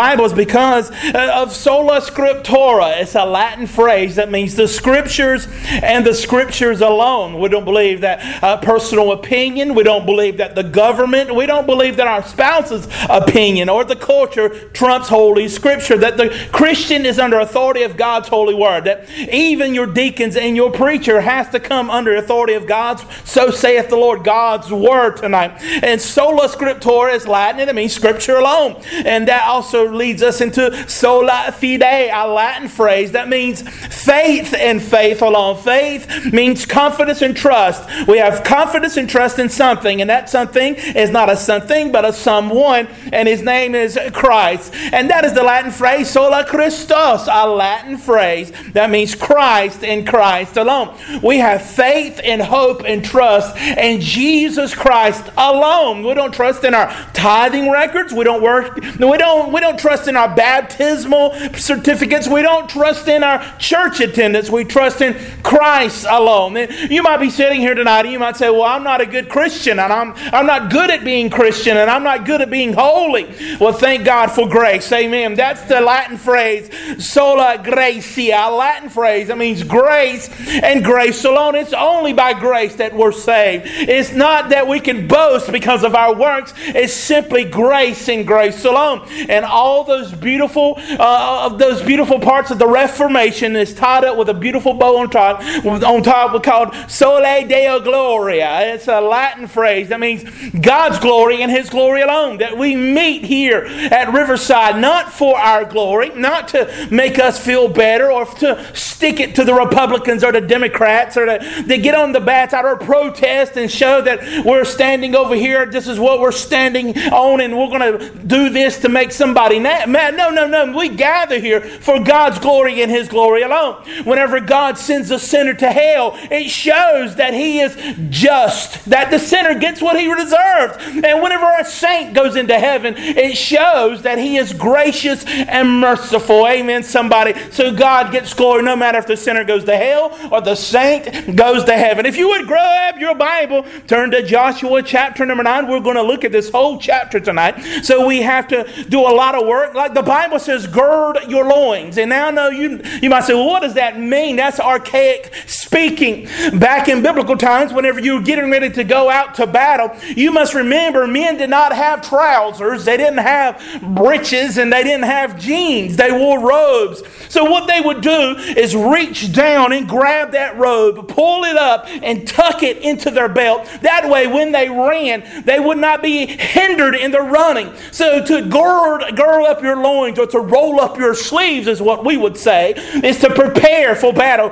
Bibles 0.00 0.32
because 0.32 0.92
uh, 0.92 1.32
of 1.34 1.52
sola 1.52 2.00
scriptura. 2.00 3.00
It's 3.02 3.16
a 3.16 3.24
Latin 3.24 3.66
phrase 3.66 4.14
that 4.14 4.30
means 4.30 4.54
the 4.54 4.68
scriptures 4.68 5.48
and 5.66 6.06
the 6.06 6.14
scriptures 6.14 6.80
alone. 6.80 7.40
We 7.40 7.48
don't 7.48 7.64
believe 7.64 8.02
that 8.02 8.44
uh, 8.44 8.58
personal 8.58 9.10
opinion. 9.10 9.74
We 9.74 9.82
don't 9.82 10.06
believe 10.06 10.36
that 10.36 10.54
the 10.54 10.62
government. 10.62 11.34
We 11.34 11.46
don't 11.46 11.66
believe 11.66 11.96
that 11.96 12.06
our 12.06 12.22
spouse's 12.22 12.86
opinion 13.10 13.68
or 13.68 13.82
the 13.82 13.96
culture 13.96 14.68
trumps 14.68 15.08
holy 15.08 15.48
scripture. 15.48 15.96
That 15.96 16.16
the 16.16 16.48
Christian 16.52 17.04
is 17.04 17.18
under 17.18 17.40
authority 17.40 17.82
of 17.82 17.96
God's 17.96 18.28
holy 18.28 18.54
word. 18.54 18.84
That 18.84 19.10
even 19.28 19.74
your 19.74 19.86
deacons 19.86 20.36
and 20.36 20.54
your 20.54 20.70
preacher 20.70 21.22
has 21.22 21.48
to 21.48 21.58
come 21.58 21.90
under 21.90 22.14
authority 22.14 22.52
of 22.52 22.68
God's, 22.68 23.04
so 23.28 23.50
saith 23.50 23.88
the 23.88 23.96
Lord, 23.96 24.22
God's 24.22 24.70
word 24.70 25.16
tonight. 25.16 25.60
And 25.82 26.00
sola 26.00 26.46
scriptura 26.46 27.16
is 27.16 27.26
Latin 27.26 27.62
and 27.62 27.68
it 27.68 27.74
means 27.74 27.94
scripture 27.94 28.36
alone. 28.36 28.80
And 28.92 29.26
that 29.26 29.42
also 29.42 29.87
leads 29.92 30.22
us 30.22 30.40
into 30.40 30.88
sola 30.88 31.52
fide, 31.52 31.82
a 31.82 32.26
Latin 32.26 32.68
phrase 32.68 33.12
that 33.12 33.28
means 33.28 33.62
faith 33.62 34.54
and 34.54 34.82
faith 34.82 35.22
alone. 35.22 35.56
Faith 35.56 36.32
means 36.32 36.66
confidence 36.66 37.22
and 37.22 37.36
trust. 37.36 37.88
We 38.06 38.18
have 38.18 38.44
confidence 38.44 38.96
and 38.96 39.08
trust 39.08 39.38
in 39.38 39.48
something, 39.48 40.00
and 40.00 40.10
that 40.10 40.30
something 40.30 40.74
is 40.74 41.10
not 41.10 41.30
a 41.30 41.36
something, 41.36 41.92
but 41.92 42.04
a 42.04 42.12
someone, 42.12 42.88
and 43.12 43.28
his 43.28 43.42
name 43.42 43.74
is 43.74 43.98
Christ. 44.12 44.74
And 44.92 45.10
that 45.10 45.24
is 45.24 45.34
the 45.34 45.42
Latin 45.42 45.70
phrase 45.70 46.10
sola 46.10 46.44
Christus, 46.44 47.28
a 47.30 47.48
Latin 47.48 47.96
phrase 47.96 48.52
that 48.72 48.90
means 48.90 49.14
Christ 49.14 49.84
and 49.84 50.06
Christ 50.06 50.56
alone. 50.56 50.96
We 51.22 51.38
have 51.38 51.62
faith 51.62 52.20
and 52.22 52.40
hope 52.40 52.82
and 52.84 53.04
trust 53.04 53.56
in 53.56 54.00
Jesus 54.00 54.74
Christ 54.74 55.24
alone. 55.36 56.04
We 56.04 56.14
don't 56.14 56.32
trust 56.32 56.64
in 56.64 56.74
our 56.74 56.88
tithing 57.12 57.70
records. 57.70 58.12
We 58.12 58.24
don't 58.24 58.42
work. 58.42 58.76
We 58.76 59.18
don't. 59.18 59.52
We 59.52 59.60
don't 59.60 59.77
trust 59.78 60.08
in 60.08 60.16
our 60.16 60.34
baptismal 60.34 61.34
certificates. 61.54 62.28
We 62.28 62.42
don't 62.42 62.68
trust 62.68 63.08
in 63.08 63.22
our 63.22 63.44
church 63.58 64.00
attendance. 64.00 64.50
We 64.50 64.64
trust 64.64 65.00
in 65.00 65.14
Christ 65.42 66.06
alone. 66.08 66.56
You 66.90 67.02
might 67.02 67.18
be 67.18 67.30
sitting 67.30 67.60
here 67.60 67.74
tonight 67.74 68.00
and 68.00 68.12
you 68.12 68.18
might 68.18 68.36
say, 68.36 68.50
Well, 68.50 68.64
I'm 68.64 68.82
not 68.82 69.00
a 69.00 69.06
good 69.06 69.28
Christian 69.28 69.78
and 69.78 69.92
I'm, 69.92 70.14
I'm 70.32 70.46
not 70.46 70.70
good 70.70 70.90
at 70.90 71.04
being 71.04 71.30
Christian 71.30 71.76
and 71.76 71.90
I'm 71.90 72.02
not 72.02 72.26
good 72.26 72.40
at 72.40 72.50
being 72.50 72.72
holy. 72.72 73.34
Well, 73.60 73.72
thank 73.72 74.04
God 74.04 74.30
for 74.30 74.48
grace. 74.48 74.90
Amen. 74.92 75.34
That's 75.34 75.62
the 75.62 75.80
Latin 75.80 76.16
phrase, 76.16 76.70
sola 76.98 77.60
gratia, 77.62 78.46
a 78.48 78.50
Latin 78.50 78.88
phrase. 78.88 79.28
That 79.28 79.38
means 79.38 79.62
grace 79.62 80.28
and 80.48 80.84
grace 80.84 81.24
alone. 81.24 81.54
It's 81.54 81.72
only 81.72 82.12
by 82.12 82.32
grace 82.32 82.76
that 82.76 82.94
we're 82.94 83.12
saved. 83.12 83.64
It's 83.66 84.12
not 84.12 84.50
that 84.50 84.66
we 84.66 84.80
can 84.80 85.06
boast 85.06 85.52
because 85.52 85.84
of 85.84 85.94
our 85.94 86.14
works, 86.14 86.52
it's 86.58 86.94
simply 86.94 87.44
grace 87.44 88.08
and 88.08 88.26
grace 88.26 88.64
alone. 88.64 89.06
And 89.28 89.44
all 89.44 89.67
all 89.68 89.84
those 89.84 90.12
beautiful 90.12 90.74
uh, 90.78 91.46
of 91.46 91.58
those 91.58 91.82
beautiful 91.82 92.18
parts 92.18 92.50
of 92.50 92.58
the 92.58 92.66
Reformation 92.66 93.54
is 93.54 93.74
tied 93.74 94.04
up 94.04 94.16
with 94.16 94.30
a 94.30 94.34
beautiful 94.34 94.72
bow 94.72 94.96
on 94.96 95.10
top. 95.10 95.42
On 95.66 96.02
top, 96.02 96.32
we 96.32 96.40
called 96.40 96.74
Soli 96.88 97.44
Deo 97.44 97.78
Gloria. 97.80 98.74
It's 98.74 98.88
a 98.88 99.00
Latin 99.00 99.46
phrase 99.46 99.90
that 99.90 100.00
means 100.00 100.24
God's 100.58 100.98
glory 100.98 101.42
and 101.42 101.50
His 101.50 101.68
glory 101.68 102.00
alone. 102.00 102.38
That 102.38 102.56
we 102.56 102.76
meet 102.76 103.24
here 103.24 103.66
at 103.90 104.12
Riverside 104.12 104.80
not 104.80 105.12
for 105.12 105.38
our 105.38 105.64
glory, 105.64 106.08
not 106.10 106.48
to 106.48 106.88
make 106.90 107.18
us 107.18 107.38
feel 107.38 107.68
better 107.68 108.10
or 108.10 108.24
to 108.24 108.64
stick 108.74 109.20
it 109.20 109.34
to 109.34 109.44
the 109.44 109.54
Republicans 109.54 110.24
or 110.24 110.32
the 110.32 110.40
Democrats 110.40 111.16
or 111.16 111.26
to, 111.26 111.38
to 111.68 111.78
get 111.78 111.94
on 111.94 112.12
the 112.12 112.20
bats 112.20 112.54
out 112.54 112.64
or 112.64 112.76
protest 112.76 113.56
and 113.56 113.70
show 113.70 114.00
that 114.00 114.44
we're 114.44 114.64
standing 114.64 115.14
over 115.14 115.34
here. 115.34 115.66
This 115.66 115.86
is 115.86 115.98
what 115.98 116.20
we're 116.20 116.32
standing 116.32 116.96
on, 117.12 117.40
and 117.40 117.56
we're 117.56 117.68
going 117.68 117.98
to 117.98 118.18
do 118.26 118.48
this 118.48 118.78
to 118.80 118.88
make 118.88 119.12
somebody 119.12 119.57
Man, 119.60 120.16
no, 120.16 120.30
no, 120.30 120.46
no. 120.46 120.76
We 120.76 120.88
gather 120.88 121.38
here 121.38 121.60
for 121.60 122.02
God's 122.02 122.38
glory 122.38 122.82
and 122.82 122.90
His 122.90 123.08
glory 123.08 123.42
alone. 123.42 123.82
Whenever 124.04 124.40
God 124.40 124.78
sends 124.78 125.10
a 125.10 125.18
sinner 125.18 125.54
to 125.54 125.70
hell, 125.70 126.12
it 126.30 126.48
shows 126.48 127.16
that 127.16 127.34
He 127.34 127.60
is 127.60 127.76
just, 128.10 128.84
that 128.86 129.10
the 129.10 129.18
sinner 129.18 129.58
gets 129.58 129.80
what 129.80 129.98
he 129.98 130.06
deserves. 130.14 130.76
And 131.04 131.22
whenever 131.22 131.46
a 131.58 131.64
saint 131.64 132.14
goes 132.14 132.36
into 132.36 132.58
heaven, 132.58 132.94
it 132.96 133.36
shows 133.36 134.02
that 134.02 134.18
He 134.18 134.36
is 134.36 134.52
gracious 134.52 135.24
and 135.24 135.80
merciful. 135.80 136.46
Amen, 136.46 136.82
somebody. 136.82 137.34
So 137.50 137.74
God 137.74 138.12
gets 138.12 138.34
glory 138.34 138.62
no 138.62 138.76
matter 138.76 138.98
if 138.98 139.06
the 139.06 139.16
sinner 139.16 139.44
goes 139.44 139.64
to 139.64 139.76
hell 139.76 140.16
or 140.32 140.40
the 140.40 140.54
saint 140.54 141.36
goes 141.36 141.64
to 141.64 141.76
heaven. 141.76 142.06
If 142.06 142.16
you 142.16 142.28
would 142.28 142.46
grab 142.46 142.98
your 142.98 143.14
Bible, 143.14 143.64
turn 143.86 144.10
to 144.12 144.22
Joshua 144.22 144.82
chapter 144.82 145.24
number 145.26 145.42
9. 145.42 145.68
We're 145.68 145.80
going 145.80 145.96
to 145.96 146.02
look 146.02 146.24
at 146.24 146.32
this 146.32 146.50
whole 146.50 146.78
chapter 146.78 147.20
tonight. 147.20 147.84
So 147.84 148.06
we 148.06 148.22
have 148.22 148.48
to 148.48 148.64
do 148.88 149.00
a 149.00 149.12
lot 149.12 149.34
of 149.34 149.46
work. 149.48 149.74
Like 149.74 149.94
the 149.94 150.02
Bible 150.02 150.38
says, 150.38 150.66
gird 150.66 151.18
your 151.28 151.44
loins. 151.44 151.98
And 151.98 152.10
now 152.10 152.30
know 152.30 152.50
you, 152.50 152.80
you 153.02 153.10
might 153.10 153.24
say, 153.24 153.34
well, 153.34 153.46
what 153.46 153.62
does 153.62 153.74
that 153.74 153.98
mean? 153.98 154.36
That's 154.36 154.60
archaic 154.60 155.32
speaking. 155.46 156.28
Back 156.58 156.88
in 156.88 157.02
biblical 157.02 157.36
times, 157.36 157.72
whenever 157.72 158.00
you 158.00 158.14
were 158.14 158.22
getting 158.22 158.50
ready 158.50 158.70
to 158.70 158.84
go 158.84 159.10
out 159.10 159.34
to 159.36 159.46
battle, 159.46 159.90
you 160.14 160.30
must 160.30 160.54
remember 160.54 161.06
men 161.06 161.36
did 161.38 161.50
not 161.50 161.74
have 161.74 162.08
trousers, 162.08 162.84
they 162.84 162.96
didn't 162.96 163.18
have 163.18 163.60
breeches, 163.82 164.58
and 164.58 164.72
they 164.72 164.82
didn't 164.82 165.04
have 165.04 165.38
jeans. 165.38 165.96
They 165.96 166.12
wore 166.12 166.40
robes. 166.40 167.02
So 167.28 167.44
what 167.44 167.66
they 167.66 167.80
would 167.80 168.00
do 168.00 168.36
is 168.56 168.74
reach 168.74 169.32
down 169.32 169.72
and 169.72 169.88
grab 169.88 170.32
that 170.32 170.56
robe, 170.56 171.08
pull 171.08 171.44
it 171.44 171.56
up, 171.56 171.86
and 171.88 172.26
tuck 172.26 172.62
it 172.62 172.78
into 172.78 173.10
their 173.10 173.28
belt. 173.28 173.66
That 173.82 174.08
way, 174.08 174.26
when 174.26 174.52
they 174.52 174.68
ran, 174.68 175.44
they 175.44 175.60
would 175.60 175.78
not 175.78 176.02
be 176.02 176.26
hindered 176.26 176.94
in 176.94 177.10
their 177.10 177.24
running. 177.24 177.72
So 177.92 178.24
to 178.24 178.42
gird, 178.42 179.16
gird 179.16 179.37
curl 179.38 179.46
up 179.46 179.62
your 179.62 179.76
loins 179.76 180.18
or 180.18 180.26
to 180.26 180.40
roll 180.40 180.80
up 180.80 180.96
your 180.96 181.14
sleeves, 181.14 181.66
is 181.66 181.80
what 181.80 182.04
we 182.04 182.16
would 182.16 182.36
say, 182.36 182.72
is 183.04 183.18
to 183.20 183.32
prepare 183.32 183.94
for 183.94 184.12
battle. 184.12 184.50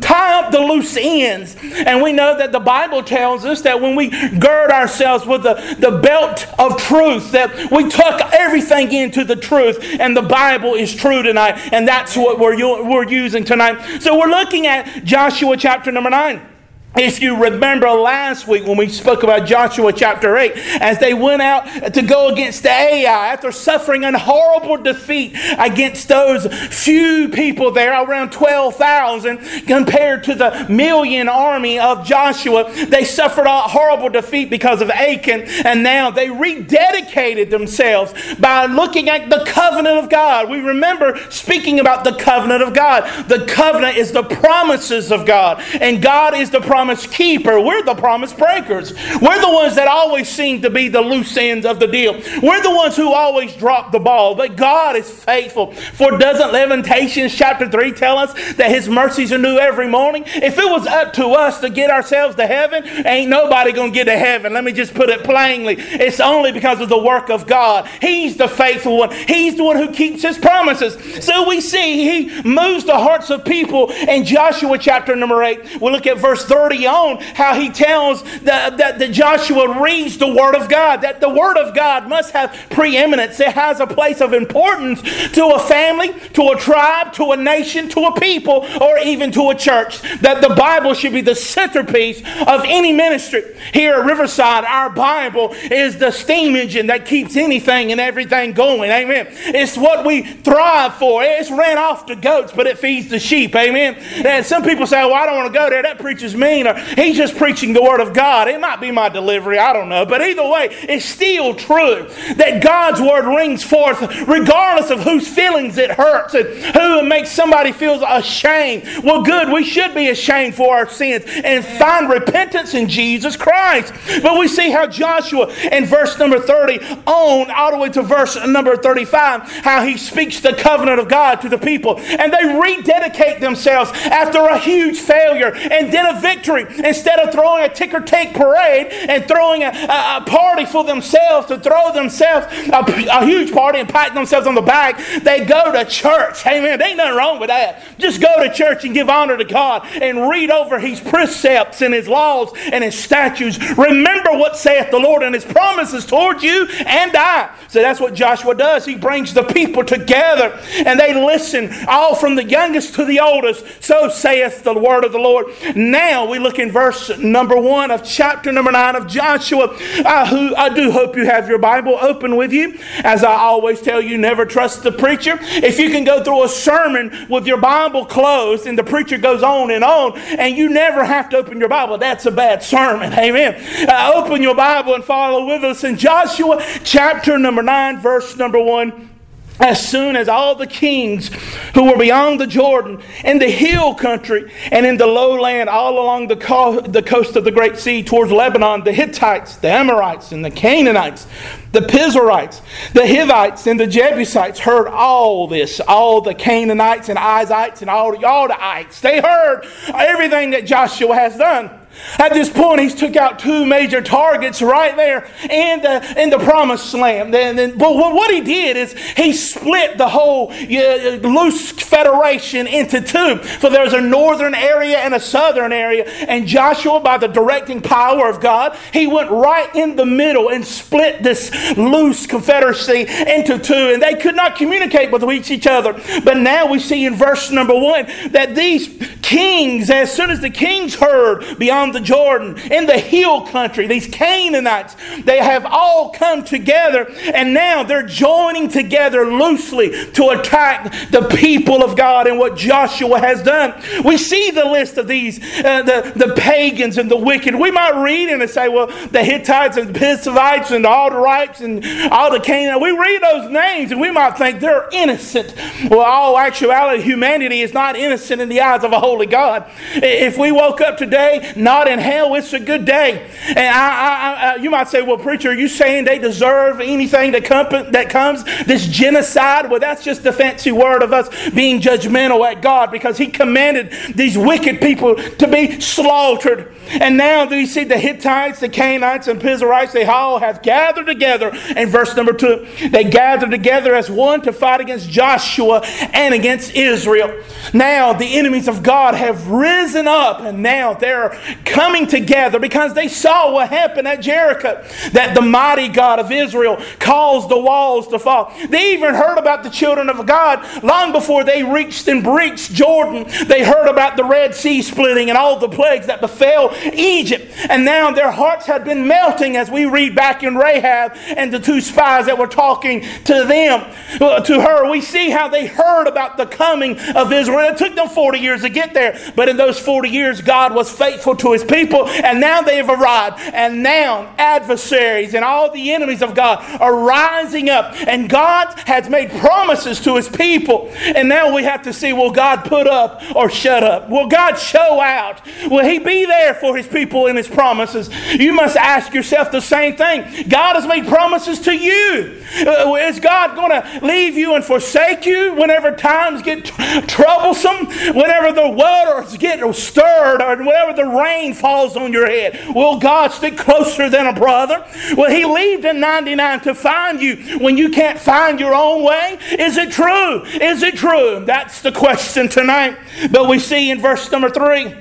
Tie 0.00 0.38
up 0.38 0.52
the 0.52 0.60
loose 0.60 0.96
ends. 0.96 1.56
And 1.62 2.02
we 2.02 2.12
know 2.12 2.36
that 2.36 2.52
the 2.52 2.60
Bible 2.60 3.02
tells 3.02 3.44
us 3.44 3.62
that 3.62 3.80
when 3.80 3.96
we 3.96 4.08
gird 4.38 4.70
ourselves 4.70 5.26
with 5.26 5.42
the, 5.42 5.54
the 5.78 5.98
belt 5.98 6.46
of 6.58 6.80
truth, 6.80 7.32
that 7.32 7.70
we 7.70 7.88
tuck 7.88 8.32
everything 8.32 8.92
into 8.92 9.24
the 9.24 9.36
truth, 9.36 9.78
and 9.98 10.16
the 10.16 10.22
Bible 10.22 10.74
is 10.74 10.94
true 10.94 11.22
tonight. 11.22 11.72
And 11.72 11.86
that's 11.86 12.16
what 12.16 12.38
we're, 12.38 12.56
we're 12.88 13.08
using 13.08 13.44
tonight. 13.44 14.00
So 14.00 14.18
we're 14.18 14.28
looking 14.28 14.66
at 14.66 15.04
Joshua 15.04 15.56
chapter 15.56 15.90
number 15.90 16.10
9. 16.10 16.57
If 17.00 17.22
you 17.22 17.40
remember 17.44 17.88
last 17.90 18.48
week 18.48 18.66
when 18.66 18.76
we 18.76 18.88
spoke 18.88 19.22
about 19.22 19.46
Joshua 19.46 19.92
chapter 19.92 20.36
8, 20.36 20.52
as 20.80 20.98
they 20.98 21.14
went 21.14 21.40
out 21.40 21.94
to 21.94 22.02
go 22.02 22.28
against 22.28 22.66
Ai 22.66 23.32
after 23.32 23.52
suffering 23.52 24.02
a 24.02 24.18
horrible 24.18 24.78
defeat 24.78 25.36
against 25.58 26.08
those 26.08 26.48
few 26.74 27.28
people 27.28 27.70
there, 27.70 27.92
around 28.02 28.32
12,000, 28.32 29.38
compared 29.68 30.24
to 30.24 30.34
the 30.34 30.66
million 30.68 31.28
army 31.28 31.78
of 31.78 32.04
Joshua, 32.04 32.68
they 32.86 33.04
suffered 33.04 33.46
a 33.46 33.60
horrible 33.60 34.08
defeat 34.08 34.50
because 34.50 34.82
of 34.82 34.90
Achan, 34.90 35.42
and 35.64 35.84
now 35.84 36.10
they 36.10 36.26
rededicated 36.26 37.50
themselves 37.50 38.12
by 38.40 38.66
looking 38.66 39.08
at 39.08 39.30
the 39.30 39.44
covenant 39.46 39.98
of 39.98 40.10
God. 40.10 40.50
We 40.50 40.58
remember 40.58 41.16
speaking 41.30 41.78
about 41.78 42.02
the 42.02 42.16
covenant 42.16 42.64
of 42.64 42.74
God. 42.74 43.28
The 43.28 43.46
covenant 43.46 43.96
is 43.96 44.10
the 44.10 44.24
promises 44.24 45.12
of 45.12 45.26
God, 45.26 45.62
and 45.80 46.02
God 46.02 46.34
is 46.34 46.50
the 46.50 46.60
promise 46.60 46.87
promise 46.88 47.06
keeper. 47.06 47.60
We're 47.60 47.82
the 47.82 47.94
promise 47.94 48.32
breakers. 48.32 48.94
We're 49.20 49.40
the 49.42 49.52
ones 49.52 49.74
that 49.74 49.88
always 49.88 50.26
seem 50.26 50.62
to 50.62 50.70
be 50.70 50.88
the 50.88 51.02
loose 51.02 51.36
ends 51.36 51.66
of 51.66 51.80
the 51.80 51.86
deal. 51.86 52.14
We're 52.42 52.62
the 52.62 52.74
ones 52.74 52.96
who 52.96 53.12
always 53.12 53.54
drop 53.56 53.92
the 53.92 53.98
ball. 53.98 54.34
But 54.34 54.56
God 54.56 54.96
is 54.96 55.10
faithful. 55.10 55.72
For 55.72 56.16
doesn't 56.16 56.50
Lamentations 56.50 57.34
chapter 57.34 57.68
3 57.68 57.92
tell 57.92 58.16
us 58.16 58.32
that 58.54 58.70
his 58.70 58.88
mercies 58.88 59.34
are 59.34 59.38
new 59.38 59.58
every 59.58 59.86
morning? 59.86 60.24
If 60.26 60.58
it 60.58 60.64
was 60.64 60.86
up 60.86 61.12
to 61.14 61.26
us 61.32 61.60
to 61.60 61.68
get 61.68 61.90
ourselves 61.90 62.36
to 62.36 62.46
heaven, 62.46 62.86
ain't 63.06 63.28
nobody 63.28 63.72
going 63.72 63.92
to 63.92 63.94
get 63.94 64.04
to 64.04 64.16
heaven. 64.16 64.54
Let 64.54 64.64
me 64.64 64.72
just 64.72 64.94
put 64.94 65.10
it 65.10 65.24
plainly. 65.24 65.74
It's 65.78 66.20
only 66.20 66.52
because 66.52 66.80
of 66.80 66.88
the 66.88 66.96
work 66.96 67.28
of 67.28 67.46
God. 67.46 67.86
He's 68.00 68.38
the 68.38 68.48
faithful 68.48 68.96
one. 68.96 69.10
He's 69.10 69.58
the 69.58 69.64
one 69.64 69.76
who 69.76 69.92
keeps 69.92 70.22
his 70.22 70.38
promises. 70.38 70.96
So 71.22 71.46
we 71.46 71.60
see 71.60 72.28
he 72.28 72.42
moves 72.48 72.84
the 72.84 72.96
hearts 72.96 73.28
of 73.28 73.44
people 73.44 73.90
in 73.90 74.24
Joshua 74.24 74.78
chapter 74.78 75.14
number 75.14 75.42
8. 75.42 75.82
We'll 75.82 75.92
look 75.92 76.06
at 76.06 76.16
verse 76.16 76.46
30 76.46 76.67
on 76.76 77.18
how 77.18 77.54
he 77.54 77.70
tells 77.70 78.22
that, 78.40 78.76
that, 78.78 78.98
that 78.98 79.12
Joshua 79.12 79.80
reads 79.80 80.18
the 80.18 80.28
Word 80.28 80.54
of 80.54 80.68
God, 80.68 81.02
that 81.02 81.20
the 81.20 81.28
Word 81.28 81.56
of 81.56 81.74
God 81.74 82.08
must 82.08 82.32
have 82.32 82.52
preeminence. 82.70 83.40
It 83.40 83.52
has 83.52 83.80
a 83.80 83.86
place 83.86 84.20
of 84.20 84.32
importance 84.32 85.02
to 85.32 85.46
a 85.46 85.58
family, 85.58 86.12
to 86.34 86.48
a 86.48 86.56
tribe, 86.56 87.12
to 87.14 87.32
a 87.32 87.36
nation, 87.36 87.88
to 87.90 88.00
a 88.00 88.20
people, 88.20 88.66
or 88.80 88.98
even 88.98 89.32
to 89.32 89.50
a 89.50 89.54
church. 89.54 90.02
That 90.20 90.42
the 90.42 90.54
Bible 90.54 90.94
should 90.94 91.12
be 91.12 91.20
the 91.20 91.34
centerpiece 91.34 92.20
of 92.20 92.62
any 92.64 92.92
ministry. 92.92 93.42
Here 93.72 93.94
at 93.94 94.04
Riverside, 94.04 94.64
our 94.64 94.90
Bible 94.90 95.54
is 95.54 95.98
the 95.98 96.10
steam 96.10 96.56
engine 96.56 96.88
that 96.88 97.06
keeps 97.06 97.36
anything 97.36 97.92
and 97.92 98.00
everything 98.00 98.52
going. 98.52 98.90
Amen. 98.90 99.28
It's 99.30 99.76
what 99.76 100.04
we 100.04 100.22
thrive 100.22 100.94
for. 100.94 101.22
It's 101.22 101.50
ran 101.50 101.78
off 101.78 102.06
the 102.06 102.16
goats, 102.16 102.52
but 102.52 102.66
it 102.66 102.78
feeds 102.78 103.08
the 103.08 103.18
sheep. 103.18 103.54
Amen. 103.54 103.94
And 104.26 104.44
some 104.44 104.62
people 104.62 104.86
say, 104.86 105.04
well, 105.04 105.14
I 105.14 105.26
don't 105.26 105.36
want 105.36 105.52
to 105.52 105.58
go 105.58 105.70
there. 105.70 105.82
That 105.82 105.98
preaches 105.98 106.34
me 106.34 106.57
16, 106.57 106.57
or 106.66 106.74
he's 106.78 107.16
just 107.16 107.36
preaching 107.36 107.72
the 107.72 107.82
Word 107.82 108.00
of 108.00 108.12
God. 108.12 108.48
It 108.48 108.60
might 108.60 108.80
be 108.80 108.90
my 108.90 109.08
delivery, 109.08 109.58
I 109.58 109.72
don't 109.72 109.88
know. 109.88 110.06
But 110.06 110.22
either 110.22 110.46
way, 110.46 110.68
it's 110.82 111.04
still 111.04 111.54
true 111.54 112.08
that 112.36 112.62
God's 112.62 113.00
Word 113.00 113.26
rings 113.26 113.62
forth 113.62 114.00
regardless 114.26 114.90
of 114.90 115.02
whose 115.02 115.28
feelings 115.28 115.78
it 115.78 115.90
hurts 115.90 116.34
and 116.34 116.48
who 116.76 117.02
makes 117.02 117.30
somebody 117.30 117.72
feel 117.72 118.02
ashamed. 118.04 118.84
Well, 119.04 119.22
good, 119.22 119.52
we 119.52 119.64
should 119.64 119.94
be 119.94 120.08
ashamed 120.08 120.54
for 120.54 120.74
our 120.74 120.88
sins 120.88 121.24
and 121.26 121.64
find 121.64 122.08
repentance 122.08 122.74
in 122.74 122.88
Jesus 122.88 123.36
Christ. 123.36 123.92
But 124.22 124.38
we 124.38 124.48
see 124.48 124.70
how 124.70 124.86
Joshua 124.86 125.52
in 125.70 125.84
verse 125.86 126.18
number 126.18 126.38
30 126.38 126.78
on 127.06 127.50
all 127.50 127.70
the 127.70 127.78
way 127.78 127.88
to 127.90 128.02
verse 128.02 128.36
number 128.46 128.76
35, 128.76 129.42
how 129.42 129.84
he 129.84 129.96
speaks 129.96 130.40
the 130.40 130.54
covenant 130.54 131.00
of 131.00 131.08
God 131.08 131.36
to 131.42 131.48
the 131.48 131.58
people. 131.58 131.98
And 131.98 132.32
they 132.32 132.58
rededicate 132.58 133.40
themselves 133.40 133.90
after 133.94 134.38
a 134.46 134.58
huge 134.58 134.98
failure 134.98 135.54
and 135.54 135.92
then 135.92 136.16
a 136.16 136.20
victory. 136.20 136.47
Instead 136.56 137.18
of 137.20 137.32
throwing 137.32 137.64
a 137.64 137.68
ticker 137.68 138.00
tape 138.00 138.34
parade 138.34 138.86
and 138.90 139.26
throwing 139.28 139.62
a, 139.62 139.68
a, 139.68 140.16
a, 140.18 140.24
party 140.26 140.64
for 140.64 140.84
themselves 140.84 141.46
to 141.48 141.58
throw 141.58 141.92
themselves 141.92 142.46
a, 142.68 142.78
a 143.10 143.24
huge 143.24 143.52
party 143.52 143.80
and 143.80 143.88
pat 143.88 144.14
themselves 144.14 144.46
on 144.46 144.54
the 144.54 144.62
back, 144.62 144.98
they 145.22 145.44
go 145.44 145.72
to 145.72 145.84
church. 145.84 146.46
Amen. 146.46 146.78
There 146.78 146.88
ain't 146.88 146.96
nothing 146.96 147.16
wrong 147.16 147.40
with 147.40 147.48
that. 147.48 147.82
Just 147.98 148.20
go 148.20 148.42
to 148.42 148.52
church 148.52 148.84
and 148.84 148.94
give 148.94 149.08
honor 149.08 149.36
to 149.36 149.44
God 149.44 149.86
and 150.00 150.28
read 150.28 150.50
over 150.50 150.78
his 150.78 151.00
precepts 151.00 151.82
and 151.82 151.92
his 151.92 152.08
laws 152.08 152.52
and 152.72 152.82
his 152.84 152.98
statutes. 152.98 153.58
Remember 153.76 154.30
what 154.32 154.56
saith 154.56 154.90
the 154.90 154.98
Lord 154.98 155.22
and 155.22 155.34
his 155.34 155.44
promises 155.44 156.06
towards 156.06 156.42
you 156.42 156.66
and 156.68 157.14
I. 157.16 157.54
So 157.68 157.80
that's 157.80 158.00
what 158.00 158.14
Joshua 158.14 158.54
does. 158.54 158.84
He 158.84 158.96
brings 158.96 159.34
the 159.34 159.42
people 159.42 159.84
together 159.84 160.58
and 160.74 160.98
they 160.98 161.14
listen, 161.14 161.70
all 161.86 162.14
from 162.14 162.34
the 162.34 162.44
youngest 162.44 162.94
to 162.94 163.04
the 163.04 163.20
oldest. 163.20 163.82
So 163.82 164.08
saith 164.08 164.62
the 164.62 164.74
word 164.74 165.04
of 165.04 165.12
the 165.12 165.18
Lord. 165.18 165.46
Now 165.74 166.28
we 166.28 166.37
look 166.38 166.58
in 166.58 166.70
verse 166.70 167.16
number 167.18 167.56
one 167.56 167.90
of 167.90 168.04
chapter 168.04 168.52
number 168.52 168.72
nine 168.72 168.96
of 168.96 169.06
Joshua. 169.06 169.76
Uh, 170.04 170.26
who 170.26 170.54
I 170.56 170.68
do 170.68 170.90
hope 170.90 171.16
you 171.16 171.24
have 171.24 171.48
your 171.48 171.58
Bible 171.58 171.98
open 172.00 172.36
with 172.36 172.52
you. 172.52 172.78
As 172.98 173.24
I 173.24 173.32
always 173.32 173.80
tell 173.80 174.00
you, 174.00 174.18
never 174.18 174.46
trust 174.46 174.82
the 174.82 174.92
preacher. 174.92 175.38
If 175.40 175.78
you 175.78 175.90
can 175.90 176.04
go 176.04 176.22
through 176.22 176.44
a 176.44 176.48
sermon 176.48 177.26
with 177.28 177.46
your 177.46 177.60
Bible 177.60 178.06
closed 178.06 178.66
and 178.66 178.78
the 178.78 178.84
preacher 178.84 179.18
goes 179.18 179.42
on 179.42 179.70
and 179.70 179.84
on, 179.84 180.18
and 180.18 180.56
you 180.56 180.68
never 180.68 181.04
have 181.04 181.28
to 181.30 181.38
open 181.38 181.58
your 181.58 181.68
Bible, 181.68 181.98
that's 181.98 182.26
a 182.26 182.30
bad 182.30 182.62
sermon. 182.62 183.12
Amen. 183.18 183.54
Uh, 183.88 184.12
open 184.14 184.42
your 184.42 184.54
Bible 184.54 184.94
and 184.94 185.04
follow 185.04 185.46
with 185.46 185.64
us 185.64 185.84
in 185.84 185.96
Joshua 185.96 186.64
chapter 186.84 187.38
number 187.38 187.62
9, 187.62 188.00
verse 188.00 188.36
number 188.36 188.60
1 188.60 189.17
as 189.60 189.86
soon 189.86 190.16
as 190.16 190.28
all 190.28 190.54
the 190.54 190.66
kings 190.66 191.30
who 191.74 191.84
were 191.84 191.98
beyond 191.98 192.40
the 192.40 192.46
Jordan, 192.46 193.02
in 193.24 193.38
the 193.38 193.50
hill 193.50 193.94
country, 193.94 194.50
and 194.70 194.86
in 194.86 194.96
the 194.96 195.06
lowland, 195.06 195.68
all 195.68 195.98
along 195.98 196.28
the, 196.28 196.36
co- 196.36 196.80
the 196.80 197.02
coast 197.02 197.36
of 197.36 197.44
the 197.44 197.50
Great 197.50 197.76
Sea 197.76 198.02
towards 198.02 198.30
Lebanon, 198.30 198.84
the 198.84 198.92
Hittites, 198.92 199.56
the 199.56 199.68
Amorites, 199.68 200.32
and 200.32 200.44
the 200.44 200.50
Canaanites, 200.50 201.26
the 201.72 201.82
Perizzites, 201.82 202.62
the 202.94 203.06
Hivites, 203.06 203.66
and 203.66 203.78
the 203.78 203.86
Jebusites 203.86 204.60
heard 204.60 204.88
all 204.88 205.46
this. 205.46 205.80
All 205.80 206.20
the 206.20 206.34
Canaanites 206.34 207.08
and 207.08 207.18
Izites 207.18 207.80
and 207.80 207.90
all, 207.90 208.12
the 208.12 208.64
ites. 208.64 209.00
They 209.00 209.20
heard 209.20 209.66
everything 209.94 210.50
that 210.50 210.66
Joshua 210.66 211.14
has 211.14 211.36
done. 211.36 211.77
At 212.18 212.32
this 212.32 212.50
point, 212.50 212.80
he's 212.80 212.94
took 212.94 213.16
out 213.16 213.38
two 213.38 213.64
major 213.64 214.00
targets 214.00 214.60
right 214.62 214.96
there 214.96 215.28
in 215.42 215.82
the, 215.82 216.22
in 216.22 216.30
the 216.30 216.38
promised 216.38 216.92
land. 216.94 217.34
And, 217.34 217.58
and, 217.58 217.78
but 217.78 217.94
what 217.94 218.32
he 218.32 218.40
did 218.40 218.76
is 218.76 218.92
he 219.16 219.32
split 219.32 219.98
the 219.98 220.08
whole 220.08 220.50
uh, 220.52 221.16
loose 221.22 221.70
federation 221.70 222.66
into 222.66 223.00
two. 223.00 223.38
For 223.38 223.70
there's 223.70 223.92
a 223.92 224.00
northern 224.00 224.54
area 224.54 224.98
and 224.98 225.14
a 225.14 225.20
southern 225.20 225.72
area. 225.72 226.04
And 226.04 226.46
Joshua, 226.46 227.00
by 227.00 227.18
the 227.18 227.28
directing 227.28 227.80
power 227.80 228.28
of 228.28 228.40
God, 228.40 228.76
he 228.92 229.06
went 229.06 229.30
right 229.30 229.74
in 229.74 229.96
the 229.96 230.06
middle 230.06 230.48
and 230.48 230.64
split 230.64 231.22
this 231.22 231.50
loose 231.76 232.26
confederacy 232.26 233.06
into 233.08 233.58
two. 233.58 233.74
And 233.74 234.02
they 234.02 234.14
could 234.14 234.36
not 234.36 234.56
communicate 234.56 235.10
with 235.10 235.28
each 235.28 235.66
other. 235.66 235.92
But 236.24 236.38
now 236.38 236.66
we 236.66 236.78
see 236.78 237.04
in 237.04 237.14
verse 237.14 237.50
number 237.50 237.74
one 237.74 238.06
that 238.30 238.54
these 238.54 238.88
kings, 239.22 239.90
as 239.90 240.12
soon 240.12 240.30
as 240.30 240.40
the 240.40 240.50
kings 240.50 240.94
heard 240.94 241.58
beyond 241.58 241.87
the 241.92 242.00
Jordan, 242.00 242.58
in 242.70 242.86
the 242.86 242.98
hill 242.98 243.46
country, 243.46 243.86
these 243.86 244.06
Canaanites, 244.06 244.96
they 245.24 245.38
have 245.38 245.64
all 245.66 246.10
come 246.10 246.44
together 246.44 247.10
and 247.34 247.54
now 247.54 247.82
they're 247.82 248.06
joining 248.06 248.68
together 248.68 249.26
loosely 249.26 249.90
to 250.12 250.30
attack 250.30 250.92
the 251.10 251.28
people 251.36 251.82
of 251.82 251.96
God 251.96 252.26
and 252.26 252.38
what 252.38 252.56
Joshua 252.56 253.18
has 253.20 253.42
done. 253.42 253.80
We 254.04 254.16
see 254.16 254.50
the 254.50 254.64
list 254.64 254.98
of 254.98 255.08
these, 255.08 255.38
uh, 255.64 255.82
the, 255.82 256.12
the 256.14 256.34
pagans 256.34 256.98
and 256.98 257.10
the 257.10 257.16
wicked. 257.16 257.54
We 257.54 257.70
might 257.70 258.02
read 258.02 258.28
and 258.28 258.48
say, 258.50 258.68
well, 258.68 258.86
the 259.08 259.22
Hittites 259.22 259.76
and 259.76 259.94
the 259.94 259.98
Perizzites 259.98 260.70
and 260.70 260.84
the 260.84 260.88
Alderites 260.88 261.60
and 261.60 261.84
all 262.12 262.30
the 262.30 262.40
Canaanites. 262.40 262.82
We 262.82 262.90
read 262.90 263.22
those 263.22 263.50
names 263.50 263.92
and 263.92 264.00
we 264.00 264.10
might 264.10 264.36
think 264.36 264.60
they're 264.60 264.88
innocent. 264.92 265.54
Well, 265.90 266.00
all 266.00 266.38
actuality, 266.38 267.02
humanity 267.02 267.60
is 267.60 267.72
not 267.72 267.96
innocent 267.96 268.40
in 268.40 268.48
the 268.48 268.60
eyes 268.60 268.84
of 268.84 268.92
a 268.92 269.00
holy 269.00 269.26
God. 269.26 269.70
If 269.94 270.36
we 270.38 270.52
woke 270.52 270.80
up 270.80 270.96
today 270.96 271.52
not 271.56 271.77
in 271.86 271.98
hell, 271.98 272.34
it's 272.34 272.52
a 272.52 272.58
good 272.58 272.84
day. 272.84 273.30
And 273.46 273.58
I, 273.58 273.88
I, 273.88 274.52
I, 274.52 274.56
you 274.56 274.70
might 274.70 274.88
say, 274.88 275.02
well, 275.02 275.18
preacher, 275.18 275.50
are 275.50 275.54
you 275.54 275.68
saying 275.68 276.04
they 276.04 276.18
deserve 276.18 276.80
anything 276.80 277.32
that, 277.32 277.44
com- 277.44 277.92
that 277.92 278.08
comes? 278.10 278.42
This 278.64 278.86
genocide? 278.86 279.70
Well, 279.70 279.80
that's 279.80 280.02
just 280.02 280.22
the 280.22 280.32
fancy 280.32 280.72
word 280.72 281.02
of 281.02 281.12
us 281.12 281.28
being 281.50 281.80
judgmental 281.80 282.50
at 282.50 282.62
God 282.62 282.90
because 282.90 283.18
He 283.18 283.28
commanded 283.28 283.92
these 284.14 284.36
wicked 284.36 284.80
people 284.80 285.14
to 285.14 285.46
be 285.46 285.80
slaughtered. 285.80 286.74
And 286.88 287.16
now 287.16 287.44
do 287.44 287.56
you 287.56 287.66
see 287.66 287.84
the 287.84 287.98
Hittites, 287.98 288.60
the 288.60 288.68
Canaanites, 288.68 289.28
and 289.28 289.40
Perizzites, 289.40 289.92
they 289.92 290.04
all 290.04 290.38
have 290.38 290.62
gathered 290.62 291.06
together. 291.06 291.50
In 291.76 291.88
verse 291.88 292.16
number 292.16 292.32
two, 292.32 292.66
they 292.90 293.04
gathered 293.04 293.50
together 293.50 293.94
as 293.94 294.10
one 294.10 294.40
to 294.42 294.52
fight 294.52 294.80
against 294.80 295.10
Joshua 295.10 295.82
and 296.12 296.34
against 296.34 296.74
Israel. 296.74 297.42
Now 297.74 298.12
the 298.12 298.38
enemies 298.38 298.68
of 298.68 298.82
God 298.82 299.14
have 299.14 299.48
risen 299.48 300.08
up, 300.08 300.40
and 300.40 300.62
now 300.62 300.94
they're 300.94 301.38
coming 301.70 302.06
together 302.06 302.58
because 302.58 302.94
they 302.94 303.08
saw 303.08 303.52
what 303.52 303.68
happened 303.68 304.08
at 304.08 304.20
Jericho 304.20 304.82
that 305.12 305.34
the 305.34 305.42
mighty 305.42 305.88
God 305.88 306.18
of 306.18 306.30
Israel 306.32 306.80
caused 306.98 307.48
the 307.48 307.58
walls 307.58 308.08
to 308.08 308.18
fall. 308.18 308.52
They 308.68 308.92
even 308.94 309.14
heard 309.14 309.38
about 309.38 309.62
the 309.62 309.70
children 309.70 310.08
of 310.10 310.26
God 310.26 310.82
long 310.82 311.12
before 311.12 311.44
they 311.44 311.62
reached 311.62 312.08
and 312.08 312.22
breached 312.22 312.72
Jordan. 312.72 313.26
They 313.46 313.64
heard 313.64 313.88
about 313.88 314.16
the 314.16 314.24
Red 314.24 314.54
Sea 314.54 314.82
splitting 314.82 315.28
and 315.28 315.38
all 315.38 315.58
the 315.58 315.68
plagues 315.68 316.06
that 316.06 316.20
befell 316.20 316.74
Egypt. 316.92 317.52
And 317.68 317.84
now 317.84 318.10
their 318.10 318.30
hearts 318.30 318.66
had 318.66 318.84
been 318.84 319.06
melting 319.06 319.56
as 319.56 319.70
we 319.70 319.84
read 319.86 320.14
back 320.14 320.42
in 320.42 320.56
Rahab 320.56 321.12
and 321.36 321.52
the 321.52 321.60
two 321.60 321.80
spies 321.80 322.26
that 322.26 322.38
were 322.38 322.46
talking 322.46 323.02
to 323.24 323.44
them, 323.44 323.84
uh, 324.20 324.40
to 324.40 324.60
her. 324.60 324.90
We 324.90 325.00
see 325.00 325.30
how 325.30 325.48
they 325.48 325.66
heard 325.66 326.06
about 326.06 326.36
the 326.36 326.46
coming 326.46 326.98
of 327.14 327.32
Israel. 327.32 327.72
It 327.72 327.78
took 327.78 327.94
them 327.94 328.08
40 328.08 328.38
years 328.38 328.62
to 328.62 328.68
get 328.68 328.94
there, 328.94 329.18
but 329.36 329.48
in 329.48 329.56
those 329.56 329.78
40 329.78 330.08
years, 330.08 330.40
God 330.40 330.74
was 330.74 330.90
faithful 330.90 331.36
to 331.36 331.52
his 331.52 331.57
his 331.58 331.64
people, 331.64 332.08
and 332.08 332.40
now 332.40 332.62
they 332.62 332.76
have 332.76 332.88
arrived. 332.88 333.40
And 333.52 333.82
now 333.82 334.34
adversaries 334.38 335.34
and 335.34 335.44
all 335.44 335.70
the 335.70 335.92
enemies 335.92 336.22
of 336.22 336.34
God 336.34 336.64
are 336.80 336.94
rising 336.94 337.68
up, 337.68 337.94
and 338.06 338.28
God 338.28 338.74
has 338.86 339.08
made 339.08 339.30
promises 339.30 340.00
to 340.00 340.16
his 340.16 340.28
people. 340.28 340.90
And 340.94 341.28
now 341.28 341.54
we 341.54 341.64
have 341.64 341.82
to 341.82 341.92
see 341.92 342.12
will 342.12 342.30
God 342.30 342.64
put 342.64 342.86
up 342.86 343.22
or 343.34 343.50
shut 343.50 343.82
up? 343.82 344.08
Will 344.08 344.28
God 344.28 344.56
show 344.56 345.00
out? 345.00 345.40
Will 345.70 345.84
he 345.84 345.98
be 345.98 346.26
there 346.26 346.54
for 346.54 346.76
his 346.76 346.86
people 346.86 347.26
in 347.26 347.36
his 347.36 347.48
promises? 347.48 348.08
You 348.34 348.52
must 348.52 348.76
ask 348.76 349.12
yourself 349.12 349.50
the 349.50 349.60
same 349.60 349.96
thing. 349.96 350.48
God 350.48 350.76
has 350.76 350.86
made 350.86 351.06
promises 351.06 351.60
to 351.60 351.72
you. 351.72 352.42
Uh, 352.66 352.94
is 352.94 353.20
God 353.20 353.54
going 353.54 353.70
to 353.70 354.06
leave 354.06 354.36
you 354.36 354.54
and 354.54 354.64
forsake 354.64 355.26
you 355.26 355.54
whenever 355.54 355.92
times 355.92 356.42
get 356.42 356.64
tr- 356.64 357.00
troublesome, 357.06 357.86
whenever 358.14 358.52
the 358.52 358.68
waters 358.68 359.36
get 359.36 359.58
stirred, 359.74 360.42
or 360.42 360.56
whenever 360.56 360.92
the 360.92 361.04
rain 361.04 361.37
rain 361.38 361.54
falls 361.54 361.96
on 361.96 362.12
your 362.12 362.26
head. 362.26 362.74
Will 362.74 362.98
God 362.98 363.32
stick 363.32 363.56
closer 363.56 364.08
than 364.10 364.26
a 364.26 364.32
brother? 364.32 364.84
Will 365.16 365.30
He 365.30 365.44
leave 365.44 365.82
the 365.82 365.92
99 365.92 366.60
to 366.60 366.74
find 366.74 367.20
you 367.20 367.58
when 367.58 367.76
you 367.76 367.90
can't 367.90 368.18
find 368.18 368.58
your 368.60 368.74
own 368.74 369.04
way? 369.04 369.38
Is 369.58 369.76
it 369.76 369.90
true? 369.90 370.42
Is 370.44 370.82
it 370.82 370.96
true? 370.96 371.44
That's 371.44 371.82
the 371.82 371.92
question 371.92 372.48
tonight. 372.48 372.98
But 373.30 373.48
we 373.48 373.58
see 373.58 373.90
in 373.90 374.00
verse 374.00 374.30
number 374.30 374.50
three. 374.50 374.94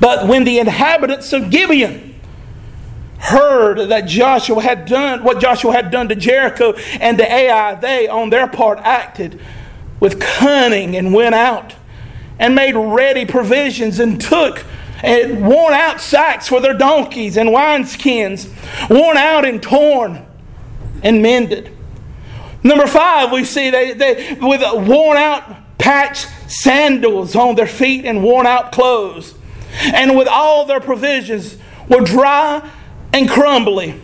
But 0.00 0.28
when 0.28 0.44
the 0.44 0.58
inhabitants 0.58 1.32
of 1.32 1.50
Gibeon 1.50 2.14
heard 3.18 3.88
that 3.88 4.02
Joshua 4.02 4.60
had 4.62 4.86
done 4.86 5.22
what 5.22 5.40
Joshua 5.40 5.72
had 5.72 5.90
done 5.90 6.08
to 6.08 6.14
Jericho 6.14 6.72
and 7.00 7.18
to 7.18 7.32
Ai, 7.32 7.74
they 7.74 8.08
on 8.08 8.30
their 8.30 8.48
part 8.48 8.78
acted 8.80 9.40
with 10.00 10.20
cunning 10.20 10.96
and 10.96 11.14
went 11.14 11.34
out 11.34 11.74
and 12.38 12.54
made 12.54 12.74
ready 12.74 13.24
provisions 13.24 14.00
and 14.00 14.20
took 14.20 14.64
and 15.02 15.46
worn 15.46 15.74
out 15.74 16.00
sacks 16.00 16.48
for 16.48 16.60
their 16.60 16.74
donkeys 16.74 17.36
and 17.36 17.50
wineskins, 17.50 18.48
worn 18.88 19.16
out 19.16 19.44
and 19.44 19.62
torn 19.62 20.24
and 21.02 21.20
mended. 21.20 21.76
Number 22.62 22.86
five, 22.86 23.32
we 23.32 23.44
see 23.44 23.70
they, 23.70 23.92
they 23.92 24.36
with 24.40 24.62
worn 24.88 25.16
out 25.16 25.78
patched 25.78 26.28
sandals 26.46 27.34
on 27.34 27.56
their 27.56 27.66
feet 27.66 28.04
and 28.04 28.22
worn 28.22 28.46
out 28.46 28.72
clothes. 28.72 29.34
and 29.82 30.16
with 30.16 30.28
all 30.28 30.64
their 30.64 30.80
provisions 30.80 31.56
were 31.88 32.00
dry 32.00 32.68
and 33.12 33.28
crumbly. 33.28 34.00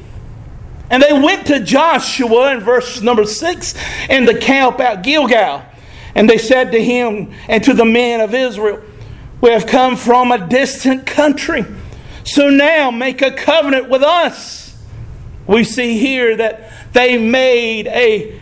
And 0.91 1.03
they 1.03 1.13
went 1.13 1.47
to 1.49 1.61
Joshua 1.61 2.53
in 2.53 2.61
verse 2.61 3.03
number 3.03 3.25
six 3.27 3.75
in 4.09 4.25
the 4.25 4.39
camp 4.39 4.81
at 4.81 5.03
Gilgal. 5.03 5.63
And 6.15 6.29
they 6.29 6.39
said 6.39 6.73
to 6.73 6.83
him 6.83 7.33
and 7.47 7.63
to 7.65 7.75
the 7.75 7.85
men 7.85 8.21
of 8.21 8.35
Israel, 8.35 8.83
We 9.41 9.51
have 9.51 9.67
come 9.67 9.97
from 9.97 10.33
a 10.33 10.47
distant 10.47 11.07
country. 11.07 11.65
So 12.25 12.51
now 12.51 12.91
make 12.91 13.23
a 13.23 13.31
covenant 13.31 13.89
with 13.89 14.03
us. 14.03 14.77
We 15.47 15.65
see 15.65 15.99
here 15.99 16.37
that 16.37 16.73
they 16.93 17.17
made 17.17 17.87
a 17.87 18.39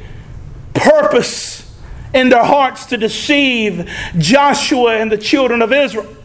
purpose 0.75 1.73
in 2.15 2.31
their 2.31 2.45
hearts 2.45 2.87
to 2.87 2.97
deceive 2.97 3.89
Joshua 4.19 4.97
and 4.97 5.13
the 5.13 5.19
children 5.19 5.63
of 5.63 5.73
Israel. 5.73 6.16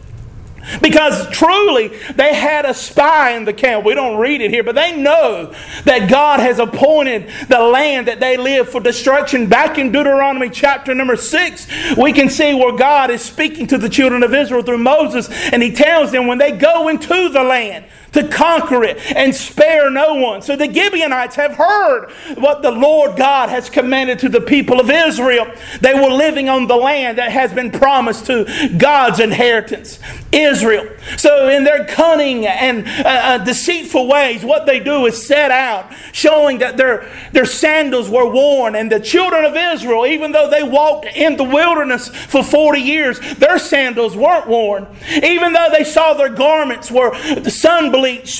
Because 0.80 1.28
truly, 1.30 1.88
they 2.14 2.34
had 2.34 2.64
a 2.64 2.74
spy 2.74 3.32
in 3.32 3.44
the 3.44 3.52
camp. 3.52 3.84
We 3.84 3.94
don't 3.94 4.18
read 4.18 4.40
it 4.40 4.50
here, 4.50 4.62
but 4.62 4.74
they 4.74 4.96
know 4.96 5.54
that 5.84 6.08
God 6.08 6.40
has 6.40 6.58
appointed 6.58 7.28
the 7.48 7.60
land 7.60 8.08
that 8.08 8.20
they 8.20 8.36
live 8.36 8.68
for 8.68 8.80
destruction. 8.80 9.48
Back 9.48 9.78
in 9.78 9.92
Deuteronomy 9.92 10.50
chapter 10.50 10.94
number 10.94 11.16
six, 11.16 11.66
we 11.96 12.12
can 12.12 12.28
see 12.28 12.54
where 12.54 12.76
God 12.76 13.10
is 13.10 13.22
speaking 13.22 13.66
to 13.68 13.78
the 13.78 13.88
children 13.88 14.22
of 14.22 14.34
Israel 14.34 14.62
through 14.62 14.78
Moses, 14.78 15.28
and 15.52 15.62
He 15.62 15.72
tells 15.72 16.12
them 16.12 16.26
when 16.26 16.38
they 16.38 16.52
go 16.52 16.88
into 16.88 17.28
the 17.28 17.42
land, 17.42 17.84
to 18.12 18.28
conquer 18.28 18.84
it 18.84 18.98
and 19.16 19.34
spare 19.34 19.90
no 19.90 20.14
one. 20.14 20.42
So 20.42 20.56
the 20.56 20.72
Gibeonites 20.72 21.36
have 21.36 21.54
heard 21.54 22.10
what 22.36 22.62
the 22.62 22.70
Lord 22.70 23.16
God 23.16 23.48
has 23.48 23.70
commanded 23.70 24.18
to 24.20 24.28
the 24.28 24.40
people 24.40 24.80
of 24.80 24.90
Israel. 24.90 25.52
They 25.80 25.94
were 25.94 26.10
living 26.10 26.48
on 26.48 26.66
the 26.66 26.76
land 26.76 27.18
that 27.18 27.32
has 27.32 27.52
been 27.52 27.70
promised 27.70 28.26
to 28.26 28.72
God's 28.76 29.20
inheritance, 29.20 29.98
Israel. 30.30 30.88
So 31.16 31.48
in 31.48 31.64
their 31.64 31.84
cunning 31.86 32.46
and 32.46 32.86
uh, 32.86 33.02
uh, 33.06 33.38
deceitful 33.38 34.06
ways, 34.08 34.44
what 34.44 34.66
they 34.66 34.80
do 34.80 35.06
is 35.06 35.26
set 35.26 35.50
out, 35.50 35.92
showing 36.12 36.58
that 36.58 36.76
their, 36.76 37.10
their 37.32 37.46
sandals 37.46 38.08
were 38.08 38.28
worn. 38.28 38.74
And 38.74 38.92
the 38.92 39.00
children 39.00 39.44
of 39.44 39.56
Israel, 39.56 40.06
even 40.06 40.32
though 40.32 40.50
they 40.50 40.62
walked 40.62 41.06
in 41.06 41.36
the 41.36 41.44
wilderness 41.44 42.08
for 42.08 42.42
40 42.42 42.80
years, 42.80 43.18
their 43.36 43.58
sandals 43.58 44.16
weren't 44.16 44.46
worn. 44.46 44.86
Even 45.22 45.52
though 45.52 45.68
they 45.72 45.84
saw 45.84 46.14
their 46.14 46.28
garments 46.28 46.90
were 46.90 47.14
sun 47.50 47.90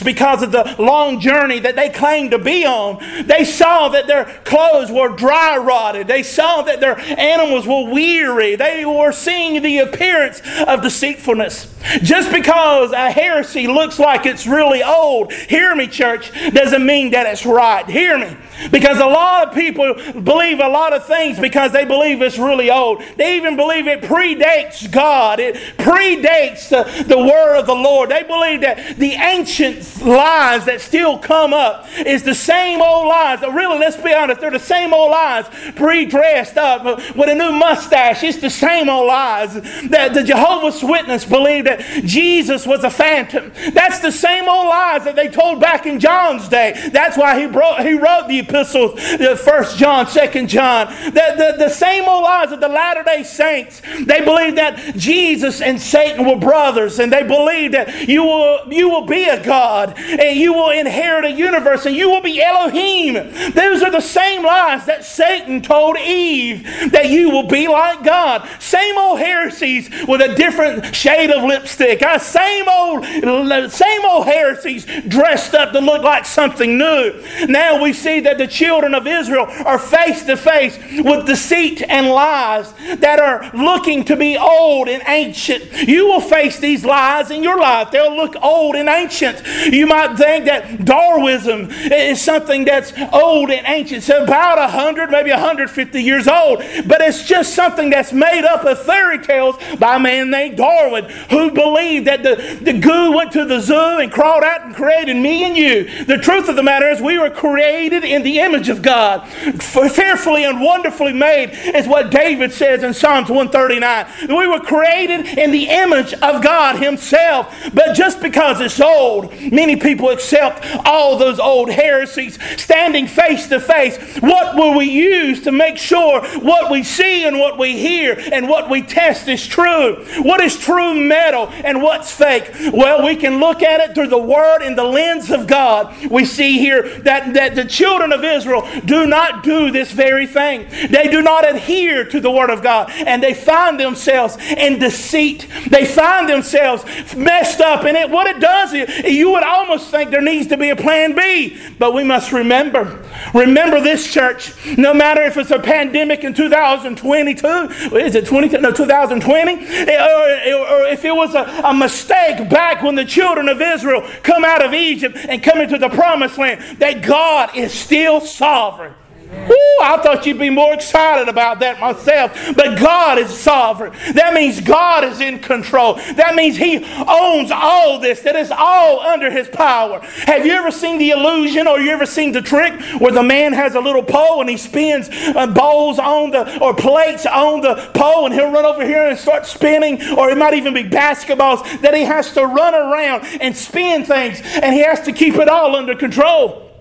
because 0.05 0.43
of 0.43 0.53
the 0.53 0.77
long 0.79 1.21
journey 1.21 1.59
that 1.61 1.77
they 1.77 1.89
claimed 1.89 2.33
to 2.33 2.39
be 2.39 2.65
on. 2.67 2.99
They 3.27 3.45
saw 3.45 3.89
that 3.91 4.07
their 4.07 4.25
clothes 4.45 4.91
were 4.91 5.09
dry 5.09 5.57
rotted. 5.57 6.09
They 6.09 6.23
saw 6.23 6.63
that 6.63 6.81
their 6.81 6.99
animals 6.99 7.67
were 7.67 7.91
weary. 7.91 8.57
They 8.57 8.85
were 8.85 9.13
seeing 9.13 9.63
the 9.63 9.79
appearance 9.79 10.41
of 10.67 10.83
deceitfulness. 10.83 11.73
Just 12.03 12.33
because 12.33 12.93
a 12.93 13.11
heresy 13.11 13.67
looks 13.67 13.99
like 13.99 14.27
it's 14.27 14.47
really 14.47 14.83
old, 14.83 15.33
hear 15.33 15.75
me, 15.75 15.87
church, 15.87 16.31
doesn't 16.53 16.85
mean 16.85 17.11
that 17.11 17.27
it's 17.27 17.45
right. 17.45 17.89
Hear 17.89 18.19
me. 18.19 18.37
Because 18.71 18.99
a 18.99 19.07
lot 19.07 19.49
of 19.49 19.55
people 19.55 19.95
believe 20.23 20.61
a 20.61 20.69
lot 20.69 20.93
of 20.93 21.07
things 21.07 21.39
because 21.39 21.73
they 21.73 21.85
believe 21.85 22.23
it's 22.23 22.39
really 22.39 22.71
old. 22.71 23.03
They 23.17 23.37
even 23.37 23.57
believe 23.57 23.89
it 23.89 24.03
predates 24.03 24.91
God, 24.91 25.41
it 25.41 25.57
predates 25.79 26.69
the, 26.69 27.05
the 27.05 27.19
word 27.19 27.59
of 27.59 27.67
the 27.67 27.75
Lord. 27.75 28.11
They 28.11 28.23
believe 28.23 28.61
that 28.61 28.97
the 28.97 29.13
ancient 29.13 29.52
lies 29.61 30.65
that 30.65 30.81
still 30.81 31.19
come 31.19 31.53
up 31.53 31.87
is 32.07 32.23
the 32.23 32.35
same 32.35 32.81
old 32.81 33.09
lies. 33.09 33.41
Really, 33.41 33.79
let's 33.79 33.97
be 33.97 34.13
honest, 34.13 34.41
they're 34.41 34.51
the 34.51 34.59
same 34.59 34.93
old 34.93 35.11
lies 35.11 35.47
pre 35.77 36.07
dressed 36.07 36.57
up 36.57 36.85
with 37.17 37.29
a 37.29 37.35
new 37.35 37.53
mustache. 37.53 38.23
It's 38.23 38.39
the 38.39 38.51
same 38.51 38.89
old 38.89 39.07
lies 39.09 39.55
that 39.89 40.15
the 40.15 40.23
Jehovah's 40.23 40.83
Witness 40.83 41.25
believed 41.25 41.67
that 41.67 41.81
Jesus 42.05 42.67
was 42.67 42.85
a 42.85 42.91
phantom. 42.91 43.53
That's 43.73 44.01
the 44.01 44.11
same 44.11 44.49
old 44.49 44.69
lies 44.69 45.05
that 45.05 45.17
they 45.17 45.29
told 45.29 45.61
back 45.61 45.87
in 45.87 46.01
John's 46.01 46.49
day. 46.49 46.91
That's 46.93 47.17
why 47.17 47.41
he, 47.41 47.47
brought, 47.47 47.85
he 47.85 47.95
wrote 47.95 48.29
the 48.29 48.41
epistles, 48.41 48.95
the 48.95 49.37
First 49.43 49.79
John, 49.79 50.07
Second 50.07 50.49
John. 50.49 50.89
The, 51.05 51.11
the, 51.13 51.65
the 51.65 51.69
same 51.69 52.09
old 52.09 52.25
lies 52.25 52.53
of 52.53 52.61
the 52.61 52.69
Latter 52.69 53.03
day 53.03 53.23
Saints. 53.23 53.83
They 54.01 54.25
believe 54.25 54.57
that 54.57 54.97
Jesus 54.97 55.61
and 55.61 55.81
Satan 55.81 56.27
were 56.27 56.37
brothers, 56.37 56.99
and 56.99 57.13
they 57.13 57.23
believe 57.23 57.73
that 57.73 58.09
you 58.09 58.25
will, 58.25 58.73
you 58.73 58.89
will 58.89 59.07
be 59.07 59.25
a 59.25 59.42
God, 59.43 59.99
and 59.99 60.39
you 60.39 60.53
will 60.53 60.71
inherit 60.71 61.25
a 61.25 61.31
universe, 61.31 61.87
and 61.87 61.95
you 61.95 62.11
will 62.11 62.23
be 62.23 62.43
Elohim. 62.43 63.15
Those 63.53 63.83
are 63.83 63.91
the 63.91 64.01
same 64.01 64.45
lies 64.45 64.87
that 64.87 65.05
Satan 65.05 65.63
told 65.63 65.97
Eve 65.99 66.65
that 66.93 67.11
you 67.11 67.31
will 67.31 67.47
be 67.47 67.69
like 67.69 68.05
God. 68.05 68.49
Same 68.61 68.97
old 68.99 69.19
heresies 69.19 69.91
with 70.07 70.21
a 70.21 70.35
different 70.35 70.95
shade 70.95 71.31
of 71.31 71.45
lipstick. 71.45 72.03
Same 72.21 72.69
old, 72.69 73.05
same 73.05 74.05
old 74.05 74.27
heresies 74.27 74.87
dressed 75.09 75.55
up 75.55 75.73
to 75.73 75.81
look 75.81 76.03
like 76.03 76.25
something 76.25 76.79
new. 76.79 77.23
Now 77.49 77.83
we 77.83 77.93
see 77.93 78.21
that 78.21 78.39
the 78.39 78.47
children 78.47 78.95
of 78.95 79.07
Israel 79.07 79.47
are 79.65 79.79
face 79.79 80.25
to 80.25 80.37
face 80.37 80.79
with 81.03 81.27
deceit 81.27 81.83
and 81.89 82.09
lies 82.09 82.73
that 82.99 83.21
are 83.21 83.51
looking 83.55 84.05
to 84.05 84.17
be 84.17 84.37
old 84.37 84.89
and 84.89 85.03
ancient. 85.07 85.89
You 85.89 86.07
will 86.07 86.21
face 86.21 86.59
these 86.59 86.85
lies 86.85 87.31
in 87.31 87.43
your 87.43 87.59
life. 87.59 87.91
They'll 87.91 88.15
look 88.15 88.37
old 88.43 88.77
and 88.77 88.89
ancient. 88.89 89.32
You 89.73 89.87
might 89.87 90.17
think 90.17 90.47
that 90.47 90.85
Darwinism 90.85 91.69
is 91.71 92.21
something 92.21 92.65
that's 92.65 92.93
old 93.13 93.51
and 93.51 93.67
ancient. 93.67 93.99
It's 93.99 94.09
about 94.09 94.59
100, 94.59 95.11
maybe 95.11 95.31
150 95.31 96.03
years 96.03 96.27
old, 96.27 96.59
but 96.87 97.01
it's 97.01 97.25
just 97.25 97.55
something 97.55 97.91
that's 97.91 98.13
made 98.13 98.45
up 98.45 98.65
of 98.65 98.83
fairy 98.83 99.19
tales 99.19 99.57
by 99.79 99.97
a 99.97 100.01
man 100.01 100.31
named 100.31 100.57
Darwin 100.57 101.05
who 101.31 101.51
believed 101.51 102.07
that 102.07 102.23
the, 102.23 102.59
the 102.61 102.79
goo 102.79 103.13
went 103.13 103.33
to 103.33 103.45
the 103.45 103.61
zoo 103.61 103.99
and 103.99 104.11
crawled 104.11 104.43
out 104.45 104.63
and 104.63 104.75
created 104.75 105.17
me 105.17 105.45
and 105.45 105.57
you. 105.57 106.05
The 106.05 106.19
truth 106.19 106.49
of 106.49 106.57
the 106.57 106.63
matter 106.63 106.89
is, 106.89 107.01
we 107.01 107.19
were 107.19 107.31
created 107.31 108.05
in 108.05 108.23
the 108.23 108.41
image 108.41 108.69
of 108.69 108.83
God. 108.83 109.27
Fearfully 109.29 110.45
and 110.45 110.61
wonderfully 110.61 111.13
made 111.13 111.51
is 111.75 111.87
what 111.87 112.11
David 112.11 112.53
says 112.53 112.83
in 112.83 112.95
Psalms 112.95 113.29
139. 113.29 114.29
We 114.29 114.47
were 114.47 114.61
created 114.61 115.39
in 115.39 115.51
the 115.51 115.69
image 115.69 116.15
of 116.15 116.43
God 116.43 116.83
Himself. 116.83 117.71
But 117.75 117.95
just 117.95 118.21
because 118.21 118.61
it's 118.61 118.81
old, 118.81 119.22
many 119.51 119.77
people 119.77 120.11
accept 120.11 120.65
all 120.87 121.17
those 121.17 121.39
old 121.39 121.71
heresies. 121.71 122.39
Standing 122.61 123.07
face 123.07 123.49
to 123.49 123.61
face, 123.61 123.99
what 124.19 124.57
will 124.57 124.77
we 124.77 124.91
use 124.91 125.43
to 125.43 125.53
make 125.53 125.77
sure 125.77 126.23
what 126.41 126.71
we 126.71 126.83
see 126.83 127.25
and 127.27 127.39
what 127.39 127.59
we 127.59 127.77
hear 127.77 128.19
and 128.33 128.49
what 128.49 128.71
we 128.71 128.83
test 128.83 129.29
is 129.29 129.47
true? 129.47 130.05
What 130.23 130.41
is 130.41 130.59
true 130.59 130.95
metal 130.95 131.49
and 131.49 131.83
what's 131.83 132.13
fake? 132.13 132.51
Well, 132.73 133.05
we 133.05 133.17
can 133.17 133.39
look 133.39 133.63
at 133.63 133.81
it 133.81 133.95
through 133.95 134.09
the 134.09 134.19
Word 134.19 134.63
and 134.63 134.77
the 134.77 134.85
lens 134.85 135.31
of 135.31 135.47
God. 135.47 135.95
We 136.11 136.25
see 136.25 136.59
here 136.59 137.01
that, 137.01 137.35
that 137.35 137.55
the 137.55 137.65
children 137.65 138.13
of 138.13 138.25
Israel 138.25 138.69
do 138.85 139.07
not 139.07 139.43
do 139.43 139.71
this 139.71 139.93
very 139.93 140.27
thing. 140.27 140.69
They 140.91 141.09
do 141.09 141.23
not 141.23 141.49
adhere 141.49 142.05
to 142.05 142.21
the 142.21 142.31
Word 142.31 142.51
of 142.51 142.63
God, 142.63 142.91
and 142.91 143.23
they 143.23 143.35
find 143.35 143.79
themselves 143.79 144.37
in 144.39 144.79
deceit. 144.79 145.49
They 145.69 145.85
find 145.85 146.29
themselves 146.29 146.85
messed 147.17 147.61
up 147.61 147.85
in 147.85 147.97
it. 147.97 148.11
What 148.11 148.27
it 148.27 148.41
does 148.41 148.73
is, 148.73 148.89
you 149.05 149.31
would 149.33 149.43
almost 149.43 149.91
think 149.91 150.11
there 150.11 150.23
needs 150.23 150.49
to 150.49 150.57
be 150.57 150.71
a 150.71 150.77
plan 150.77 151.15
B, 151.15 151.59
but 151.79 151.95
we 151.95 152.05
must 152.05 152.33
remember. 152.33 153.03
Remember 153.35 153.81
this, 153.81 154.13
church. 154.13 154.53
No 154.77 154.95
matter 154.95 155.23
if 155.23 155.37
it's 155.37 155.51
a 155.51 155.59
pandemic 155.59 156.25
in 156.25 156.35
2022, 156.35 157.97
is 157.97 158.15
it 158.15 158.27
20? 158.27 158.59
No, 158.59 158.73
2020, 158.73 159.53
eh, 159.53 159.85
eh, 159.89 160.53
or, 160.53 160.67
or 160.67 160.87
if 160.87 161.05
it 161.05 161.15
was 161.15 161.35
a, 161.35 161.43
a 161.65 161.75
mistake 161.75 162.49
back 162.49 162.83
when 162.83 162.95
the 162.95 163.05
children 163.05 163.49
of 163.49 163.61
Israel 163.61 164.07
come 164.23 164.45
out 164.45 164.65
of 164.65 164.75
Egypt 164.75 165.17
and 165.29 165.43
come 165.43 165.61
into 165.61 165.79
the 165.79 165.89
promised 165.89 166.39
land, 166.39 166.79
that 166.79 167.03
God 167.03 167.57
is 167.57 167.73
still 167.73 168.21
sovereign. 168.21 168.95
Ooh, 169.33 169.79
I 169.83 169.99
thought 170.03 170.27
you'd 170.27 170.39
be 170.39 170.51
more 170.51 170.75
excited 170.75 171.29
about 171.29 171.59
that 171.61 171.81
myself. 171.81 172.33
But 172.55 172.79
God 172.79 173.19
is 173.19 173.31
sovereign. 173.31 173.93
That 174.13 174.35
means 174.35 174.61
God 174.61 175.05
is 175.05 175.21
in 175.21 175.39
control. 175.39 175.95
That 175.95 176.35
means 176.35 176.57
He 176.57 176.85
owns 177.09 177.51
all 177.51 177.99
this, 177.99 178.21
that 178.21 178.37
is 178.37 178.51
all 178.51 179.01
under 179.01 179.31
His 179.31 179.49
power. 179.49 180.01
Have 180.27 180.45
you 180.45 180.53
ever 180.53 180.71
seen 180.71 180.99
the 180.99 181.11
illusion 181.11 181.67
or 181.67 181.81
you 181.81 181.91
ever 181.91 182.07
seen 182.07 182.33
the 182.33 182.43
trick 182.43 182.79
where 183.01 183.13
the 183.13 183.23
man 183.23 183.55
has 183.55 183.75
a 183.75 183.81
little 183.81 184.03
pole 184.03 184.41
and 184.41 184.51
he 184.51 184.57
spins 184.57 185.09
uh, 185.11 185.47
bowls 185.47 185.99
on 185.99 186.31
the, 186.31 186.59
or 186.61 186.75
plates 186.75 187.25
on 187.25 187.63
the 187.63 187.91
pole 187.95 188.27
and 188.27 188.35
he'll 188.35 188.51
run 188.51 188.67
over 188.67 188.85
here 188.85 189.09
and 189.09 189.19
start 189.19 189.47
spinning, 189.47 190.01
or 190.17 190.31
it 190.31 190.37
might 190.37 190.55
even 190.55 190.75
be 190.75 190.85
basketballs 190.85 191.81
that 191.81 191.95
he 191.95 192.03
has 192.03 192.33
to 192.35 192.47
run 192.47 192.75
around 192.75 193.25
and 193.41 193.57
spin 193.57 194.05
things 194.05 194.41
and 194.63 194.75
he 194.75 194.83
has 194.83 195.01
to 195.01 195.13
keep 195.13 195.35
it 195.37 195.49
all 195.49 195.75
under 195.75 195.95
control. 195.95 196.72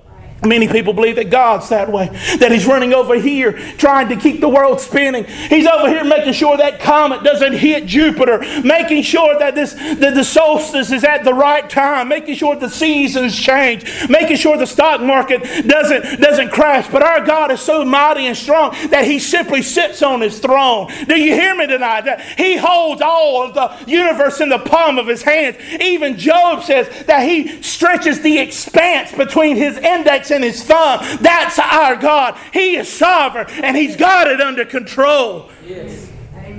Many 0.43 0.67
people 0.67 0.93
believe 0.93 1.17
that 1.17 1.29
God's 1.29 1.69
that 1.69 1.91
way, 1.91 2.07
that 2.39 2.51
He's 2.51 2.65
running 2.65 2.95
over 2.95 3.13
here 3.13 3.53
trying 3.77 4.09
to 4.09 4.15
keep 4.15 4.41
the 4.41 4.49
world 4.49 4.81
spinning. 4.81 5.25
He's 5.25 5.67
over 5.67 5.87
here 5.87 6.03
making 6.03 6.33
sure 6.33 6.57
that 6.57 6.79
comet 6.79 7.23
doesn't 7.23 7.53
hit 7.53 7.85
Jupiter, 7.85 8.39
making 8.63 9.03
sure 9.03 9.37
that, 9.37 9.53
this, 9.53 9.73
that 9.75 10.15
the 10.15 10.23
solstice 10.23 10.91
is 10.91 11.03
at 11.03 11.23
the 11.23 11.33
right 11.33 11.69
time, 11.69 12.07
making 12.07 12.35
sure 12.35 12.55
the 12.55 12.69
seasons 12.69 13.39
change, 13.39 14.09
making 14.09 14.37
sure 14.37 14.57
the 14.57 14.65
stock 14.65 14.99
market 15.01 15.43
doesn't, 15.67 16.19
doesn't 16.19 16.49
crash. 16.49 16.87
But 16.89 17.03
our 17.03 17.23
God 17.23 17.51
is 17.51 17.61
so 17.61 17.85
mighty 17.85 18.25
and 18.25 18.35
strong 18.35 18.71
that 18.89 19.05
He 19.05 19.19
simply 19.19 19.61
sits 19.61 20.01
on 20.01 20.21
His 20.21 20.39
throne. 20.39 20.91
Do 21.07 21.19
you 21.19 21.35
hear 21.35 21.55
me 21.55 21.67
tonight? 21.67 22.05
That 22.05 22.19
He 22.39 22.57
holds 22.57 23.03
all 23.03 23.43
of 23.43 23.53
the 23.53 23.91
universe 23.91 24.41
in 24.41 24.49
the 24.49 24.57
palm 24.57 24.97
of 24.97 25.05
His 25.05 25.21
hands. 25.21 25.57
Even 25.79 26.17
Job 26.17 26.63
says 26.63 27.05
that 27.05 27.27
He 27.27 27.61
stretches 27.61 28.21
the 28.21 28.39
expanse 28.39 29.11
between 29.11 29.55
His 29.55 29.77
index 29.77 30.30
in 30.31 30.41
his 30.41 30.63
thumb. 30.63 30.99
That's 31.21 31.59
our 31.59 31.95
God. 31.95 32.37
He 32.53 32.75
is 32.75 32.91
sovereign 32.91 33.47
and 33.63 33.75
he's 33.75 33.95
got 33.95 34.27
it 34.27 34.41
under 34.41 34.65
control. 34.65 35.49
Yes. 35.65 36.09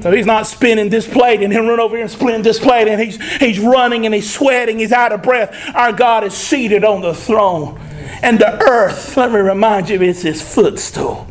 So 0.02 0.10
he's 0.10 0.26
not 0.26 0.46
spinning 0.46 0.88
this 0.88 1.06
plate 1.06 1.42
and 1.42 1.52
he'll 1.52 1.66
run 1.66 1.78
over 1.78 1.94
here 1.94 2.02
and 2.02 2.10
spin 2.10 2.42
this 2.42 2.58
plate 2.58 2.88
and 2.88 3.00
he's, 3.00 3.22
he's 3.36 3.60
running 3.60 4.04
and 4.04 4.14
he's 4.14 4.32
sweating, 4.32 4.80
he's 4.80 4.92
out 4.92 5.12
of 5.12 5.22
breath. 5.22 5.56
Our 5.74 5.92
God 5.92 6.24
is 6.24 6.34
seated 6.34 6.84
on 6.84 7.02
the 7.02 7.14
throne. 7.14 7.78
And 8.22 8.38
the 8.38 8.60
earth, 8.62 9.16
let 9.16 9.30
me 9.30 9.38
remind 9.38 9.88
you, 9.88 10.02
is 10.02 10.22
his 10.22 10.42
footstool. 10.42 11.28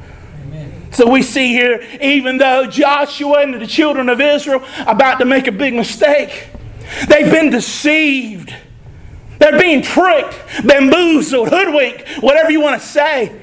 So 0.91 1.09
we 1.09 1.21
see 1.21 1.47
here, 1.47 1.85
even 2.01 2.37
though 2.37 2.67
Joshua 2.67 3.41
and 3.43 3.53
the 3.53 3.67
children 3.67 4.09
of 4.09 4.19
Israel 4.19 4.63
about 4.85 5.19
to 5.19 5.25
make 5.25 5.47
a 5.47 5.51
big 5.51 5.73
mistake, 5.73 6.47
they've 7.07 7.31
been 7.31 7.49
deceived. 7.49 8.53
They're 9.41 9.59
being 9.59 9.81
tricked, 9.81 10.39
bamboozled, 10.67 11.49
hoodwinked, 11.49 12.07
whatever 12.21 12.51
you 12.51 12.61
want 12.61 12.79
to 12.79 12.87
say. 12.87 13.35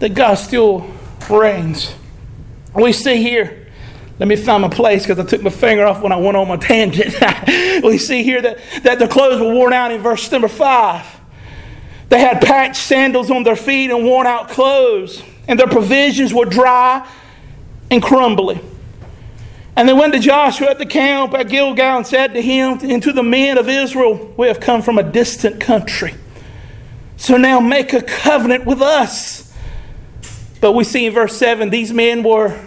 That 0.00 0.16
God 0.16 0.34
still 0.34 0.92
reigns. 1.30 1.94
We 2.74 2.92
see 2.92 3.22
here, 3.22 3.68
let 4.18 4.28
me 4.28 4.34
find 4.34 4.62
my 4.62 4.68
place 4.68 5.04
because 5.06 5.20
I 5.20 5.24
took 5.24 5.42
my 5.42 5.50
finger 5.50 5.86
off 5.86 6.02
when 6.02 6.10
I 6.10 6.16
went 6.16 6.36
on 6.36 6.48
my 6.48 6.56
tangent. 6.56 7.14
we 7.84 7.98
see 7.98 8.24
here 8.24 8.42
that, 8.42 8.58
that 8.82 8.98
their 8.98 9.06
clothes 9.06 9.40
were 9.40 9.54
worn 9.54 9.72
out 9.72 9.92
in 9.92 10.00
verse 10.00 10.28
number 10.32 10.48
5. 10.48 11.20
They 12.08 12.18
had 12.18 12.42
patched 12.42 12.74
sandals 12.74 13.30
on 13.30 13.44
their 13.44 13.54
feet 13.54 13.92
and 13.92 14.04
worn 14.04 14.26
out 14.26 14.48
clothes, 14.48 15.22
and 15.46 15.56
their 15.56 15.68
provisions 15.68 16.34
were 16.34 16.46
dry 16.46 17.08
and 17.92 18.02
crumbly. 18.02 18.60
And 19.76 19.88
they 19.88 19.92
went 19.92 20.12
to 20.14 20.20
Joshua 20.20 20.70
at 20.70 20.78
the 20.78 20.86
camp 20.86 21.34
at 21.34 21.48
Gilgal 21.48 21.96
and 21.96 22.06
said 22.06 22.34
to 22.34 22.42
him 22.42 22.78
and 22.82 23.02
to 23.02 23.12
the 23.12 23.22
men 23.22 23.58
of 23.58 23.68
Israel, 23.68 24.32
We 24.36 24.46
have 24.46 24.60
come 24.60 24.82
from 24.82 24.98
a 24.98 25.02
distant 25.02 25.60
country. 25.60 26.14
So 27.16 27.36
now 27.36 27.60
make 27.60 27.92
a 27.92 28.02
covenant 28.02 28.66
with 28.66 28.80
us. 28.80 29.52
But 30.60 30.72
we 30.72 30.84
see 30.84 31.06
in 31.06 31.12
verse 31.12 31.36
7, 31.36 31.70
these 31.70 31.92
men 31.92 32.22
were 32.22 32.60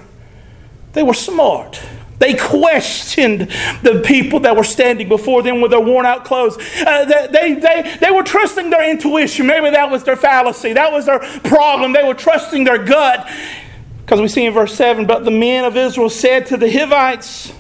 they 0.94 1.04
were 1.04 1.14
smart. 1.14 1.80
They 2.20 2.34
questioned 2.34 3.42
the 3.84 4.02
people 4.04 4.40
that 4.40 4.56
were 4.56 4.64
standing 4.64 5.08
before 5.08 5.44
them 5.44 5.62
with 5.62 5.70
their 5.70 5.80
worn 5.80 6.08
out 6.08 6.26
clothes. 6.26 6.58
Uh, 6.84 7.06
they, 7.06 7.54
they, 7.54 7.98
they 8.02 8.10
were 8.10 8.24
trusting 8.24 8.72
their 8.72 8.90
intuition. 8.90 9.46
Maybe 9.46 9.70
that 9.70 9.92
was 9.92 10.04
their 10.04 10.16
fallacy. 10.16 10.74
That 10.74 10.92
was 10.92 11.06
their 11.06 11.20
problem. 11.20 11.94
They 11.94 12.04
were 12.04 12.16
trusting 12.16 12.64
their 12.64 12.84
gut. 12.84 13.30
Because 14.08 14.22
we 14.22 14.30
see 14.30 14.46
in 14.46 14.54
verse 14.54 14.74
7 14.74 15.06
But 15.06 15.26
the 15.26 15.32
men 15.32 15.66
of 15.66 15.76
Israel 15.76 16.10
said 16.10 16.46
to 16.48 16.56
the 16.56 16.72
Hivites, 16.72 17.52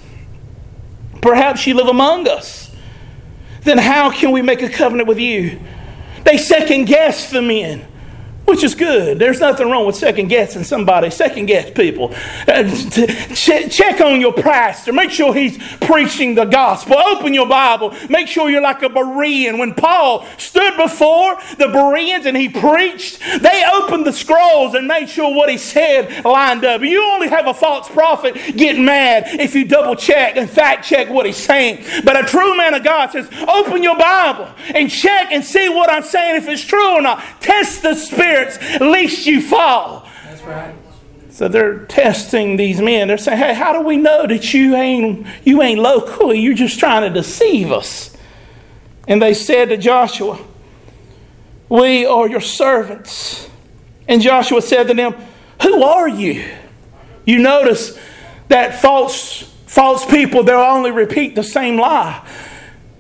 Perhaps 1.21 1.67
you 1.67 1.73
live 1.73 1.87
among 1.87 2.25
us. 2.25 2.73
Then 3.63 3.77
how 3.77 4.11
can 4.11 4.31
we 4.31 4.41
make 4.41 4.61
a 4.61 4.69
covenant 4.69 5.09
with 5.09 5.19
you? 5.19 5.59
They 6.23 6.37
second 6.37 6.85
guess 6.85 7.29
the 7.31 7.41
men 7.41 7.85
which 8.47 8.63
is 8.63 8.75
good. 8.75 9.19
There's 9.19 9.41
nothing 9.41 9.69
wrong 9.69 9.85
with 9.85 9.97
second 9.97 10.29
guessing 10.29 10.63
somebody. 10.63 11.09
Second 11.09 11.47
guess 11.47 11.69
people. 11.69 12.13
Uh, 12.47 12.63
check 13.35 13.99
on 13.99 14.21
your 14.21 14.31
pastor. 14.33 14.93
Make 14.93 15.11
sure 15.11 15.33
he's 15.33 15.57
preaching 15.81 16.33
the 16.33 16.45
gospel. 16.45 16.97
Open 16.97 17.33
your 17.33 17.47
Bible. 17.47 17.93
Make 18.09 18.29
sure 18.29 18.49
you're 18.49 18.61
like 18.61 18.83
a 18.83 18.89
Berean. 18.89 19.59
When 19.59 19.73
Paul 19.73 20.25
stood 20.37 20.77
before 20.77 21.35
the 21.57 21.67
Bereans 21.67 22.25
and 22.25 22.37
he 22.37 22.47
preached, 22.47 23.19
they 23.19 23.65
opened 23.73 24.05
the 24.05 24.13
scrolls 24.13 24.75
and 24.75 24.87
made 24.87 25.09
sure 25.09 25.35
what 25.35 25.49
he 25.49 25.57
said 25.57 26.23
lined 26.23 26.63
up. 26.63 26.81
You 26.81 27.03
only 27.03 27.27
have 27.27 27.47
a 27.47 27.53
false 27.53 27.89
prophet 27.89 28.35
getting 28.55 28.85
mad 28.85 29.25
if 29.41 29.55
you 29.55 29.65
double 29.65 29.95
check 29.95 30.37
and 30.37 30.49
fact 30.49 30.85
check 30.85 31.09
what 31.09 31.25
he's 31.25 31.35
saying. 31.35 31.83
But 32.05 32.17
a 32.17 32.25
true 32.25 32.55
man 32.55 32.75
of 32.75 32.83
God 32.85 33.11
says, 33.11 33.29
open 33.45 33.83
your 33.83 33.97
Bible 33.97 34.49
and 34.73 34.89
check 34.89 35.33
and 35.33 35.43
see 35.43 35.67
what 35.67 35.91
I'm 35.91 36.03
saying 36.03 36.37
if 36.37 36.47
it's 36.47 36.63
true 36.63 36.95
or 36.95 37.01
not. 37.01 37.21
Test 37.41 37.81
the 37.81 37.93
spirit 37.93 38.36
spirits, 38.45 38.81
lest 38.81 39.25
you 39.25 39.41
fall. 39.41 40.07
That's 40.25 40.41
right. 40.43 40.75
So 41.29 41.47
they're 41.47 41.79
testing 41.85 42.57
these 42.57 42.81
men. 42.81 43.07
They're 43.09 43.17
saying, 43.17 43.37
"Hey, 43.37 43.53
how 43.53 43.73
do 43.73 43.81
we 43.81 43.97
know 43.97 44.25
that 44.25 44.53
you 44.53 44.75
ain't 44.75 45.27
you 45.43 45.61
ain't 45.61 45.79
local? 45.79 46.33
You're 46.33 46.55
just 46.55 46.79
trying 46.79 47.03
to 47.03 47.09
deceive 47.09 47.71
us." 47.71 48.15
And 49.07 49.21
they 49.21 49.33
said 49.33 49.69
to 49.69 49.77
Joshua, 49.77 50.39
"We 51.69 52.05
are 52.05 52.27
your 52.27 52.41
servants." 52.41 53.49
And 54.07 54.21
Joshua 54.21 54.61
said 54.61 54.87
to 54.87 54.93
them, 54.93 55.13
"Who 55.61 55.83
are 55.83 56.07
you?" 56.07 56.43
You 57.25 57.39
notice 57.39 57.97
that 58.47 58.81
false 58.81 59.43
false 59.67 60.05
people 60.05 60.43
they'll 60.43 60.59
only 60.59 60.91
repeat 60.91 61.35
the 61.35 61.43
same 61.43 61.77
lie. 61.77 62.21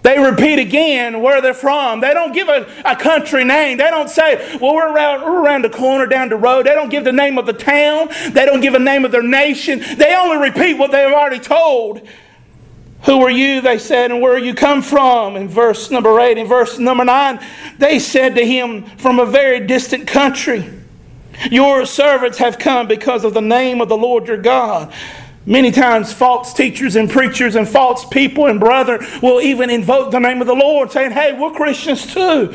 They 0.03 0.19
repeat 0.19 0.59
again 0.59 1.21
where 1.21 1.41
they're 1.41 1.53
from. 1.53 1.99
They 1.99 2.13
don't 2.13 2.31
give 2.31 2.47
a, 2.47 2.67
a 2.85 2.95
country 2.95 3.43
name. 3.43 3.77
They 3.77 3.89
don't 3.89 4.09
say, 4.09 4.57
well, 4.61 4.75
we're 4.75 4.93
around, 4.93 5.21
we're 5.21 5.43
around 5.43 5.63
the 5.63 5.69
corner 5.69 6.05
down 6.05 6.29
the 6.29 6.35
road. 6.35 6.65
They 6.65 6.73
don't 6.73 6.89
give 6.89 7.03
the 7.03 7.11
name 7.11 7.37
of 7.37 7.45
the 7.45 7.53
town. 7.53 8.09
They 8.31 8.45
don't 8.45 8.61
give 8.61 8.73
a 8.73 8.79
name 8.79 9.05
of 9.05 9.11
their 9.11 9.23
nation. 9.23 9.79
They 9.97 10.15
only 10.15 10.37
repeat 10.37 10.75
what 10.75 10.91
they've 10.91 11.11
already 11.11 11.39
told. 11.39 12.07
Who 13.05 13.21
are 13.21 13.31
you? 13.31 13.61
They 13.61 13.77
said, 13.77 14.11
and 14.11 14.21
where 14.21 14.37
you 14.37 14.53
come 14.53 14.81
from? 14.81 15.35
In 15.35 15.47
verse 15.47 15.91
number 15.91 16.19
8, 16.19 16.37
in 16.37 16.47
verse 16.47 16.79
number 16.79 17.05
9, 17.05 17.39
they 17.77 17.99
said 17.99 18.35
to 18.35 18.45
him, 18.45 18.83
From 18.97 19.19
a 19.19 19.25
very 19.25 19.65
distant 19.65 20.07
country. 20.07 20.73
Your 21.51 21.85
servants 21.85 22.39
have 22.39 22.57
come 22.57 22.87
because 22.87 23.23
of 23.23 23.33
the 23.33 23.41
name 23.41 23.81
of 23.81 23.89
the 23.89 23.97
Lord 23.97 24.27
your 24.27 24.37
God. 24.37 24.91
Many 25.47 25.71
times, 25.71 26.11
false 26.11 26.53
teachers 26.53 26.97
and 26.97 27.09
preachers 27.09 27.55
and 27.55 27.65
false 27.65 28.03
people 28.03 28.47
and 28.47 28.59
brethren 28.59 29.07
will 29.21 29.39
even 29.39 29.69
invoke 29.69 30.11
the 30.11 30.19
name 30.19 30.41
of 30.41 30.47
the 30.47 30.53
Lord, 30.53 30.91
saying, 30.91 31.11
Hey, 31.11 31.31
we're 31.31 31.51
Christians 31.51 32.13
too. 32.13 32.53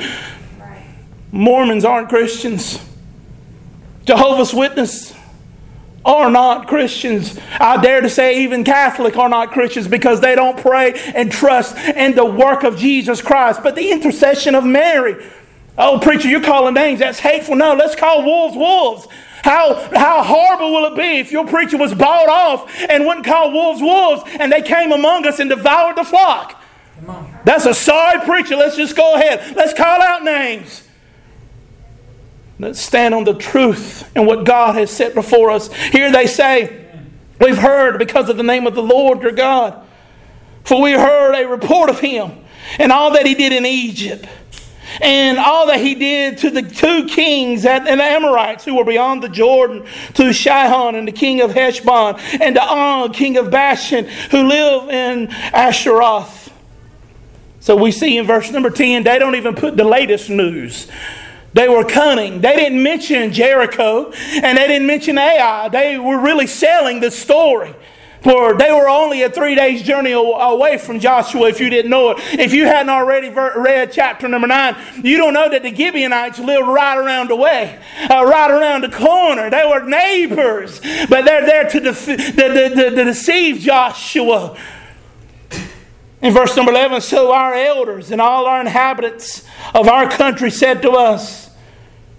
Right. 0.61 0.85
Mormons 1.33 1.87
aren't 1.87 2.11
Christians. 2.11 2.78
Jehovah's 4.05 4.52
Witnesses 4.52 5.16
are 6.05 6.31
not 6.31 6.68
Christians. 6.68 7.38
I 7.59 7.81
dare 7.81 8.02
to 8.02 8.11
say, 8.11 8.42
even 8.42 8.62
Catholic 8.62 9.16
are 9.16 9.28
not 9.28 9.52
Christians 9.52 9.88
because 9.88 10.20
they 10.20 10.35
don't 10.35 10.59
pray 10.59 10.92
and 11.14 11.33
trust 11.33 11.78
in 11.78 12.14
the 12.14 12.26
work 12.26 12.62
of 12.62 12.76
Jesus 12.76 13.22
Christ, 13.22 13.62
but 13.62 13.74
the 13.74 13.90
intercession 13.90 14.55
of 14.55 14.64
Mary. 14.64 15.24
Oh, 15.78 15.98
preacher, 15.98 16.28
you're 16.28 16.42
calling 16.42 16.74
names. 16.74 17.00
That's 17.00 17.20
hateful. 17.20 17.57
No, 17.57 17.74
let's 17.74 17.94
call 17.94 18.22
wolves 18.22 18.55
wolves. 18.55 19.09
How, 19.42 19.74
how 19.92 20.22
horrible 20.22 20.72
will 20.72 20.92
it 20.92 20.96
be 20.96 21.18
if 21.18 21.33
your 21.33 21.46
preacher 21.46 21.76
was 21.76 21.94
bought 21.94 22.28
off 22.28 22.72
and 22.88 23.07
wouldn't 23.07 23.26
call 23.26 23.52
wolves 23.52 23.81
wolves 23.81 24.22
and 24.38 24.52
they 24.52 24.62
came 24.62 24.92
among 24.92 25.26
us 25.26 25.40
and 25.40 25.50
devoured 25.50 25.96
the 25.96 26.05
flock? 26.05 26.62
That's 27.44 27.66
a 27.66 27.74
sorry 27.74 28.20
preacher. 28.20 28.55
Let's 28.55 28.76
just 28.76 28.96
go 28.96 29.14
ahead. 29.14 29.57
Let's 29.57 29.74
call 29.74 30.00
out 30.00 30.22
names. 30.22 30.87
Let's 32.61 32.81
stand 32.81 33.14
on 33.14 33.24
the 33.24 33.35
truth 33.35 34.09
and 34.14 34.26
what 34.26 34.44
God 34.44 34.76
has 34.76 34.90
set 34.90 35.14
before 35.14 35.50
us. 35.50 35.72
Here 35.72 36.12
they 36.12 36.26
say, 36.28 36.78
We've 37.40 37.59
heard 37.59 37.98
because 37.98 38.28
of 38.28 38.37
the 38.37 38.44
name 38.44 38.68
of 38.68 38.76
the 38.76 38.83
Lord 38.83 39.22
your 39.22 39.33
God. 39.33 39.85
For 40.62 40.81
we 40.81 40.92
heard 40.92 41.35
a 41.35 41.48
report 41.48 41.90
of 41.90 41.98
him 41.98 42.44
and 42.78 42.92
all 42.92 43.12
that 43.14 43.26
he 43.26 43.35
did 43.35 43.52
in 43.52 43.66
Egypt 43.66 44.26
and 45.00 45.38
all 45.38 45.66
that 45.66 45.81
he 45.81 45.94
did 45.94 46.38
to 46.38 46.50
the 46.50 46.62
two 46.62 47.07
kings 47.07 47.64
and 47.64 47.87
the 47.87 48.05
Amorites 48.05 48.64
who 48.64 48.76
were 48.76 48.85
beyond 48.85 49.22
the 49.22 49.28
Jordan, 49.28 49.85
to 50.14 50.24
Shihon 50.33 50.94
and 50.94 51.09
the 51.09 51.12
king 51.12 51.40
of 51.40 51.52
Heshbon, 51.52 52.18
and 52.40 52.57
to 52.57 52.62
Og, 52.62 53.14
king 53.14 53.37
of 53.37 53.50
Bashan, 53.50 54.07
who 54.31 54.46
live 54.46 54.88
in 54.90 55.28
Asheroth. 55.28 56.50
So 57.61 57.76
we 57.76 57.92
see 57.92 58.18
in 58.18 58.26
verse 58.26 58.50
number 58.50 58.70
10, 58.70 59.05
they 59.05 59.18
don't 59.18 59.37
even 59.37 59.55
put 59.55 59.76
the 59.76 59.85
latest 59.85 60.28
news. 60.28 60.88
They 61.55 61.68
were 61.68 61.85
cunning. 61.85 62.40
They 62.40 62.57
didn't 62.57 62.83
mention 62.83 63.33
Jericho 63.33 64.11
and 64.11 64.59
they 64.59 64.66
didn't 64.66 64.87
mention 64.87 65.18
Ai. 65.18 65.68
They 65.68 65.98
were 65.98 66.18
really 66.18 66.46
selling 66.46 67.00
the 67.00 67.11
story. 67.11 67.74
For 68.23 68.57
they 68.57 68.71
were 68.71 68.89
only 68.89 69.23
a 69.23 69.31
three 69.31 69.57
days 69.57 69.83
journey 69.83 70.13
away 70.13 70.79
from 70.79 71.01
Joshua 71.01 71.49
if 71.49 71.59
you 71.59 71.69
didn't 71.69 71.91
know 71.91 72.11
it. 72.11 72.19
If 72.39 72.53
you 72.53 72.67
hadn't 72.67 72.91
already 72.91 73.29
read 73.31 73.91
chapter 73.93 74.29
number 74.29 74.47
nine, 74.47 74.77
you 75.03 75.17
don't 75.17 75.35
know 75.35 75.51
that 75.51 75.65
the 75.65 75.75
Gibeonites 75.75 76.39
lived 76.39 76.69
right 76.69 76.97
around 76.97 77.31
the 77.31 77.37
way, 77.37 77.81
uh, 78.09 78.25
right 78.25 78.51
around 78.51 78.85
the 78.85 78.91
corner. 78.91 79.51
They 79.51 79.65
were 79.69 79.85
neighbors, 79.85 80.81
but 81.09 81.25
they're 81.25 81.45
there 81.45 81.69
to, 81.69 81.81
def- 81.81 82.07
to, 82.07 82.17
to, 82.17 82.91
to 82.91 83.05
deceive 83.05 83.59
Joshua. 83.59 84.57
In 86.21 86.33
verse 86.33 86.57
number 86.57 86.71
11, 86.71 87.01
so 87.01 87.33
our 87.33 87.53
elders 87.55 88.13
and 88.13 88.21
all 88.21 88.47
our 88.47 88.61
inhabitants 88.61 89.45
of 89.75 89.89
our 89.89 90.09
country 90.09 90.53
said 90.53 90.81
to 90.83 90.93
us, 90.93 91.51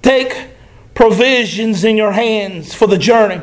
Take 0.02 0.50
provisions 0.94 1.86
in 1.86 1.96
your 1.96 2.12
hands 2.12 2.74
for 2.74 2.88
the 2.88 2.98
journey 2.98 3.42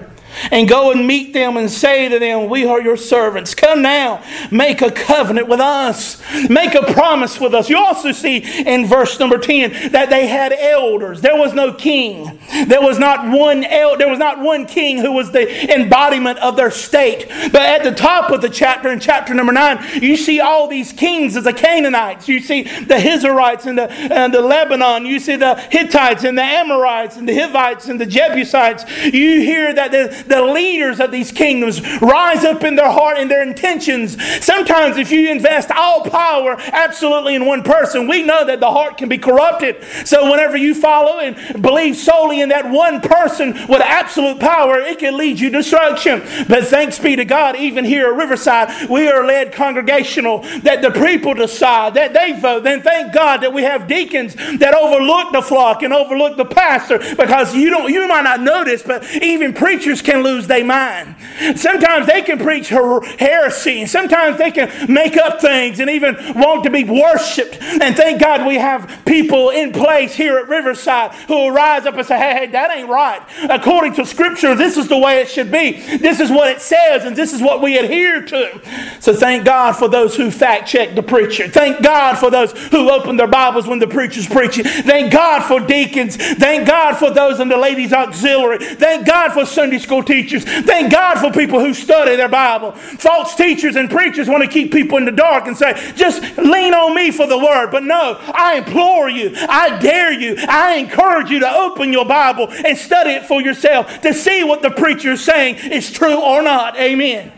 and 0.51 0.69
go 0.69 0.91
and 0.91 1.07
meet 1.07 1.33
them 1.33 1.57
and 1.57 1.71
say 1.71 2.09
to 2.09 2.19
them, 2.19 2.49
We 2.49 2.65
are 2.67 2.81
your 2.81 2.97
servants. 2.97 3.55
Come 3.55 3.83
now, 3.83 4.23
make 4.51 4.83
a 4.83 4.91
covenant 4.91 5.49
with 5.49 5.61
us, 5.61 6.23
make 6.49 6.75
a 6.75 6.83
promise 6.93 7.41
with 7.41 7.55
us. 7.55 7.69
You 7.69 7.79
also 7.79 8.13
see 8.13 8.39
in 8.39 8.87
verse 8.87 9.19
number 9.19 9.39
10 9.39 9.93
that 9.93 10.11
they 10.11 10.27
had 10.27 10.53
elders. 10.53 11.21
There 11.21 11.37
was 11.37 11.55
no 11.55 11.73
king. 11.73 12.39
There 12.67 12.83
was 12.83 12.99
not 12.99 13.29
one 13.37 13.65
el- 13.65 13.97
there 13.97 14.09
was 14.09 14.19
not 14.19 14.41
one 14.41 14.67
king 14.67 14.99
who 14.99 15.13
was 15.13 15.31
the 15.33 15.73
embodiment 15.75 16.39
of 16.39 16.57
their 16.57 16.71
state. 16.71 17.29
But 17.53 17.63
at 17.63 17.83
the 17.83 17.93
top 17.93 18.31
of 18.31 18.41
the 18.41 18.49
chapter, 18.49 18.91
in 18.91 19.01
chapter 19.01 19.35
number 19.35 19.53
9, 19.53 20.03
you 20.03 20.17
see 20.17 20.41
all 20.41 20.69
these 20.69 20.93
kings 20.93 21.37
as 21.37 21.45
the 21.45 21.53
Canaanites. 21.53 22.29
You 22.29 22.41
see 22.41 22.63
the 22.63 22.97
Hizarites 22.97 23.67
and 23.67 23.79
the, 23.79 23.91
and 23.91 24.33
the 24.33 24.41
Lebanon. 24.41 25.07
You 25.07 25.19
see 25.21 25.37
the 25.37 25.55
Hittites 25.71 26.25
and 26.25 26.37
the 26.37 26.43
Amorites 26.43 27.17
and 27.17 27.29
the 27.29 27.35
Hivites 27.35 27.89
and 27.89 28.01
the 28.01 28.07
Jebusites. 28.07 28.85
You 29.05 29.41
hear 29.41 29.73
that 29.75 29.91
the, 29.91 30.20
the 30.27 30.43
leaders 30.43 31.01
of 31.01 31.11
these 31.11 31.33
kingdoms 31.33 31.81
rise 32.01 32.45
up 32.45 32.65
in 32.65 32.77
their 32.77 32.91
heart 32.91 33.19
and 33.19 33.31
their 33.31 33.43
intentions. 33.43 34.17
Sometimes, 34.45 34.97
if 34.97 35.11
you 35.11 35.31
invest 35.31 35.71
all 35.71 36.03
power 36.05 36.57
absolutely 36.59 37.35
in 37.35 37.47
one 37.47 37.63
person, 37.63 38.09
we 38.09 38.23
know 38.23 38.45
that 38.45 38.61
the 38.61 38.71
heart 38.71 38.99
can 38.99 39.09
be 39.09 39.19
corrupted. 39.19 39.83
So, 40.05 40.31
whenever 40.31 40.57
you 40.57 40.75
follow 40.75 41.21
and 41.21 41.63
believe 41.63 41.97
solely 41.97 42.41
in 42.41 42.49
that 42.49 42.71
one 42.71 43.01
person 43.01 43.53
with 43.69 43.81
absolute 43.81 44.41
power, 44.41 44.79
it 44.79 44.99
can 44.99 45.17
lead 45.17 45.39
you 45.39 45.51
to 45.51 45.61
destruction. 45.61 46.21
But 46.49 46.65
thanks 46.65 46.99
be 46.99 47.17
to 47.17 47.25
God, 47.25 47.57
even 47.57 47.85
here 47.85 48.09
at 48.09 48.17
Riverside, 48.17 48.89
we 48.89 49.09
are 49.09 49.25
led 49.25 49.53
congregational, 49.53 50.41
that 50.63 50.83
the 50.83 50.91
people 50.91 51.35
decide, 51.35 51.95
that 51.95 52.13
they 52.13 52.33
vote. 52.39 52.65
Then 52.65 52.83
thank 52.83 53.13
God 53.13 53.43
that 53.43 53.53
we 53.53 53.63
have 53.63 53.87
deacons 53.87 54.35
that 54.35 54.75
overlook 54.75 55.33
the 55.33 55.43
flock 55.43 55.83
and 55.83 55.93
overlook 55.93 56.37
the 56.37 56.45
pastor 56.45 56.99
because 57.17 57.55
you 57.55 57.71
don't 57.71 57.91
you 57.93 58.07
might 58.09 58.23
not 58.23 58.41
notice, 58.41 58.83
but 58.83 59.05
even 59.17 59.53
preachers 59.53 60.03
can 60.03 60.10
lose 60.19 60.47
their 60.47 60.65
mind. 60.65 61.15
Sometimes 61.57 62.07
they 62.07 62.23
can 62.23 62.39
preach 62.39 62.69
her- 62.69 63.01
heresy, 63.19 63.87
sometimes 63.87 64.39
they 64.39 64.51
can 64.51 64.71
make 64.93 65.17
up 65.17 65.41
things 65.41 65.81
and 65.81 65.89
even 65.89 66.17
want 66.35 66.65
to 66.65 66.71
be 66.71 66.85
worshiped. 66.85 67.59
And 67.61 67.97
thank 67.97 68.21
God 68.21 68.47
we 68.47 68.57
have 68.57 69.03
people 69.05 69.51
in 69.51 69.73
place 69.73 70.15
here 70.15 70.39
at 70.39 70.49
Riverside 70.49 71.13
who 71.29 71.35
will 71.35 71.51
rise 71.51 71.87
up 71.87 71.97
and 71.97 72.07
say, 72.07 72.19
hey, 72.19 72.35
hey, 72.35 72.47
that 72.49 72.71
ain't 72.71 72.89
right. 72.89 73.23
According 73.49 73.95
to 73.95 74.07
Scripture, 74.07 74.55
this 74.55 74.77
is 74.77 74.89
the 74.89 74.99
way 74.99 75.21
it 75.21 75.29
should 75.29 75.51
be. 75.51 75.73
This 75.99 76.21
is 76.21 76.31
what 76.31 76.49
it 76.49 76.61
says, 76.61 77.05
and 77.05 77.17
this 77.17 77.33
is 77.33 77.41
what 77.43 77.63
we 77.63 77.79
adhere 77.79 78.23
to. 78.23 78.61
So 79.01 79.15
thank 79.15 79.45
God 79.45 79.73
for 79.73 79.89
those 79.89 80.17
who 80.17 80.31
fact 80.31 80.69
check 80.69 80.95
the 80.95 81.03
preacher. 81.03 81.49
Thank 81.49 81.83
God 81.83 82.19
for 82.19 82.31
those 82.31 82.53
who 82.69 82.91
open 82.91 83.17
their 83.17 83.27
Bibles 83.27 83.67
when 83.67 83.79
the 83.79 83.87
preacher's 83.87 84.27
preaching. 84.27 84.65
Thank 84.65 85.13
God 85.13 85.43
for 85.43 85.61
deacons. 85.61 86.17
Thank 86.17 86.67
God 86.67 86.97
for 86.97 87.11
those 87.11 87.41
in 87.41 87.49
the 87.49 87.57
ladies' 87.57 87.93
auxiliary. 87.93 88.59
Thank 88.59 89.07
God 89.07 89.33
for 89.33 89.45
Sunday 89.47 89.79
school 89.79 90.00
teachers. 90.03 90.45
Thank 90.45 90.93
God 90.93 91.19
for 91.19 91.31
people 91.31 91.61
who 91.61 91.75
study 91.75 92.17
their 92.17 92.29
Bible. 92.29 92.73
False 92.73 93.35
teachers 93.35 93.77
and 93.77 93.91
preachers 93.91 94.29
want 94.29 94.43
to 94.43 94.49
keep 94.49 94.73
people 94.73 94.99
in 94.99 95.05
the 95.05 95.13
dark 95.13 95.47
and 95.47 95.57
say, 95.57 95.93
just 95.95 96.23
lean 96.39 96.75
on 96.75 96.95
me 96.95 97.11
for 97.11 97.27
the 97.27 97.39
word. 97.39 97.71
But 97.71 97.85
no, 97.85 98.19
I 98.35 98.59
implore 98.59 99.09
you, 99.09 99.33
I 99.35 99.79
dare 99.79 100.13
you, 100.13 100.37
I 100.49 100.77
encourage 100.77 101.31
you 101.31 101.41
to 101.41 101.51
open 101.51 101.93
your 101.93 102.05
Bible 102.05 102.49
and 102.51 102.77
study 102.77 103.11
it 103.11 103.27
for 103.27 103.41
yourself 103.41 104.01
to 104.03 104.15
see 104.15 104.45
what 104.45 104.63
the 104.63 104.71
preacher 104.71 105.13
is 105.13 105.25
saying 105.25 105.57
is 105.73 105.91
true 105.91 106.21
or 106.21 106.43
not. 106.43 106.77
Amen. 106.77 107.33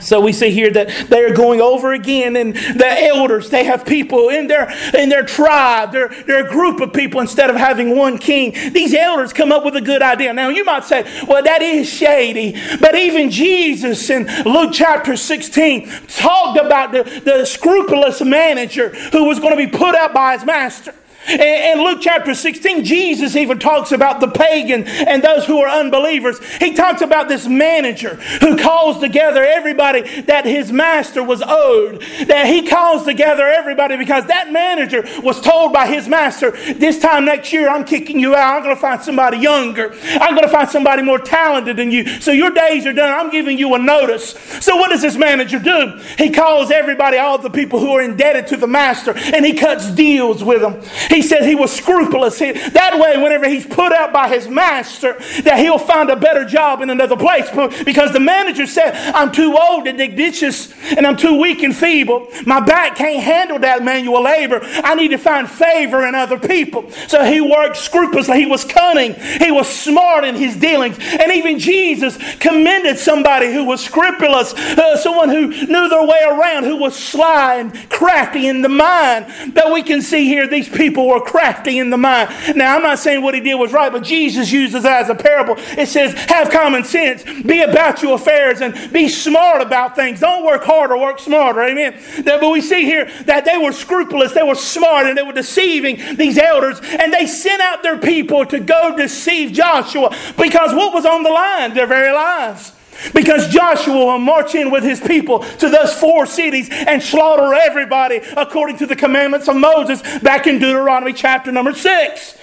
So 0.00 0.20
we 0.20 0.32
see 0.32 0.50
here 0.50 0.70
that 0.70 1.08
they 1.08 1.24
are 1.24 1.34
going 1.34 1.60
over 1.60 1.92
again, 1.92 2.36
and 2.36 2.54
the 2.54 3.04
elders, 3.04 3.50
they 3.50 3.64
have 3.64 3.84
people 3.84 4.28
in 4.28 4.46
their 4.46 4.70
in 4.94 5.08
their 5.08 5.24
tribe, 5.24 5.92
they're 5.92 6.46
a 6.46 6.48
group 6.48 6.80
of 6.80 6.92
people 6.92 7.20
instead 7.20 7.50
of 7.50 7.56
having 7.56 7.96
one 7.96 8.18
king. 8.18 8.52
These 8.72 8.94
elders 8.94 9.32
come 9.32 9.52
up 9.52 9.64
with 9.64 9.76
a 9.76 9.80
good 9.80 10.02
idea. 10.02 10.32
Now 10.32 10.48
you 10.48 10.64
might 10.64 10.84
say, 10.84 11.02
well, 11.26 11.42
that 11.42 11.62
is 11.62 11.88
shady, 11.88 12.52
but 12.80 12.94
even 12.94 13.30
Jesus 13.30 14.08
in 14.10 14.26
Luke 14.44 14.70
chapter 14.72 15.16
16 15.16 15.88
talked 16.08 16.58
about 16.58 16.92
the, 16.92 17.22
the 17.24 17.44
scrupulous 17.44 18.20
manager 18.22 18.90
who 19.12 19.24
was 19.24 19.38
going 19.38 19.56
to 19.56 19.56
be 19.56 19.66
put 19.66 19.94
out 19.94 20.12
by 20.12 20.36
his 20.36 20.44
master. 20.44 20.94
In 21.28 21.82
Luke 21.82 21.98
chapter 22.00 22.34
16, 22.34 22.84
Jesus 22.84 23.34
even 23.34 23.58
talks 23.58 23.90
about 23.90 24.20
the 24.20 24.28
pagan 24.28 24.84
and 24.84 25.22
those 25.22 25.44
who 25.44 25.58
are 25.58 25.68
unbelievers. 25.68 26.38
He 26.56 26.72
talks 26.72 27.02
about 27.02 27.28
this 27.28 27.48
manager 27.48 28.14
who 28.40 28.56
calls 28.56 29.00
together 29.00 29.42
everybody 29.42 30.22
that 30.22 30.44
his 30.44 30.70
master 30.70 31.24
was 31.24 31.42
owed. 31.44 32.00
That 32.26 32.46
he 32.46 32.66
calls 32.66 33.04
together 33.04 33.44
everybody 33.46 33.96
because 33.96 34.26
that 34.26 34.52
manager 34.52 35.04
was 35.22 35.40
told 35.40 35.72
by 35.72 35.86
his 35.88 36.06
master, 36.06 36.52
This 36.74 37.00
time 37.00 37.24
next 37.24 37.52
year, 37.52 37.68
I'm 37.68 37.84
kicking 37.84 38.20
you 38.20 38.36
out. 38.36 38.56
I'm 38.58 38.62
going 38.62 38.74
to 38.76 38.80
find 38.80 39.02
somebody 39.02 39.38
younger. 39.38 39.92
I'm 40.04 40.34
going 40.34 40.46
to 40.46 40.48
find 40.48 40.68
somebody 40.68 41.02
more 41.02 41.18
talented 41.18 41.76
than 41.76 41.90
you. 41.90 42.06
So 42.20 42.30
your 42.30 42.50
days 42.50 42.86
are 42.86 42.92
done. 42.92 43.10
I'm 43.10 43.30
giving 43.30 43.58
you 43.58 43.74
a 43.74 43.78
notice. 43.78 44.30
So 44.60 44.76
what 44.76 44.90
does 44.90 45.02
this 45.02 45.16
manager 45.16 45.58
do? 45.58 46.00
He 46.18 46.30
calls 46.30 46.70
everybody, 46.70 47.16
all 47.18 47.38
the 47.38 47.50
people 47.50 47.80
who 47.80 47.90
are 47.90 48.02
indebted 48.02 48.46
to 48.48 48.56
the 48.56 48.68
master, 48.68 49.12
and 49.16 49.44
he 49.44 49.54
cuts 49.54 49.90
deals 49.90 50.44
with 50.44 50.60
them. 50.60 50.80
He 51.10 51.15
says 51.22 51.44
he 51.46 51.54
was 51.54 51.72
scrupulous. 51.72 52.38
He, 52.38 52.52
that 52.52 52.98
way, 52.98 53.20
whenever 53.20 53.48
he's 53.48 53.66
put 53.66 53.92
out 53.92 54.12
by 54.12 54.28
his 54.28 54.48
master, 54.48 55.14
that 55.42 55.58
he'll 55.58 55.78
find 55.78 56.10
a 56.10 56.16
better 56.16 56.44
job 56.44 56.82
in 56.82 56.90
another 56.90 57.16
place. 57.16 57.48
Because 57.84 58.12
the 58.12 58.20
manager 58.20 58.66
said, 58.66 58.94
I'm 59.14 59.32
too 59.32 59.56
old 59.56 59.84
to 59.86 59.92
dig 59.92 60.16
ditches 60.16 60.72
and 60.96 61.06
I'm 61.06 61.16
too 61.16 61.40
weak 61.40 61.62
and 61.62 61.74
feeble. 61.74 62.28
My 62.44 62.60
back 62.60 62.96
can't 62.96 63.22
handle 63.22 63.58
that 63.60 63.82
manual 63.82 64.22
labor. 64.22 64.60
I 64.62 64.94
need 64.94 65.08
to 65.08 65.18
find 65.18 65.48
favor 65.48 66.06
in 66.06 66.14
other 66.14 66.38
people. 66.38 66.90
So 67.08 67.24
he 67.24 67.40
worked 67.40 67.76
scrupulously. 67.76 68.38
He 68.38 68.46
was 68.46 68.64
cunning. 68.64 69.14
He 69.14 69.50
was 69.50 69.68
smart 69.68 70.24
in 70.24 70.34
his 70.34 70.56
dealings. 70.56 70.98
And 71.00 71.32
even 71.32 71.58
Jesus 71.58 72.16
commended 72.36 72.98
somebody 72.98 73.52
who 73.52 73.64
was 73.64 73.84
scrupulous, 73.84 74.54
uh, 74.54 74.96
someone 74.96 75.28
who 75.28 75.48
knew 75.48 75.88
their 75.88 76.06
way 76.06 76.20
around, 76.26 76.64
who 76.64 76.76
was 76.76 76.96
sly 76.96 77.56
and 77.56 77.90
crafty 77.90 78.46
in 78.46 78.62
the 78.62 78.68
mind. 78.68 79.26
But 79.54 79.72
we 79.72 79.82
can 79.82 80.02
see 80.02 80.24
here 80.24 80.46
these 80.46 80.68
people 80.68 81.05
were 81.06 81.20
crafty 81.20 81.78
in 81.78 81.90
the 81.90 81.96
mind. 81.96 82.30
Now, 82.56 82.76
I'm 82.76 82.82
not 82.82 82.98
saying 82.98 83.22
what 83.22 83.34
he 83.34 83.40
did 83.40 83.54
was 83.54 83.72
right, 83.72 83.92
but 83.92 84.02
Jesus 84.02 84.50
uses 84.52 84.82
that 84.82 85.02
as 85.02 85.08
a 85.08 85.14
parable. 85.14 85.54
It 85.58 85.88
says, 85.88 86.12
have 86.30 86.50
common 86.50 86.84
sense, 86.84 87.24
be 87.42 87.62
about 87.62 88.02
your 88.02 88.14
affairs, 88.14 88.60
and 88.60 88.92
be 88.92 89.08
smart 89.08 89.62
about 89.62 89.96
things. 89.96 90.20
Don't 90.20 90.44
work 90.44 90.64
harder, 90.64 90.96
work 90.96 91.18
smarter. 91.18 91.62
Amen. 91.62 92.00
But 92.24 92.50
we 92.50 92.60
see 92.60 92.84
here 92.84 93.10
that 93.24 93.44
they 93.44 93.58
were 93.58 93.72
scrupulous, 93.72 94.32
they 94.32 94.42
were 94.42 94.54
smart, 94.54 95.06
and 95.06 95.16
they 95.16 95.22
were 95.22 95.32
deceiving 95.32 96.16
these 96.16 96.38
elders, 96.38 96.80
and 96.82 97.12
they 97.12 97.26
sent 97.26 97.60
out 97.60 97.82
their 97.82 97.98
people 97.98 98.46
to 98.46 98.60
go 98.60 98.96
deceive 98.96 99.52
Joshua 99.52 100.14
because 100.36 100.74
what 100.74 100.92
was 100.94 101.06
on 101.06 101.22
the 101.22 101.30
line? 101.30 101.74
Their 101.74 101.86
very 101.86 102.12
lives. 102.12 102.72
Because 103.14 103.48
Joshua 103.48 103.94
will 103.94 104.18
march 104.18 104.54
in 104.54 104.70
with 104.70 104.84
his 104.84 105.00
people 105.00 105.40
to 105.40 105.68
those 105.68 105.94
four 105.94 106.26
cities 106.26 106.68
and 106.70 107.02
slaughter 107.02 107.54
everybody 107.54 108.20
according 108.36 108.78
to 108.78 108.86
the 108.86 108.96
commandments 108.96 109.48
of 109.48 109.56
Moses 109.56 110.02
back 110.20 110.46
in 110.46 110.58
Deuteronomy 110.58 111.12
chapter 111.12 111.52
number 111.52 111.72
6. 111.72 112.38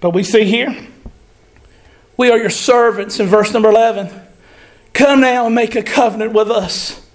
But 0.00 0.10
we 0.10 0.22
see 0.22 0.44
here, 0.44 0.88
we 2.16 2.30
are 2.30 2.38
your 2.38 2.50
servants 2.50 3.20
in 3.20 3.26
verse 3.26 3.52
number 3.52 3.68
11. 3.68 4.10
Come 4.92 5.20
now 5.20 5.46
and 5.46 5.54
make 5.54 5.74
a 5.76 5.82
covenant 5.82 6.32
with 6.32 6.50
us. 6.50 7.06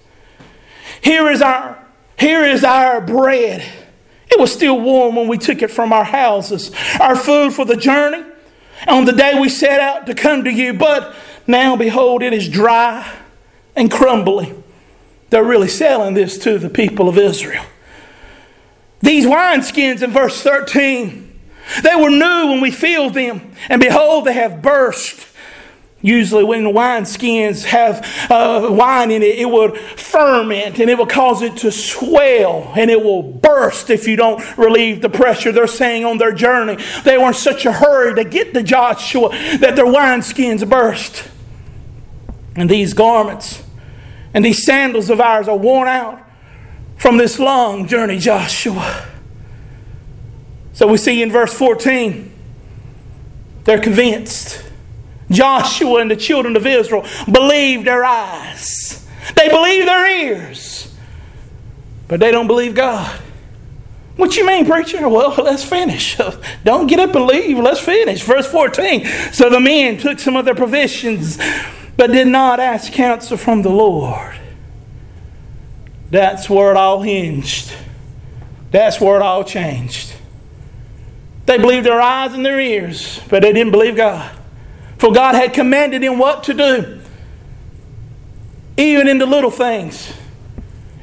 Here 1.00 1.28
is 1.30 1.42
our, 1.42 1.78
here 2.18 2.44
is 2.44 2.64
our 2.64 3.00
bread. 3.00 3.64
It 4.28 4.40
was 4.40 4.52
still 4.52 4.80
warm 4.80 5.16
when 5.16 5.28
we 5.28 5.38
took 5.38 5.62
it 5.62 5.70
from 5.70 5.92
our 5.92 6.04
houses. 6.04 6.72
Our 7.00 7.16
food 7.16 7.52
for 7.52 7.64
the 7.64 7.76
journey 7.76 8.24
on 8.86 9.04
the 9.04 9.12
day 9.12 9.38
we 9.38 9.48
set 9.48 9.80
out 9.80 10.06
to 10.06 10.14
come 10.14 10.44
to 10.44 10.50
you. 10.52 10.74
But 10.74 11.14
now, 11.46 11.76
behold, 11.76 12.22
it 12.22 12.32
is 12.32 12.48
dry 12.48 13.10
and 13.74 13.90
crumbly. 13.90 14.54
They're 15.30 15.44
really 15.44 15.68
selling 15.68 16.14
this 16.14 16.38
to 16.38 16.58
the 16.58 16.70
people 16.70 17.08
of 17.08 17.18
Israel. 17.18 17.64
These 19.00 19.26
wineskins 19.26 20.02
in 20.02 20.10
verse 20.10 20.42
13, 20.42 21.38
they 21.82 21.94
were 21.94 22.10
new 22.10 22.50
when 22.50 22.60
we 22.60 22.70
filled 22.70 23.14
them, 23.14 23.52
and 23.68 23.80
behold, 23.80 24.24
they 24.24 24.32
have 24.32 24.62
burst. 24.62 25.26
Usually, 26.02 26.44
when 26.44 26.64
the 26.64 26.70
wineskins 26.70 27.64
have 27.64 28.04
uh, 28.30 28.68
wine 28.70 29.10
in 29.10 29.22
it, 29.22 29.38
it 29.38 29.50
would 29.50 29.76
ferment 29.76 30.78
and 30.78 30.88
it 30.88 30.96
will 30.96 31.06
cause 31.06 31.42
it 31.42 31.56
to 31.58 31.72
swell 31.72 32.72
and 32.76 32.90
it 32.90 33.02
will 33.02 33.22
burst 33.22 33.90
if 33.90 34.06
you 34.06 34.14
don't 34.14 34.56
relieve 34.56 35.00
the 35.02 35.08
pressure 35.08 35.50
they're 35.50 35.66
saying 35.66 36.04
on 36.04 36.18
their 36.18 36.32
journey. 36.32 36.76
They 37.04 37.18
were 37.18 37.28
in 37.28 37.34
such 37.34 37.66
a 37.66 37.72
hurry 37.72 38.14
to 38.14 38.24
get 38.28 38.54
to 38.54 38.62
Joshua 38.62 39.30
that 39.58 39.74
their 39.74 39.86
wineskins 39.86 40.68
burst. 40.68 41.28
And 42.56 42.70
these 42.70 42.94
garments 42.94 43.62
and 44.34 44.44
these 44.44 44.64
sandals 44.64 45.10
of 45.10 45.20
ours 45.20 45.48
are 45.48 45.56
worn 45.56 45.88
out 45.88 46.22
from 46.96 47.18
this 47.18 47.38
long 47.38 47.86
journey, 47.86 48.18
Joshua. 48.18 49.06
So 50.72 50.86
we 50.86 50.98
see 50.98 51.22
in 51.22 51.30
verse 51.30 51.54
14, 51.54 52.32
they're 53.64 53.80
convinced. 53.80 54.62
Joshua 55.30 56.00
and 56.00 56.10
the 56.10 56.16
children 56.16 56.56
of 56.56 56.66
Israel 56.66 57.04
believe 57.30 57.84
their 57.84 58.04
eyes, 58.04 59.06
they 59.34 59.48
believe 59.48 59.86
their 59.86 60.06
ears, 60.06 60.94
but 62.08 62.20
they 62.20 62.30
don't 62.30 62.46
believe 62.46 62.74
God. 62.74 63.20
What 64.16 64.36
you 64.36 64.46
mean, 64.46 64.66
preacher? 64.66 65.08
Well, 65.08 65.34
let's 65.38 65.64
finish. 65.64 66.16
Don't 66.64 66.86
get 66.86 66.98
up 66.98 67.14
and 67.14 67.26
leave. 67.26 67.58
Let's 67.58 67.80
finish. 67.80 68.22
Verse 68.22 68.46
14. 68.46 69.04
So 69.32 69.50
the 69.50 69.60
men 69.60 69.98
took 69.98 70.18
some 70.18 70.36
of 70.36 70.46
their 70.46 70.54
provisions, 70.54 71.38
but 71.96 72.12
did 72.12 72.28
not 72.28 72.60
ask 72.60 72.92
counsel 72.92 73.36
from 73.36 73.62
the 73.62 73.70
Lord. 73.70 74.38
That's 76.10 76.48
where 76.48 76.70
it 76.70 76.76
all 76.76 77.02
hinged. 77.02 77.72
That's 78.70 79.00
where 79.00 79.16
it 79.16 79.22
all 79.22 79.44
changed. 79.44 80.12
They 81.46 81.58
believed 81.58 81.86
their 81.86 82.00
eyes 82.00 82.34
and 82.34 82.44
their 82.44 82.60
ears, 82.60 83.20
but 83.28 83.42
they 83.42 83.52
didn't 83.52 83.70
believe 83.70 83.96
God. 83.96 84.30
For 84.98 85.12
God 85.12 85.34
had 85.34 85.52
commanded 85.52 86.02
him 86.02 86.18
what 86.18 86.44
to 86.44 86.54
do, 86.54 87.00
even 88.76 89.08
in 89.08 89.18
the 89.18 89.26
little 89.26 89.50
things. 89.50 90.12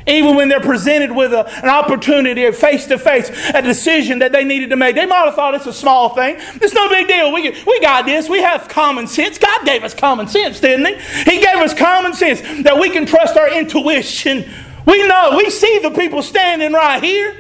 Even 0.06 0.36
when 0.36 0.50
they're 0.50 0.60
presented 0.60 1.12
with 1.12 1.34
a, 1.34 1.48
an 1.64 1.70
opportunity, 1.70 2.50
face 2.52 2.86
to 2.88 2.98
face, 2.98 3.30
a 3.54 3.62
decision 3.62 4.20
that 4.20 4.32
they 4.32 4.44
needed 4.44 4.70
to 4.70 4.76
make, 4.76 4.96
they 4.96 5.06
might 5.06 5.26
have 5.26 5.36
thought 5.36 5.56
it's 5.56 5.66
a 5.66 5.74
small 5.74 6.10
thing. 6.10 6.36
It's 6.38 6.74
no 6.74 6.90
big 6.90 7.08
deal. 7.08 7.32
We, 7.32 7.52
we 7.66 7.80
got 7.80 8.06
this. 8.06 8.28
We 8.30 8.42
have 8.42 8.68
common 8.68 9.08
sense. 9.08 9.38
God 9.38 9.66
gave 9.66 9.84
us 9.84 9.94
common 9.94 10.28
sense, 10.28 10.60
didn't 10.60 10.86
He? 10.86 11.32
He 11.32 11.42
gave 11.42 11.56
us 11.56 11.74
common 11.74 12.14
sense 12.14 12.42
that 12.64 12.78
we 12.80 12.90
can 12.90 13.06
trust 13.06 13.38
our 13.38 13.50
intuition. 13.50 14.50
We 14.86 15.08
know, 15.08 15.36
we 15.38 15.50
see 15.50 15.80
the 15.80 15.92
people 15.92 16.22
standing 16.22 16.74
right 16.74 17.02
here. 17.02 17.38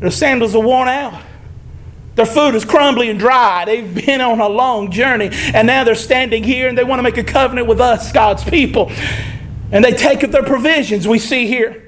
Their 0.00 0.10
sandals 0.10 0.54
are 0.54 0.62
worn 0.62 0.88
out. 0.88 1.22
Their 2.14 2.26
food 2.26 2.56
is 2.56 2.64
crumbly 2.64 3.10
and 3.10 3.18
dry. 3.18 3.64
They've 3.64 3.94
been 3.94 4.20
on 4.20 4.40
a 4.40 4.48
long 4.48 4.90
journey, 4.90 5.30
and 5.54 5.68
now 5.68 5.84
they're 5.84 5.94
standing 5.94 6.42
here 6.42 6.68
and 6.68 6.76
they 6.76 6.82
want 6.82 6.98
to 6.98 7.04
make 7.04 7.16
a 7.16 7.22
covenant 7.22 7.68
with 7.68 7.80
us, 7.80 8.10
God's 8.10 8.42
people. 8.42 8.90
And 9.70 9.84
they 9.84 9.92
take 9.92 10.24
up 10.24 10.30
their 10.30 10.42
provisions, 10.42 11.06
we 11.06 11.18
see 11.18 11.46
here. 11.46 11.84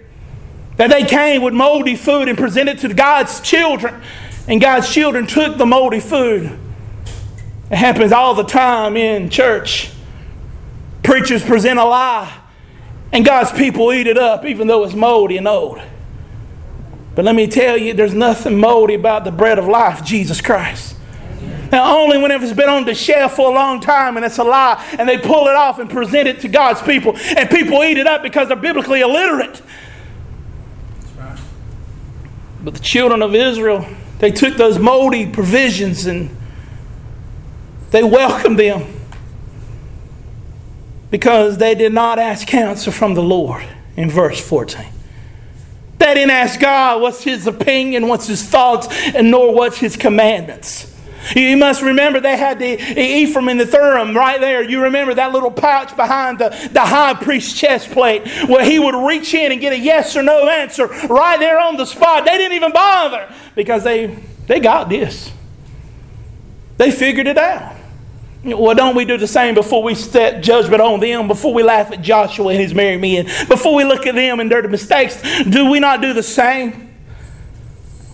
That 0.76 0.90
they 0.90 1.04
came 1.04 1.42
with 1.42 1.54
moldy 1.54 1.96
food 1.96 2.28
and 2.28 2.36
presented 2.36 2.78
to 2.80 2.92
God's 2.94 3.40
children. 3.40 4.00
And 4.48 4.60
God's 4.60 4.92
children 4.92 5.26
took 5.26 5.56
the 5.56 5.66
moldy 5.66 6.00
food. 6.00 6.58
It 7.70 7.76
happens 7.76 8.12
all 8.12 8.34
the 8.34 8.44
time 8.44 8.96
in 8.96 9.30
church. 9.30 9.92
Preachers 11.02 11.44
present 11.44 11.78
a 11.78 11.84
lie, 11.84 12.32
and 13.12 13.24
God's 13.24 13.52
people 13.52 13.92
eat 13.92 14.06
it 14.06 14.18
up, 14.18 14.44
even 14.44 14.66
though 14.66 14.84
it's 14.84 14.94
moldy 14.94 15.36
and 15.36 15.48
old. 15.48 15.80
But 17.14 17.24
let 17.24 17.34
me 17.34 17.46
tell 17.46 17.76
you, 17.76 17.94
there's 17.94 18.14
nothing 18.14 18.58
moldy 18.58 18.94
about 18.94 19.24
the 19.24 19.32
bread 19.32 19.58
of 19.58 19.66
life, 19.66 20.04
Jesus 20.04 20.40
Christ. 20.40 20.96
Only 21.72 22.18
whenever 22.18 22.44
it's 22.44 22.52
been 22.52 22.68
on 22.68 22.84
the 22.84 22.94
shelf 22.94 23.36
for 23.36 23.50
a 23.50 23.54
long 23.54 23.80
time 23.80 24.16
and 24.16 24.26
it's 24.26 24.38
a 24.38 24.44
lie, 24.44 24.84
and 24.98 25.08
they 25.08 25.18
pull 25.18 25.46
it 25.46 25.56
off 25.56 25.78
and 25.78 25.88
present 25.88 26.26
it 26.26 26.40
to 26.40 26.48
God's 26.48 26.82
people, 26.82 27.16
and 27.16 27.48
people 27.48 27.82
eat 27.84 27.98
it 27.98 28.06
up 28.06 28.22
because 28.22 28.48
they're 28.48 28.56
biblically 28.56 29.00
illiterate. 29.00 29.62
But 32.62 32.74
the 32.74 32.80
children 32.80 33.22
of 33.22 33.34
Israel, 33.34 33.86
they 34.18 34.30
took 34.30 34.56
those 34.56 34.78
moldy 34.78 35.30
provisions 35.30 36.06
and 36.06 36.36
they 37.90 38.02
welcomed 38.02 38.58
them 38.58 38.86
because 41.10 41.58
they 41.58 41.74
did 41.74 41.92
not 41.92 42.18
ask 42.18 42.46
counsel 42.46 42.92
from 42.92 43.14
the 43.14 43.22
Lord 43.22 43.66
in 43.96 44.10
verse 44.10 44.40
14. 44.46 44.84
They 45.98 46.14
didn't 46.14 46.30
ask 46.30 46.60
God 46.60 47.02
what's 47.02 47.24
his 47.24 47.46
opinion, 47.46 48.08
what's 48.08 48.26
his 48.26 48.42
thoughts, 48.48 48.88
and 49.14 49.30
nor 49.30 49.54
what's 49.54 49.78
his 49.78 49.96
commandments. 49.96 50.89
You 51.34 51.56
must 51.56 51.82
remember 51.82 52.20
they 52.20 52.36
had 52.36 52.58
the 52.58 53.00
Ephraim 53.00 53.48
and 53.48 53.60
the 53.60 53.66
Thummim 53.66 54.16
right 54.16 54.40
there. 54.40 54.62
You 54.62 54.82
remember 54.82 55.14
that 55.14 55.32
little 55.32 55.50
pouch 55.50 55.94
behind 55.96 56.38
the, 56.38 56.48
the 56.72 56.80
high 56.80 57.14
priest's 57.14 57.58
chest 57.58 57.90
plate 57.90 58.26
where 58.48 58.64
he 58.64 58.78
would 58.78 58.94
reach 58.94 59.34
in 59.34 59.52
and 59.52 59.60
get 59.60 59.72
a 59.72 59.78
yes 59.78 60.16
or 60.16 60.22
no 60.22 60.48
answer 60.48 60.86
right 60.86 61.38
there 61.38 61.60
on 61.60 61.76
the 61.76 61.84
spot. 61.84 62.24
They 62.24 62.36
didn't 62.38 62.56
even 62.56 62.72
bother 62.72 63.32
because 63.54 63.84
they, 63.84 64.18
they 64.46 64.60
got 64.60 64.88
this. 64.88 65.30
They 66.78 66.90
figured 66.90 67.26
it 67.26 67.38
out. 67.38 67.76
Well, 68.42 68.74
don't 68.74 68.96
we 68.96 69.04
do 69.04 69.18
the 69.18 69.26
same 69.26 69.54
before 69.54 69.82
we 69.82 69.94
set 69.94 70.42
judgment 70.42 70.80
on 70.80 71.00
them, 71.00 71.28
before 71.28 71.52
we 71.52 71.62
laugh 71.62 71.92
at 71.92 72.00
Joshua 72.00 72.52
and 72.52 72.60
his 72.60 72.72
merry 72.72 72.96
men, 72.96 73.26
before 73.48 73.74
we 73.74 73.84
look 73.84 74.06
at 74.06 74.14
them 74.14 74.40
and 74.40 74.50
their 74.50 74.66
mistakes? 74.66 75.20
Do 75.42 75.70
we 75.70 75.78
not 75.78 76.00
do 76.00 76.14
the 76.14 76.22
same? 76.22 76.96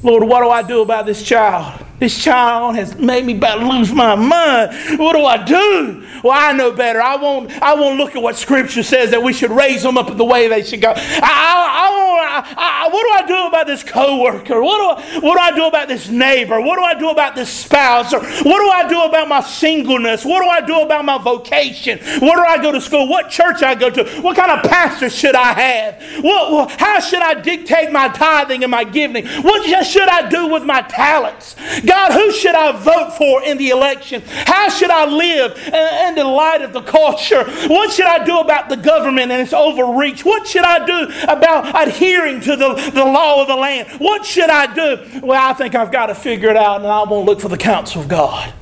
Lord, 0.03 0.25
what 0.25 0.43
do 0.43 0.51
I 0.51 0.63
do 0.63 0.83
about 0.83 1.07
this 1.07 1.23
child? 1.23 1.86
This 1.99 2.23
child 2.23 2.77
has 2.77 2.95
made 2.97 3.25
me 3.25 3.35
about 3.37 3.61
lose 3.61 3.91
my 3.91 4.15
mind. 4.15 4.99
What 4.99 5.15
do 5.15 5.25
I 5.25 5.43
do? 5.43 6.07
Well, 6.23 6.35
I 6.35 6.53
know 6.53 6.73
better. 6.73 7.01
I 7.01 7.17
won't, 7.17 7.51
I 7.63 7.75
won't 7.75 7.97
look 7.97 8.15
at 8.15 8.23
what 8.23 8.37
Scripture 8.37 8.83
says 8.83 9.13
that 9.13 9.23
we 9.23 9.33
should 9.33 9.51
raise 9.51 9.83
them 9.83 9.97
up 9.97 10.15
the 10.15 10.25
way 10.25 10.49
they 10.49 10.63
should 10.63 10.83
go. 10.83 10.93
I, 10.95 10.97
I, 11.23 12.45
I, 12.57 12.87
I 12.87 12.89
what 12.89 13.03
do 13.03 13.25
I 13.25 13.27
do 13.27 13.47
about 13.47 13.67
this 13.67 13.83
coworker? 13.83 14.63
What 14.63 14.99
do, 14.99 15.03
I, 15.03 15.21
what 15.21 15.37
do 15.37 15.41
I 15.41 15.57
do 15.57 15.67
about 15.67 15.89
this 15.89 16.09
neighbor? 16.09 16.61
What 16.61 16.77
do 16.77 16.83
I 16.83 16.99
do 16.99 17.09
about 17.09 17.35
this 17.35 17.51
spouse? 17.51 18.13
Or 18.13 18.21
what 18.21 18.45
do 18.45 18.69
I 18.71 18.87
do 18.89 19.03
about 19.03 19.29
my 19.29 19.41
singleness? 19.41 20.25
What 20.25 20.43
do 20.43 20.49
I 20.49 20.61
do 20.61 20.81
about 20.83 21.05
my 21.05 21.17
vocation? 21.17 21.99
Where 21.99 22.37
do 22.37 22.45
I 22.45 22.59
go 22.61 22.73
to 22.73 22.81
school? 22.81 23.09
What 23.09 23.31
church 23.31 23.63
I 23.63 23.75
go 23.75 23.89
to? 23.89 24.05
What 24.21 24.37
kind 24.37 24.51
of 24.51 24.71
pastor 24.71 25.09
should 25.09 25.35
I 25.35 25.53
have? 25.53 26.25
What, 26.25 26.73
how 26.73 27.01
should 27.01 27.23
I 27.23 27.41
dictate 27.41 27.91
my 27.91 28.09
tithing 28.09 28.65
and 28.65 28.71
my 28.71 28.85
giving? 28.85 29.27
What 29.27 29.87
should 29.87 30.09
I 30.09 30.29
do 30.29 30.49
with 30.49 30.65
my 30.65 30.83
talents? 30.83 31.57
God, 31.87 32.13
who 32.13 32.33
should 32.33 32.55
I 32.55 32.73
vote 32.73 33.17
for 33.17 33.43
in 33.43 33.59
the 33.59 33.71
election? 33.71 34.23
How 34.27 34.69
should 34.69 34.91
I 34.91 35.07
live 35.07 35.57
in 35.57 36.15
the 36.15 36.25
light 36.25 36.63
of 36.63 36.73
the 36.73 36.83
culture? 36.83 37.45
What 37.69 37.93
should 37.93 38.07
I 38.07 38.25
do 38.25 38.39
about 38.41 38.69
the 38.69 38.77
government 38.77 39.31
and 39.31 39.41
its 39.41 39.53
overreach? 39.53 40.25
What 40.25 40.47
should 40.47 40.65
I 40.65 40.85
do 40.85 41.09
about 41.29 41.89
adhering 41.89 42.41
to 42.43 42.57
the, 42.57 42.75
the 42.93 43.05
law 43.05 43.43
of 43.43 43.49
the 43.49 43.57
land? 43.57 43.89
What 44.01 44.25
should 44.25 44.51
I 44.51 44.73
do? 44.75 45.21
Well, 45.23 45.51
I 45.51 45.53
think 45.53 45.75
I've 45.75 45.93
got 45.93 46.07
to 46.07 46.15
figure 46.15 46.51
it 46.51 46.57
out 46.57 46.81
and 46.81 46.87
I 46.87 47.03
won't 47.05 47.27
look 47.27 47.41
for 47.41 47.49
the 47.49 47.59
counsel 47.59 48.03
of 48.03 48.09
God. 48.09 48.53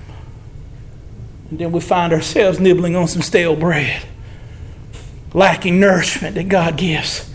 And 1.50 1.58
then 1.58 1.72
we 1.72 1.80
find 1.80 2.12
ourselves 2.12 2.58
nibbling 2.58 2.96
on 2.96 3.08
some 3.08 3.22
stale 3.22 3.56
bread, 3.56 4.02
lacking 5.32 5.80
nourishment 5.80 6.34
that 6.34 6.48
God 6.48 6.76
gives. 6.76 7.30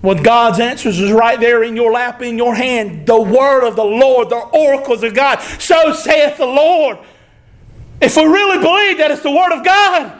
What 0.00 0.24
God's 0.24 0.60
answers 0.60 0.98
is 0.98 1.12
right 1.12 1.38
there 1.38 1.62
in 1.62 1.76
your 1.76 1.92
lap, 1.92 2.22
in 2.22 2.38
your 2.38 2.54
hand. 2.54 3.06
The 3.06 3.20
word 3.20 3.66
of 3.66 3.76
the 3.76 3.84
Lord, 3.84 4.30
the 4.30 4.36
oracles 4.36 5.02
of 5.02 5.14
God. 5.14 5.40
So 5.58 5.92
saith 5.92 6.38
the 6.38 6.46
Lord. 6.46 6.98
If 8.00 8.16
we 8.16 8.24
really 8.24 8.58
believe 8.58 8.98
that 8.98 9.10
it's 9.10 9.22
the 9.22 9.30
word 9.30 9.52
of 9.52 9.62
God, 9.62 10.18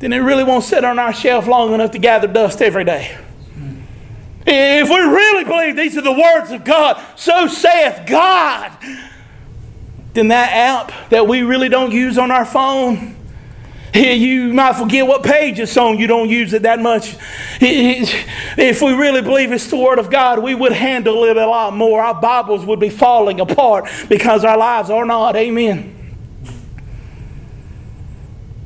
then 0.00 0.12
it 0.12 0.18
really 0.18 0.42
won't 0.42 0.64
sit 0.64 0.84
on 0.84 0.98
our 0.98 1.12
shelf 1.12 1.46
long 1.46 1.72
enough 1.72 1.92
to 1.92 1.98
gather 1.98 2.26
dust 2.26 2.60
every 2.60 2.84
day. 2.84 3.16
If 4.44 4.88
we 4.88 4.96
really 4.96 5.44
believe 5.44 5.76
these 5.76 5.96
are 5.96 6.02
the 6.02 6.10
words 6.10 6.50
of 6.50 6.64
God, 6.64 7.00
so 7.14 7.46
saith 7.46 8.08
God, 8.08 8.72
then 10.14 10.28
that 10.28 10.50
app 10.50 11.10
that 11.10 11.28
we 11.28 11.42
really 11.42 11.68
don't 11.68 11.92
use 11.92 12.18
on 12.18 12.32
our 12.32 12.44
phone, 12.44 13.14
you 13.94 14.54
might 14.54 14.76
forget 14.76 15.06
what 15.06 15.22
page 15.22 15.58
it's 15.58 15.76
on. 15.76 15.98
You 15.98 16.06
don't 16.06 16.30
use 16.30 16.52
it 16.54 16.62
that 16.62 16.80
much. 16.80 17.16
If 17.60 18.80
we 18.80 18.94
really 18.94 19.20
believe 19.20 19.52
it's 19.52 19.68
the 19.68 19.76
Word 19.76 19.98
of 19.98 20.10
God, 20.10 20.42
we 20.42 20.54
would 20.54 20.72
handle 20.72 21.24
it 21.24 21.36
a 21.36 21.46
lot 21.46 21.74
more. 21.74 22.02
Our 22.02 22.18
Bibles 22.18 22.64
would 22.64 22.80
be 22.80 22.88
falling 22.88 23.40
apart 23.40 23.90
because 24.08 24.44
our 24.44 24.56
lives 24.56 24.88
are 24.88 25.04
not. 25.04 25.36
Amen. 25.36 25.98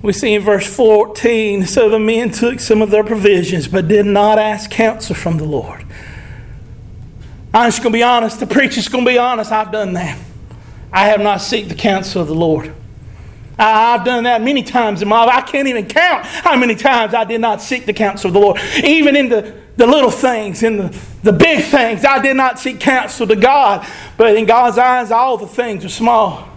We 0.03 0.12
see 0.12 0.35
in 0.35 0.43
verse 0.43 0.73
14 0.73 1.67
so 1.67 1.89
the 1.89 1.99
men 1.99 2.31
took 2.31 2.61
some 2.61 2.81
of 2.81 2.91
their 2.91 3.03
provisions, 3.03 3.67
but 3.67 3.89
did 3.89 4.07
not 4.07 4.39
ask 4.39 4.71
counsel 4.71 5.17
from 5.17 5.39
the 5.39 5.45
Lord. 5.45 5.85
I'm 7.53 7.69
just 7.69 7.83
going 7.83 7.93
to 7.93 7.99
be 7.99 8.05
honest. 8.05 8.39
The 8.39 8.47
preacher's 8.47 8.87
going 8.87 9.05
to 9.05 9.11
be 9.11 9.19
honest. 9.19 9.51
I've 9.51 9.73
done 9.73 9.95
that. 9.95 10.17
I 10.93 11.07
have 11.07 11.21
not 11.21 11.39
sought 11.39 11.69
the 11.69 11.75
counsel 11.75 12.23
of 12.23 12.29
the 12.29 12.35
Lord. 12.35 12.73
I've 13.59 14.05
done 14.05 14.25
that 14.25 14.42
many 14.42 14.62
times 14.62 15.01
in 15.01 15.09
my 15.09 15.25
life. 15.25 15.35
I 15.35 15.40
can't 15.40 15.66
even 15.66 15.87
count 15.87 16.27
how 16.27 16.57
many 16.57 16.75
times 16.75 17.14
I 17.14 17.25
did 17.25 17.40
not 17.40 17.62
seek 17.62 17.87
the 17.87 17.95
counsel 17.95 18.29
of 18.29 18.35
the 18.35 18.40
Lord. 18.40 18.61
Even 18.85 19.16
in 19.16 19.31
the, 19.31 19.59
the 19.77 19.87
little 19.87 20.11
things, 20.11 20.62
in 20.62 20.77
the, 20.77 21.01
the 21.23 21.33
big 21.33 21.64
things, 21.64 22.05
I 22.05 22.21
did 22.21 22.37
not 22.37 22.59
seek 22.59 22.81
counsel 22.81 23.27
to 23.27 23.37
God. 23.37 23.87
But 24.19 24.37
in 24.37 24.45
God's 24.45 24.77
eyes, 24.77 25.11
all 25.11 25.38
the 25.38 25.47
things 25.47 25.85
are 25.87 25.90
small. 25.90 26.49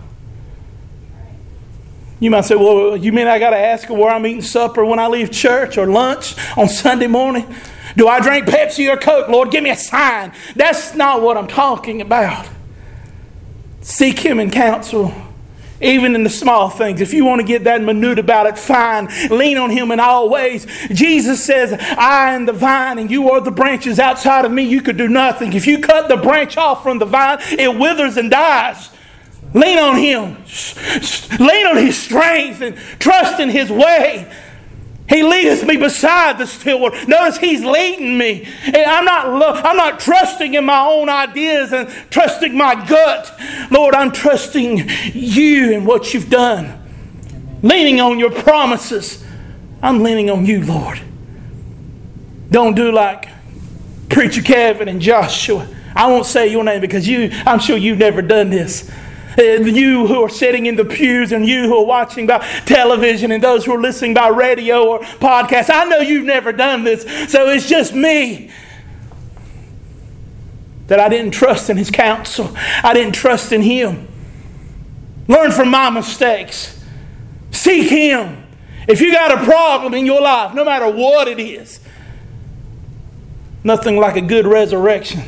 You 2.19 2.31
might 2.31 2.43
say, 2.43 2.55
well, 2.55 2.97
you 2.97 3.13
mean 3.13 3.27
I 3.27 3.39
got 3.39 3.51
to 3.51 3.57
ask 3.57 3.87
her 3.87 3.93
where 3.93 4.11
I'm 4.11 4.25
eating 4.25 4.41
supper 4.41 4.83
when 4.83 4.99
I 4.99 5.07
leave 5.07 5.31
church 5.31 5.77
or 5.77 5.87
lunch 5.87 6.35
on 6.57 6.67
Sunday 6.67 7.07
morning? 7.07 7.55
Do 7.95 8.09
I 8.09 8.19
drink 8.19 8.45
Pepsi 8.45 8.93
or 8.93 8.97
Coke? 8.97 9.29
Lord, 9.29 9.51
give 9.51 9.63
me 9.63 9.69
a 9.69 9.77
sign. 9.77 10.33
That's 10.53 10.95
not 10.95 11.21
what 11.21 11.37
I'm 11.37 11.47
talking 11.47 12.01
about. 12.01 12.45
Seek 13.79 14.19
Him 14.19 14.41
in 14.41 14.51
counsel 14.51 15.13
even 15.81 16.15
in 16.15 16.23
the 16.23 16.29
small 16.29 16.69
things. 16.69 17.01
If 17.01 17.13
you 17.13 17.25
want 17.25 17.41
to 17.41 17.47
get 17.47 17.63
that 17.63 17.81
minute 17.81 18.19
about 18.19 18.47
it, 18.47 18.57
fine. 18.57 19.07
Lean 19.29 19.57
on 19.57 19.69
Him 19.69 19.91
in 19.91 19.99
all 19.99 20.29
ways. 20.29 20.65
Jesus 20.91 21.43
says, 21.43 21.73
I 21.73 22.33
am 22.33 22.45
the 22.45 22.53
vine 22.53 22.99
and 22.99 23.09
you 23.09 23.31
are 23.31 23.41
the 23.41 23.51
branches. 23.51 23.99
Outside 23.99 24.45
of 24.45 24.51
me, 24.51 24.63
you 24.63 24.81
could 24.81 24.97
do 24.97 25.07
nothing. 25.07 25.53
If 25.53 25.67
you 25.67 25.79
cut 25.79 26.09
the 26.09 26.17
branch 26.17 26.57
off 26.57 26.83
from 26.83 26.99
the 26.99 27.05
vine, 27.05 27.39
it 27.41 27.77
withers 27.77 28.17
and 28.17 28.29
dies. 28.29 28.89
Lean 29.53 29.79
on 29.79 29.97
Him. 29.97 30.37
Lean 31.39 31.65
on 31.65 31.77
His 31.77 31.97
strength 31.97 32.61
and 32.61 32.75
trust 32.99 33.39
in 33.39 33.49
His 33.49 33.71
way. 33.71 34.31
He 35.09 35.23
leadeth 35.23 35.65
me 35.65 35.75
beside 35.75 36.37
the 36.37 36.45
still 36.45 36.79
water. 36.79 37.03
Notice 37.07 37.39
He's 37.39 37.65
leading 37.65 38.17
me. 38.17 38.47
And 38.65 38.77
I'm 38.77 39.05
not, 39.05 39.65
I'm 39.65 39.75
not 39.75 39.99
trusting 39.99 40.53
in 40.53 40.63
my 40.63 40.79
own 40.79 41.09
ideas 41.09 41.73
and 41.73 41.89
trusting 42.11 42.55
my 42.55 42.75
gut. 42.87 43.33
Lord, 43.71 43.95
I'm 43.95 44.11
trusting 44.11 44.87
you 45.13 45.73
and 45.73 45.87
what 45.87 46.13
you've 46.13 46.29
done. 46.29 46.79
Leaning 47.63 47.99
on 47.99 48.19
your 48.19 48.31
promises. 48.31 49.25
I'm 49.81 50.03
leaning 50.03 50.29
on 50.29 50.45
you, 50.45 50.63
Lord. 50.63 51.01
Don't 52.51 52.75
do 52.75 52.91
like 52.91 53.27
Preacher 54.09 54.41
Kevin 54.41 54.87
and 54.87 55.01
Joshua. 55.01 55.67
I 55.95 56.07
won't 56.07 56.25
say 56.25 56.47
your 56.47 56.63
name 56.63 56.81
because 56.81 57.07
you, 57.07 57.29
I'm 57.45 57.59
sure 57.59 57.77
you've 57.77 57.97
never 57.97 58.21
done 58.21 58.49
this. 58.49 58.89
You 59.39 60.07
who 60.07 60.23
are 60.23 60.29
sitting 60.29 60.65
in 60.65 60.75
the 60.75 60.85
pews 60.85 61.31
and 61.31 61.45
you 61.45 61.63
who 61.63 61.77
are 61.77 61.85
watching 61.85 62.27
by 62.27 62.39
television 62.65 63.31
and 63.31 63.41
those 63.41 63.65
who 63.65 63.73
are 63.73 63.81
listening 63.81 64.13
by 64.13 64.27
radio 64.27 64.85
or 64.85 64.99
podcast, 64.99 65.69
I 65.73 65.85
know 65.85 65.99
you've 65.99 66.25
never 66.25 66.51
done 66.51 66.83
this. 66.83 67.03
So 67.31 67.49
it's 67.49 67.67
just 67.67 67.93
me 67.93 68.51
that 70.87 70.99
I 70.99 71.07
didn't 71.07 71.31
trust 71.31 71.69
in 71.69 71.77
his 71.77 71.91
counsel. 71.91 72.51
I 72.55 72.93
didn't 72.93 73.13
trust 73.13 73.51
in 73.51 73.61
him. 73.61 74.07
Learn 75.27 75.51
from 75.51 75.69
my 75.69 75.89
mistakes. 75.89 76.83
Seek 77.51 77.89
him. 77.89 78.43
If 78.87 78.99
you 78.99 79.11
got 79.11 79.31
a 79.31 79.45
problem 79.45 79.93
in 79.93 80.05
your 80.05 80.21
life, 80.21 80.55
no 80.55 80.65
matter 80.65 80.89
what 80.89 81.27
it 81.27 81.39
is, 81.39 81.79
nothing 83.63 83.97
like 83.97 84.15
a 84.15 84.21
good 84.21 84.47
resurrection 84.47 85.21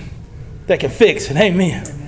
that 0.65 0.79
can 0.79 0.89
fix 0.89 1.29
it. 1.29 1.37
Amen. 1.37 2.00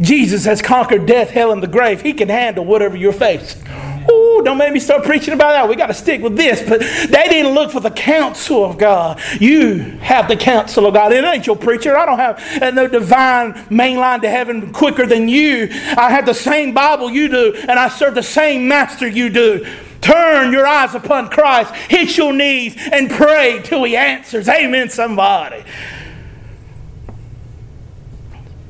Jesus 0.00 0.44
has 0.44 0.60
conquered 0.60 1.06
death, 1.06 1.30
hell, 1.30 1.52
and 1.52 1.62
the 1.62 1.66
grave. 1.66 2.02
He 2.02 2.12
can 2.12 2.28
handle 2.28 2.64
whatever 2.64 2.96
you're 2.96 3.12
facing. 3.12 3.62
Ooh, 4.10 4.42
don't 4.44 4.58
make 4.58 4.72
me 4.72 4.78
start 4.78 5.04
preaching 5.04 5.34
about 5.34 5.52
that. 5.52 5.68
We 5.68 5.74
got 5.74 5.86
to 5.86 5.94
stick 5.94 6.22
with 6.22 6.36
this. 6.36 6.62
But 6.68 6.80
they 6.80 7.28
didn't 7.28 7.54
look 7.54 7.70
for 7.70 7.80
the 7.80 7.90
counsel 7.90 8.64
of 8.64 8.78
God. 8.78 9.20
You 9.40 9.78
have 10.00 10.28
the 10.28 10.36
counsel 10.36 10.86
of 10.86 10.94
God. 10.94 11.12
It 11.12 11.24
ain't 11.24 11.46
your 11.46 11.56
preacher. 11.56 11.96
I 11.96 12.06
don't 12.06 12.18
have 12.18 12.62
uh, 12.62 12.70
no 12.70 12.86
divine 12.86 13.66
main 13.70 13.96
line 13.96 14.20
to 14.20 14.28
heaven 14.28 14.72
quicker 14.72 15.06
than 15.06 15.28
you. 15.28 15.68
I 15.70 16.10
have 16.10 16.26
the 16.26 16.34
same 16.34 16.74
Bible 16.74 17.10
you 17.10 17.28
do, 17.28 17.54
and 17.54 17.78
I 17.78 17.88
serve 17.88 18.14
the 18.14 18.22
same 18.22 18.68
master 18.68 19.08
you 19.08 19.30
do. 19.30 19.66
Turn 20.02 20.52
your 20.52 20.66
eyes 20.66 20.94
upon 20.94 21.30
Christ, 21.30 21.74
hit 21.74 22.16
your 22.16 22.32
knees, 22.32 22.76
and 22.92 23.10
pray 23.10 23.60
till 23.64 23.82
He 23.82 23.96
answers. 23.96 24.48
Amen, 24.48 24.88
somebody. 24.88 25.64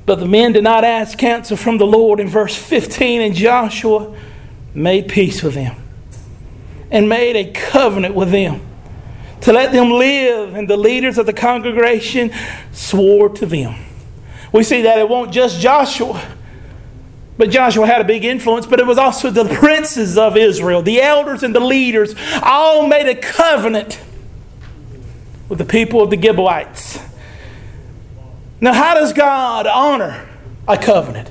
But 0.06 0.20
the 0.20 0.26
men 0.26 0.52
did 0.52 0.62
not 0.64 0.84
ask 0.84 1.18
counsel 1.18 1.56
from 1.56 1.78
the 1.78 1.86
Lord 1.86 2.20
in 2.20 2.28
verse 2.28 2.56
15, 2.56 3.20
and 3.20 3.34
Joshua 3.34 4.16
made 4.72 5.08
peace 5.08 5.42
with 5.42 5.54
them 5.54 5.76
and 6.90 7.08
made 7.08 7.34
a 7.34 7.50
covenant 7.50 8.14
with 8.14 8.30
them 8.30 8.60
to 9.40 9.52
let 9.52 9.72
them 9.72 9.90
live, 9.90 10.54
and 10.54 10.68
the 10.68 10.76
leaders 10.76 11.18
of 11.18 11.26
the 11.26 11.32
congregation 11.32 12.32
swore 12.72 13.28
to 13.30 13.46
them. 13.46 13.74
We 14.52 14.62
see 14.62 14.82
that 14.82 14.98
it 14.98 15.08
won't 15.08 15.32
just 15.32 15.60
Joshua, 15.60 16.22
but 17.36 17.50
Joshua 17.50 17.86
had 17.86 18.00
a 18.00 18.04
big 18.04 18.24
influence, 18.24 18.66
but 18.66 18.80
it 18.80 18.86
was 18.86 18.98
also 18.98 19.30
the 19.30 19.44
princes 19.44 20.16
of 20.16 20.36
Israel, 20.36 20.82
the 20.82 21.02
elders 21.02 21.42
and 21.42 21.54
the 21.54 21.60
leaders, 21.60 22.14
all 22.42 22.86
made 22.86 23.08
a 23.08 23.14
covenant 23.14 24.00
with 25.48 25.58
the 25.58 25.64
people 25.64 26.00
of 26.00 26.10
the 26.10 26.20
Gibeonites. 26.20 26.98
Now, 28.60 28.72
how 28.72 28.94
does 28.94 29.12
God 29.12 29.66
honor 29.66 30.28
a 30.66 30.76
covenant? 30.76 31.30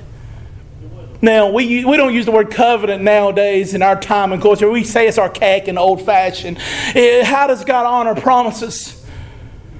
Now, 1.22 1.50
we, 1.50 1.84
we 1.84 1.96
don't 1.96 2.14
use 2.14 2.26
the 2.26 2.30
word 2.30 2.50
covenant 2.50 3.02
nowadays 3.02 3.74
in 3.74 3.82
our 3.82 3.98
time 3.98 4.32
and 4.32 4.40
culture. 4.40 4.70
We 4.70 4.84
say 4.84 5.08
it's 5.08 5.18
archaic 5.18 5.66
and 5.66 5.78
old 5.78 6.02
fashioned. 6.02 6.58
Eh, 6.94 7.24
how 7.24 7.46
does 7.46 7.64
God 7.64 7.86
honor 7.86 8.20
promises? 8.20 9.04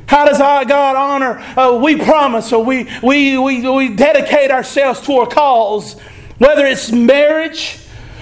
How 0.06 0.24
does 0.24 0.40
our 0.40 0.64
God 0.64 0.96
honor? 0.96 1.38
Uh, 1.59 1.76
we 1.76 1.96
promise 1.96 2.52
or 2.52 2.64
we, 2.64 2.88
we, 3.02 3.38
we, 3.38 3.68
we 3.68 3.88
dedicate 3.90 4.50
ourselves 4.50 5.00
to 5.02 5.20
a 5.20 5.26
cause, 5.26 5.98
whether 6.38 6.64
it's 6.64 6.90
marriage, 6.90 7.78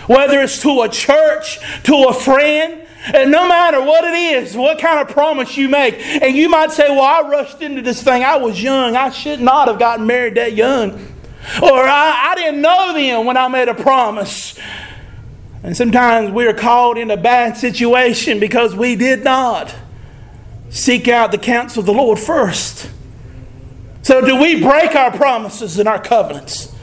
whether 0.07 0.41
it's 0.41 0.61
to 0.63 0.83
a 0.83 0.89
church, 0.89 1.61
to 1.85 1.95
a 2.09 2.13
friend, 2.13 2.84
and 3.13 3.31
no 3.31 3.47
matter 3.47 3.83
what 3.83 4.05
it 4.05 4.15
is, 4.15 4.57
what 4.57 4.79
kind 4.79 4.99
of 4.99 5.09
promise 5.13 5.57
you 5.57 5.69
make, 5.69 5.99
and 5.99 6.35
you 6.35 6.49
might 6.49 6.73
say, 6.73 6.89
Well, 6.89 7.03
I 7.03 7.29
rushed 7.29 7.61
into 7.61 7.83
this 7.83 8.03
thing. 8.03 8.25
I 8.25 8.37
was 8.37 8.63
young. 8.63 8.97
I 8.97 9.11
should 9.11 9.41
not 9.41 9.69
have 9.69 9.79
gotten 9.79 10.07
married 10.07 10.37
that 10.37 10.55
young. 10.55 10.93
Or 11.63 11.83
I, 11.83 12.31
I 12.31 12.35
didn't 12.37 12.63
know 12.63 12.95
them 12.95 13.27
when 13.27 13.37
I 13.37 13.49
made 13.49 13.69
a 13.69 13.75
promise. 13.75 14.59
And 15.63 15.77
sometimes 15.77 16.31
we're 16.31 16.55
called 16.55 16.97
in 16.97 17.11
a 17.11 17.17
bad 17.17 17.57
situation 17.57 18.41
because 18.41 18.75
we 18.75 18.97
did 18.97 19.23
not 19.23 19.75
seek 20.71 21.07
out 21.07 21.31
the 21.31 21.39
counsel 21.39 21.81
of 21.81 21.87
the 21.87 21.93
Lord 21.93 22.19
first. 22.19 22.91
So, 24.03 24.21
do 24.21 24.41
we 24.41 24.63
break 24.63 24.95
our 24.95 25.11
promises 25.11 25.79
and 25.79 25.89
our 25.89 26.01
covenants? 26.01 26.75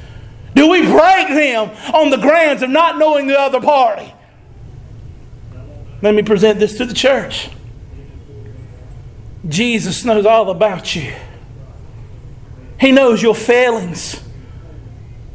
Do 0.53 0.69
we 0.69 0.81
break 0.81 1.27
them 1.29 1.69
on 1.93 2.09
the 2.09 2.17
grounds 2.17 2.61
of 2.61 2.69
not 2.69 2.97
knowing 2.97 3.27
the 3.27 3.39
other 3.39 3.61
party? 3.61 4.13
Let 6.01 6.15
me 6.15 6.23
present 6.23 6.59
this 6.59 6.77
to 6.77 6.85
the 6.85 6.93
church. 6.93 7.49
Jesus 9.47 10.03
knows 10.03 10.25
all 10.25 10.49
about 10.49 10.95
you. 10.95 11.13
He 12.79 12.91
knows 12.91 13.21
your 13.21 13.35
failings. 13.35 14.23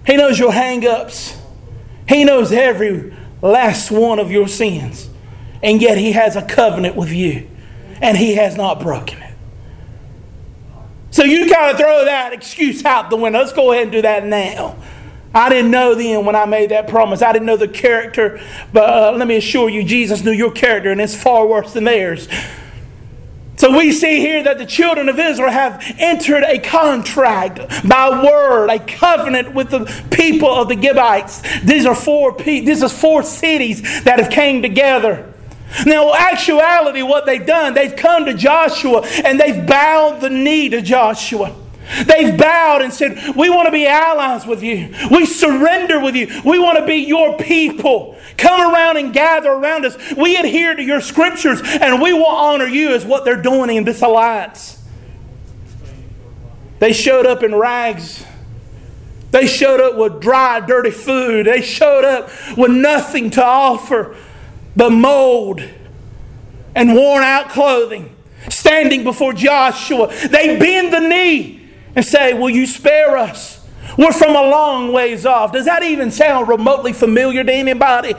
He 0.07 0.17
knows 0.17 0.39
your 0.39 0.53
hang-ups. 0.53 1.37
He 2.09 2.25
knows 2.25 2.53
every 2.53 3.17
last 3.43 3.91
one 3.91 4.19
of 4.19 4.31
your 4.31 4.49
sins. 4.49 5.09
And 5.63 5.81
yet 5.81 5.99
he 5.99 6.13
has 6.13 6.37
a 6.37 6.43
covenant 6.43 6.97
with 6.97 7.11
you. 7.13 7.49
And 8.01 8.17
he 8.17 8.35
has 8.35 8.57
not 8.57 8.81
broken 8.81 9.23
it. 9.23 9.35
So 11.11 11.25
you 11.25 11.51
kind 11.51 11.71
of 11.71 11.79
throw 11.79 12.05
that 12.05 12.33
excuse 12.33 12.85
out 12.85 13.11
the 13.11 13.17
window. 13.17 13.39
Let's 13.39 13.53
go 13.53 13.73
ahead 13.73 13.85
and 13.85 13.93
do 13.93 14.03
that 14.03 14.25
now. 14.25 14.77
I 15.37 15.51
didn't 15.51 15.71
know 15.71 15.95
then 15.95 16.25
when 16.25 16.35
I 16.35 16.47
made 16.47 16.71
that 16.71 16.89
promise. 16.89 17.21
I 17.21 17.31
didn't 17.31 17.45
know 17.45 17.59
the 17.59 17.69
character, 17.69 18.41
but 18.73 18.89
uh, 18.89 19.13
let 19.19 19.29
me 19.29 19.37
assure 19.37 19.69
you, 19.69 19.85
Jesus 19.85 20.25
knew 20.25 20.33
your 20.33 20.51
character, 20.51 20.91
and 20.91 20.99
it's 20.99 21.15
far 21.15 21.47
worse 21.47 21.75
than 21.75 21.85
theirs. 21.85 22.27
So 23.57 23.77
we 23.77 23.93
see 23.93 24.21
here 24.21 24.43
that 24.45 24.57
the 24.57 24.65
children 24.65 25.11
of 25.11 25.19
Israel 25.19 25.51
have 25.51 25.83
entered 25.99 26.43
a 26.43 26.59
contract 26.59 27.59
by 27.87 28.25
word, 28.25 28.71
a 28.71 28.79
covenant 28.79 29.53
with 29.53 29.69
the 29.69 29.85
people 30.11 30.49
of 30.49 30.69
the 30.69 30.75
Gibeonites. 30.75 31.43
These 31.61 31.85
are 31.85 31.95
four 31.95 32.33
this 32.39 32.83
is 32.83 32.99
four 32.99 33.23
cities 33.23 33.83
that 34.05 34.19
have 34.19 34.31
came 34.31 34.63
together. 34.63 35.35
Now, 35.85 36.15
actuality, 36.15 37.03
what 37.03 37.27
they've 37.27 37.45
done, 37.45 37.75
they've 37.75 37.97
come 37.97 38.25
to 38.25 38.33
Joshua 38.33 39.07
and 39.25 39.39
they've 39.39 39.67
bowed 39.67 40.21
the 40.21 40.31
knee 40.31 40.71
to 40.71 40.81
Joshua. 40.81 41.55
They've 42.05 42.37
bowed 42.37 42.83
and 42.83 42.93
said, 42.93 43.37
We 43.37 43.49
want 43.49 43.67
to 43.67 43.73
be 43.73 43.87
allies 43.87 44.47
with 44.47 44.63
you. 44.63 44.93
We 45.11 45.25
surrender 45.25 46.01
with 46.01 46.17
you. 46.17 46.29
We 46.45 46.59
want 46.59 46.79
to 46.79 46.87
be 46.87 46.97
your 46.97 47.37
people. 47.39 48.17
Come 48.37 48.61
around 48.61 48.97
and 48.97 49.13
gather 49.13 49.51
around 49.51 49.85
us. 49.85 49.97
We 50.17 50.37
adhere 50.37 50.75
to 50.75 50.83
your 50.83 51.01
scriptures 51.01 51.61
and 51.63 52.03
we 52.03 52.13
will 52.13 52.27
honor 52.27 52.67
you 52.67 52.95
as 52.95 53.05
what 53.05 53.25
they're 53.25 53.41
doing 53.41 53.75
in 53.77 53.85
this 53.85 54.03
alliance. 54.03 54.83
They 56.79 56.93
showed 56.93 57.25
up 57.25 57.43
in 57.43 57.55
rags. 57.55 58.25
They 59.31 59.47
showed 59.47 59.81
up 59.81 59.97
with 59.97 60.21
dry, 60.21 60.61
dirty 60.61 60.91
food. 60.91 61.47
They 61.47 61.63
showed 61.63 62.05
up 62.05 62.31
with 62.57 62.71
nothing 62.71 63.31
to 63.31 63.45
offer 63.45 64.17
but 64.75 64.91
mold 64.91 65.63
and 66.75 66.95
worn 66.95 67.23
out 67.23 67.49
clothing. 67.49 68.15
Standing 68.51 69.05
before 69.05 69.33
Joshua, 69.33 70.13
they 70.29 70.59
bend 70.59 70.93
the 70.93 71.01
knee 71.01 71.66
and 71.97 72.05
say, 72.05 72.35
Will 72.35 72.51
you 72.51 72.67
spare 72.67 73.17
us? 73.17 73.61
We're 73.99 74.13
from 74.13 74.37
a 74.37 74.43
long 74.43 74.93
ways 74.93 75.25
off. 75.25 75.53
Does 75.53 75.65
that 75.65 75.83
even 75.83 76.11
sound 76.11 76.49
remotely 76.49 76.93
familiar 76.93 77.43
to 77.43 77.53
anybody? 77.53 78.13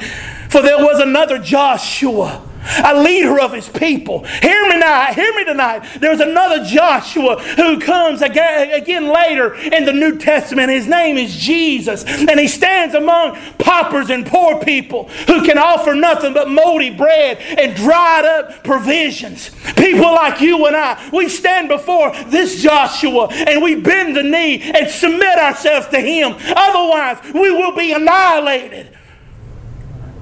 For 0.50 0.62
there 0.62 0.80
was 0.80 1.00
another 1.00 1.38
Joshua 1.38 2.42
a 2.84 3.02
leader 3.02 3.40
of 3.40 3.54
his 3.54 3.70
people. 3.70 4.24
Hear 4.24 4.64
me 4.64 4.74
tonight. 4.74 5.14
Hear 5.14 5.34
me 5.34 5.46
tonight. 5.46 6.00
There's 6.00 6.20
another 6.20 6.64
Joshua 6.64 7.40
who 7.40 7.80
comes 7.80 8.22
again, 8.22 8.72
again 8.72 9.08
later 9.08 9.56
in 9.56 9.86
the 9.86 9.94
New 9.94 10.18
Testament. 10.18 10.70
His 10.70 10.88
name 10.88 11.18
is 11.18 11.36
Jesus, 11.36 12.04
and 12.06 12.40
he 12.40 12.48
stands 12.48 12.96
among 12.96 13.36
paupers 13.58 14.10
and 14.10 14.26
poor 14.26 14.60
people 14.60 15.06
who 15.28 15.46
can 15.46 15.58
offer 15.58 15.94
nothing 15.94 16.34
but 16.34 16.50
moldy 16.50 16.90
bread 16.90 17.38
and 17.38 17.76
dried 17.76 18.26
up 18.26 18.64
provisions. 18.64 19.50
People 19.76 20.14
like 20.14 20.42
you 20.42 20.66
and 20.66 20.76
I, 20.76 21.10
we 21.12 21.30
stand 21.30 21.70
before 21.70 22.12
this 22.28 22.62
Joshua 22.62 23.28
and 23.32 23.62
we 23.62 23.76
bend 23.76 24.16
the 24.16 24.24
knee 24.24 24.62
and 24.62 24.90
submit 24.90 25.38
ourselves 25.38 25.88
to 25.88 26.00
him. 26.00 26.36
Otherwise, 26.56 27.34
we 27.34 27.52
will 27.52 27.76
be 27.76 27.94
annihilated. 27.94 28.96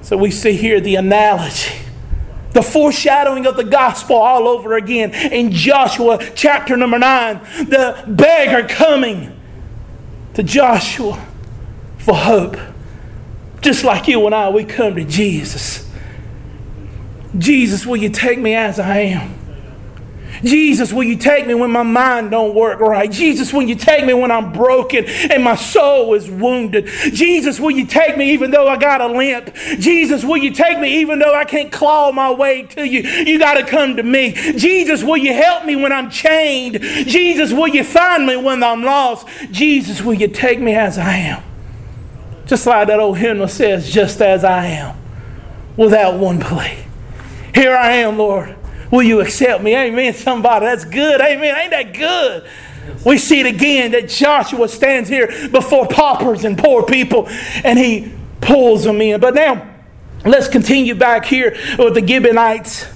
So 0.02 0.16
we 0.16 0.30
see 0.30 0.52
here 0.52 0.80
the 0.80 0.96
analogy 0.96 1.85
the 2.56 2.62
foreshadowing 2.62 3.44
of 3.46 3.54
the 3.54 3.64
gospel 3.64 4.16
all 4.16 4.48
over 4.48 4.76
again 4.78 5.12
in 5.12 5.52
Joshua 5.52 6.18
chapter 6.34 6.74
number 6.74 6.98
9. 6.98 7.38
The 7.68 8.02
beggar 8.08 8.66
coming 8.66 9.38
to 10.32 10.42
Joshua 10.42 11.22
for 11.98 12.14
hope. 12.14 12.56
Just 13.60 13.84
like 13.84 14.08
you 14.08 14.24
and 14.24 14.34
I, 14.34 14.48
we 14.48 14.64
come 14.64 14.94
to 14.94 15.04
Jesus. 15.04 15.86
Jesus, 17.36 17.84
will 17.84 17.98
you 17.98 18.08
take 18.08 18.38
me 18.38 18.54
as 18.54 18.80
I 18.80 19.00
am? 19.00 19.35
Jesus, 20.42 20.92
will 20.92 21.04
you 21.04 21.16
take 21.16 21.46
me 21.46 21.54
when 21.54 21.70
my 21.70 21.82
mind 21.82 22.30
don't 22.30 22.54
work 22.54 22.80
right? 22.80 23.10
Jesus, 23.10 23.52
will 23.52 23.62
you 23.62 23.74
take 23.74 24.04
me 24.04 24.14
when 24.14 24.30
I'm 24.30 24.52
broken 24.52 25.04
and 25.06 25.42
my 25.42 25.54
soul 25.54 26.14
is 26.14 26.30
wounded? 26.30 26.86
Jesus, 26.86 27.58
will 27.60 27.70
you 27.70 27.86
take 27.86 28.16
me 28.16 28.32
even 28.32 28.50
though 28.50 28.68
I 28.68 28.76
got 28.76 29.00
a 29.00 29.06
limp? 29.06 29.54
Jesus, 29.78 30.24
will 30.24 30.36
you 30.36 30.50
take 30.50 30.78
me 30.78 31.00
even 31.00 31.18
though 31.18 31.34
I 31.34 31.44
can't 31.44 31.72
claw 31.72 32.12
my 32.12 32.32
way 32.32 32.62
to 32.62 32.84
you? 32.84 33.02
You 33.02 33.38
got 33.38 33.54
to 33.54 33.64
come 33.64 33.96
to 33.96 34.02
me. 34.02 34.32
Jesus, 34.32 35.02
will 35.02 35.16
you 35.16 35.32
help 35.32 35.64
me 35.64 35.76
when 35.76 35.92
I'm 35.92 36.10
chained? 36.10 36.80
Jesus, 36.80 37.52
will 37.52 37.68
you 37.68 37.84
find 37.84 38.26
me 38.26 38.36
when 38.36 38.62
I'm 38.62 38.82
lost? 38.82 39.26
Jesus, 39.50 40.02
will 40.02 40.14
you 40.14 40.28
take 40.28 40.60
me 40.60 40.74
as 40.74 40.98
I 40.98 41.16
am? 41.16 41.42
Just 42.46 42.66
like 42.66 42.86
that 42.88 43.00
old 43.00 43.18
hymn 43.18 43.46
says, 43.48 43.90
just 43.92 44.20
as 44.22 44.44
I 44.44 44.66
am, 44.66 44.96
without 45.76 46.18
one 46.18 46.40
plea. 46.40 46.78
Here 47.54 47.76
I 47.76 47.92
am, 47.92 48.18
Lord. 48.18 48.55
Will 48.90 49.02
you 49.02 49.20
accept 49.20 49.62
me? 49.62 49.76
Amen. 49.76 50.14
Somebody, 50.14 50.66
that's 50.66 50.84
good. 50.84 51.20
Amen. 51.20 51.56
Ain't 51.56 51.70
that 51.70 51.94
good? 51.94 52.48
We 53.04 53.18
see 53.18 53.40
it 53.40 53.46
again 53.46 53.92
that 53.92 54.08
Joshua 54.08 54.68
stands 54.68 55.08
here 55.08 55.48
before 55.48 55.86
paupers 55.88 56.44
and 56.44 56.56
poor 56.56 56.84
people 56.84 57.28
and 57.64 57.78
he 57.78 58.12
pulls 58.40 58.84
them 58.84 59.00
in. 59.00 59.20
But 59.20 59.34
now, 59.34 59.68
let's 60.24 60.48
continue 60.48 60.94
back 60.94 61.24
here 61.24 61.56
with 61.78 61.94
the 61.94 62.06
Gibeonites. 62.06 62.86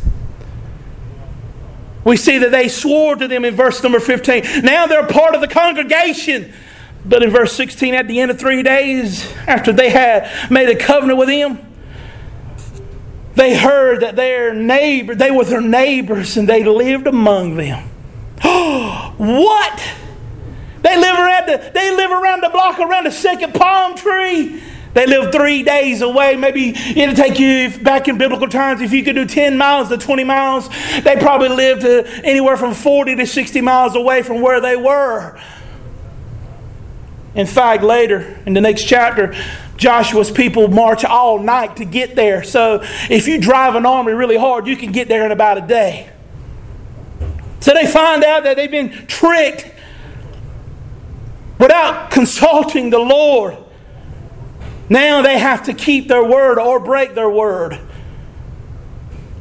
We 2.05 2.17
see 2.17 2.39
that 2.39 2.51
they 2.51 2.69
swore 2.69 3.17
to 3.17 3.29
them 3.29 3.45
in 3.45 3.55
verse 3.55 3.83
number 3.83 4.01
15. 4.01 4.63
Now 4.63 4.87
they're 4.87 5.07
part 5.07 5.35
of 5.35 5.41
the 5.41 5.49
congregation. 5.49 6.53
But 7.05 7.23
in 7.23 7.31
verse 7.31 7.53
16, 7.55 7.95
at 7.95 8.09
the 8.09 8.21
end 8.21 8.31
of 8.31 8.39
three 8.39 8.63
days, 8.63 9.31
after 9.47 9.73
they 9.73 9.91
had 9.91 10.51
made 10.51 10.69
a 10.69 10.77
covenant 10.77 11.19
with 11.19 11.29
him, 11.29 11.59
they 13.35 13.57
heard 13.57 14.01
that 14.01 14.17
their 14.17 14.53
neighbor, 14.53 15.15
they 15.15 15.31
were 15.31 15.45
their 15.45 15.61
neighbors 15.61 16.37
and 16.37 16.49
they 16.49 16.65
lived 16.65 17.07
among 17.07 17.57
them. 17.57 17.89
what? 18.43 19.85
They 20.83 20.97
live 20.97 21.19
around 21.19 21.47
the, 21.47 21.71
they 21.73 21.95
live 21.95 22.11
around 22.11 22.43
the 22.43 22.49
block 22.49 22.79
around 22.79 23.05
the 23.05 23.13
second 23.13 23.55
palm 23.55 23.97
tree. 23.97 24.63
They 24.93 25.07
live 25.07 25.31
three 25.31 25.63
days 25.63 26.03
away. 26.03 26.35
Maybe 26.35 26.71
it'll 26.71 27.15
take 27.15 27.39
you 27.39 27.71
back 27.79 28.09
in 28.09 28.19
biblical 28.19 28.49
times. 28.49 28.81
If 28.81 28.93
you 28.93 29.05
could 29.05 29.15
do 29.15 29.25
10 29.25 29.57
miles 29.57 29.89
to 29.91 29.97
20 29.97 30.25
miles, 30.25 30.69
they 31.03 31.17
probably 31.17 31.49
lived 31.49 31.85
uh, 31.85 32.11
anywhere 32.25 32.57
from 32.57 32.75
40 32.75 33.17
to 33.17 33.27
60 33.27 33.61
miles 33.61 33.95
away 33.95 34.23
from 34.23 34.41
where 34.41 34.61
they 34.61 34.75
were. 34.75 35.41
In 37.37 37.47
fact, 37.47 37.85
later 37.85 38.41
in 38.47 38.55
the 38.55 38.61
next 38.61 38.85
chapter, 38.85 39.33
Joshua's 39.81 40.31
people 40.31 40.69
march 40.69 41.07
all 41.07 41.39
night 41.39 41.77
to 41.77 41.87
get 41.87 42.15
there. 42.15 42.45
So 42.45 42.81
if 43.09 43.27
you 43.27 43.41
drive 43.41 43.75
an 43.75 43.87
army 43.87 44.13
really 44.13 44.37
hard, 44.37 44.67
you 44.67 44.77
can 44.77 44.93
get 44.93 45.09
there 45.09 45.25
in 45.25 45.33
about 45.33 45.57
a 45.57 45.63
day. 45.63 46.11
So 47.61 47.73
they 47.73 47.87
find 47.87 48.23
out 48.23 48.45
that 48.45 48.57
they've 48.57 48.71
been 48.71 49.07
tricked 49.07 49.73
without 51.59 52.11
consulting 52.11 52.91
the 52.91 52.99
Lord. 52.99 53.57
Now 54.91 55.23
they 55.23 55.39
have 55.39 55.65
to 55.65 55.73
keep 55.73 56.09
their 56.09 56.25
word 56.25 56.59
or 56.59 56.79
break 56.79 57.15
their 57.15 57.31
word. 57.31 57.81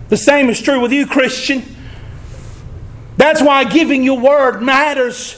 The 0.08 0.18
same 0.18 0.50
is 0.50 0.62
true 0.62 0.80
with 0.80 0.94
you, 0.94 1.06
Christian. 1.06 1.64
That's 3.18 3.42
why 3.42 3.66
giving 3.66 4.04
your 4.04 4.20
word 4.22 4.62
matters. 4.62 5.36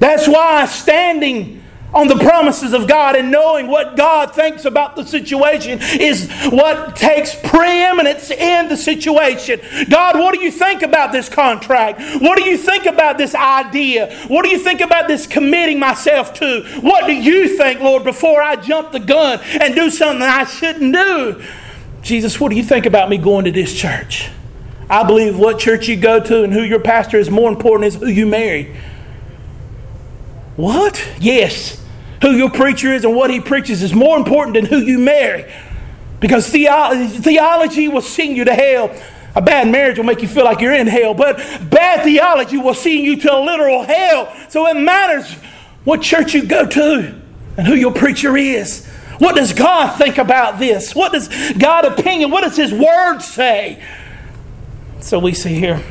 That's 0.00 0.26
why 0.26 0.66
standing 0.66 1.62
on 1.94 2.08
the 2.08 2.16
promises 2.16 2.72
of 2.72 2.86
God 2.86 3.16
and 3.16 3.30
knowing 3.30 3.68
what 3.68 3.96
God 3.96 4.34
thinks 4.34 4.64
about 4.64 4.96
the 4.96 5.04
situation 5.04 5.78
is 5.80 6.30
what 6.50 6.96
takes 6.96 7.34
preeminence 7.34 8.30
in 8.30 8.68
the 8.68 8.76
situation. 8.76 9.60
God, 9.88 10.18
what 10.18 10.34
do 10.34 10.42
you 10.42 10.50
think 10.50 10.82
about 10.82 11.12
this 11.12 11.28
contract? 11.28 12.00
What 12.20 12.38
do 12.38 12.44
you 12.44 12.58
think 12.58 12.86
about 12.86 13.18
this 13.18 13.34
idea? 13.34 14.14
What 14.28 14.44
do 14.44 14.50
you 14.50 14.58
think 14.58 14.80
about 14.80 15.08
this 15.08 15.26
committing 15.26 15.78
myself 15.78 16.34
to? 16.34 16.64
What 16.80 17.06
do 17.06 17.14
you 17.14 17.56
think, 17.56 17.80
Lord, 17.80 18.04
before 18.04 18.42
I 18.42 18.56
jump 18.56 18.92
the 18.92 19.00
gun 19.00 19.40
and 19.60 19.74
do 19.74 19.90
something 19.90 20.22
I 20.22 20.44
shouldn't 20.44 20.92
do? 20.92 21.42
Jesus, 22.02 22.38
what 22.40 22.50
do 22.50 22.56
you 22.56 22.62
think 22.62 22.86
about 22.86 23.08
me 23.08 23.18
going 23.18 23.46
to 23.46 23.50
this 23.50 23.74
church? 23.74 24.28
I 24.88 25.02
believe 25.02 25.38
what 25.38 25.58
church 25.58 25.88
you 25.88 25.96
go 25.96 26.20
to 26.20 26.44
and 26.44 26.52
who 26.52 26.62
your 26.62 26.78
pastor 26.78 27.18
is 27.18 27.30
more 27.30 27.48
important 27.48 27.86
is 27.86 27.94
who 27.96 28.06
you 28.06 28.26
marry. 28.26 28.76
What? 30.56 31.06
Yes. 31.20 31.82
Who 32.22 32.32
your 32.32 32.50
preacher 32.50 32.92
is 32.92 33.04
and 33.04 33.14
what 33.14 33.30
he 33.30 33.40
preaches 33.40 33.82
is 33.82 33.94
more 33.94 34.16
important 34.16 34.54
than 34.54 34.66
who 34.66 34.78
you 34.78 34.98
marry. 34.98 35.52
Because 36.18 36.48
theology 36.48 37.88
will 37.88 38.00
send 38.00 38.36
you 38.36 38.44
to 38.46 38.54
hell. 38.54 38.90
A 39.34 39.42
bad 39.42 39.68
marriage 39.68 39.98
will 39.98 40.06
make 40.06 40.22
you 40.22 40.28
feel 40.28 40.44
like 40.44 40.62
you're 40.62 40.72
in 40.72 40.86
hell, 40.86 41.12
but 41.12 41.36
bad 41.68 42.04
theology 42.04 42.56
will 42.56 42.72
send 42.72 43.00
you 43.00 43.16
to 43.20 43.34
a 43.34 43.38
literal 43.38 43.82
hell. 43.82 44.34
So 44.48 44.66
it 44.66 44.80
matters 44.80 45.30
what 45.84 46.00
church 46.00 46.32
you 46.32 46.46
go 46.46 46.66
to 46.66 47.20
and 47.58 47.66
who 47.66 47.74
your 47.74 47.92
preacher 47.92 48.34
is. 48.34 48.86
What 49.18 49.36
does 49.36 49.52
God 49.52 49.96
think 49.98 50.16
about 50.16 50.58
this? 50.58 50.94
What 50.94 51.12
does 51.12 51.28
God 51.52 51.84
opinion? 51.84 52.30
What 52.30 52.44
does 52.44 52.56
His 52.56 52.72
Word 52.72 53.20
say? 53.20 53.82
So 55.00 55.18
we 55.18 55.34
see 55.34 55.54
here 55.54 55.82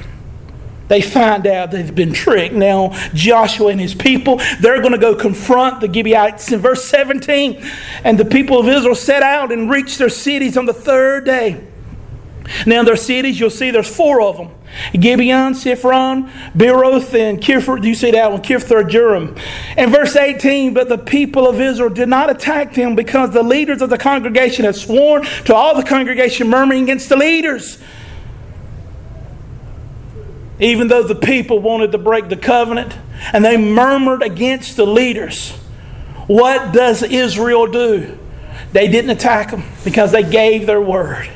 they 0.87 1.01
find 1.01 1.47
out 1.47 1.71
they've 1.71 1.93
been 1.93 2.13
tricked. 2.13 2.53
Now, 2.53 2.89
Joshua 3.13 3.69
and 3.69 3.79
his 3.79 3.95
people, 3.95 4.39
they're 4.59 4.79
going 4.81 4.91
to 4.91 4.97
go 4.97 5.15
confront 5.15 5.81
the 5.81 5.91
Gibeonites 5.91 6.51
in 6.51 6.59
verse 6.59 6.85
17. 6.85 7.63
And 8.03 8.17
the 8.19 8.25
people 8.25 8.59
of 8.59 8.67
Israel 8.67 8.95
set 8.95 9.23
out 9.23 9.51
and 9.51 9.69
reached 9.69 9.97
their 9.97 10.09
cities 10.09 10.57
on 10.57 10.65
the 10.65 10.73
third 10.73 11.25
day. 11.25 11.65
Now, 12.67 12.83
their 12.83 12.95
cities, 12.95 13.39
you'll 13.39 13.49
see 13.49 13.71
there's 13.71 13.93
four 13.93 14.21
of 14.21 14.37
them 14.37 14.51
Gibeon, 14.93 15.55
Siphron, 15.55 16.29
Beeroth, 16.55 17.13
and 17.17 17.41
Kirth. 17.41 17.83
You 17.83 17.95
see 17.95 18.11
that 18.11 18.31
one, 18.31 18.41
Kirjath-jearim. 18.41 19.39
And 19.77 19.91
verse 19.91 20.15
18, 20.15 20.73
but 20.73 20.89
the 20.89 20.97
people 20.97 21.47
of 21.47 21.59
Israel 21.59 21.89
did 21.89 22.09
not 22.09 22.29
attack 22.29 22.73
them 22.73 22.95
because 22.95 23.31
the 23.31 23.41
leaders 23.41 23.81
of 23.81 23.89
the 23.89 23.97
congregation 23.97 24.65
had 24.65 24.75
sworn 24.75 25.23
to 25.45 25.55
all 25.55 25.75
the 25.75 25.83
congregation, 25.83 26.47
murmuring 26.47 26.83
against 26.83 27.09
the 27.09 27.15
leaders 27.15 27.79
even 30.59 30.87
though 30.87 31.03
the 31.03 31.15
people 31.15 31.59
wanted 31.59 31.91
to 31.91 31.97
break 31.97 32.29
the 32.29 32.37
covenant 32.37 32.97
and 33.33 33.43
they 33.43 33.57
murmured 33.57 34.21
against 34.21 34.77
the 34.77 34.85
leaders. 34.85 35.51
What 36.27 36.73
does 36.73 37.03
Israel 37.03 37.67
do? 37.67 38.17
They 38.71 38.87
didn't 38.87 39.11
attack 39.11 39.51
them 39.51 39.63
because 39.83 40.11
they 40.11 40.23
gave 40.23 40.65
their 40.65 40.81
word. 40.81 41.29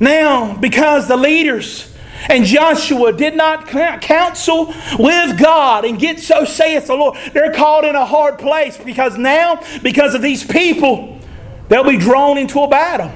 Now, 0.00 0.56
because 0.56 1.08
the 1.08 1.16
leaders 1.16 1.92
and 2.28 2.44
Joshua 2.44 3.12
did 3.12 3.36
not 3.36 3.66
counsel 3.66 4.74
with 4.98 5.38
God 5.38 5.84
and 5.84 5.98
get 5.98 6.20
so 6.20 6.44
saith 6.44 6.86
the 6.86 6.94
Lord, 6.94 7.18
they're 7.32 7.52
caught 7.52 7.84
in 7.84 7.94
a 7.94 8.04
hard 8.04 8.38
place 8.38 8.76
because 8.76 9.16
now, 9.16 9.60
because 9.82 10.14
of 10.14 10.22
these 10.22 10.44
people, 10.44 11.20
they'll 11.68 11.88
be 11.88 11.98
drawn 11.98 12.38
into 12.38 12.60
a 12.60 12.68
battle. 12.68 13.12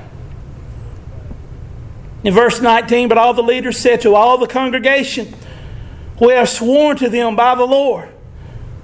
In 2.26 2.34
verse 2.34 2.60
19, 2.60 3.08
but 3.08 3.18
all 3.18 3.34
the 3.34 3.42
leaders 3.42 3.78
said 3.78 4.00
to 4.00 4.16
all 4.16 4.36
the 4.36 4.48
congregation, 4.48 5.32
We 6.20 6.32
have 6.32 6.48
sworn 6.48 6.96
to 6.96 7.08
them 7.08 7.36
by 7.36 7.54
the 7.54 7.64
Lord, 7.64 8.08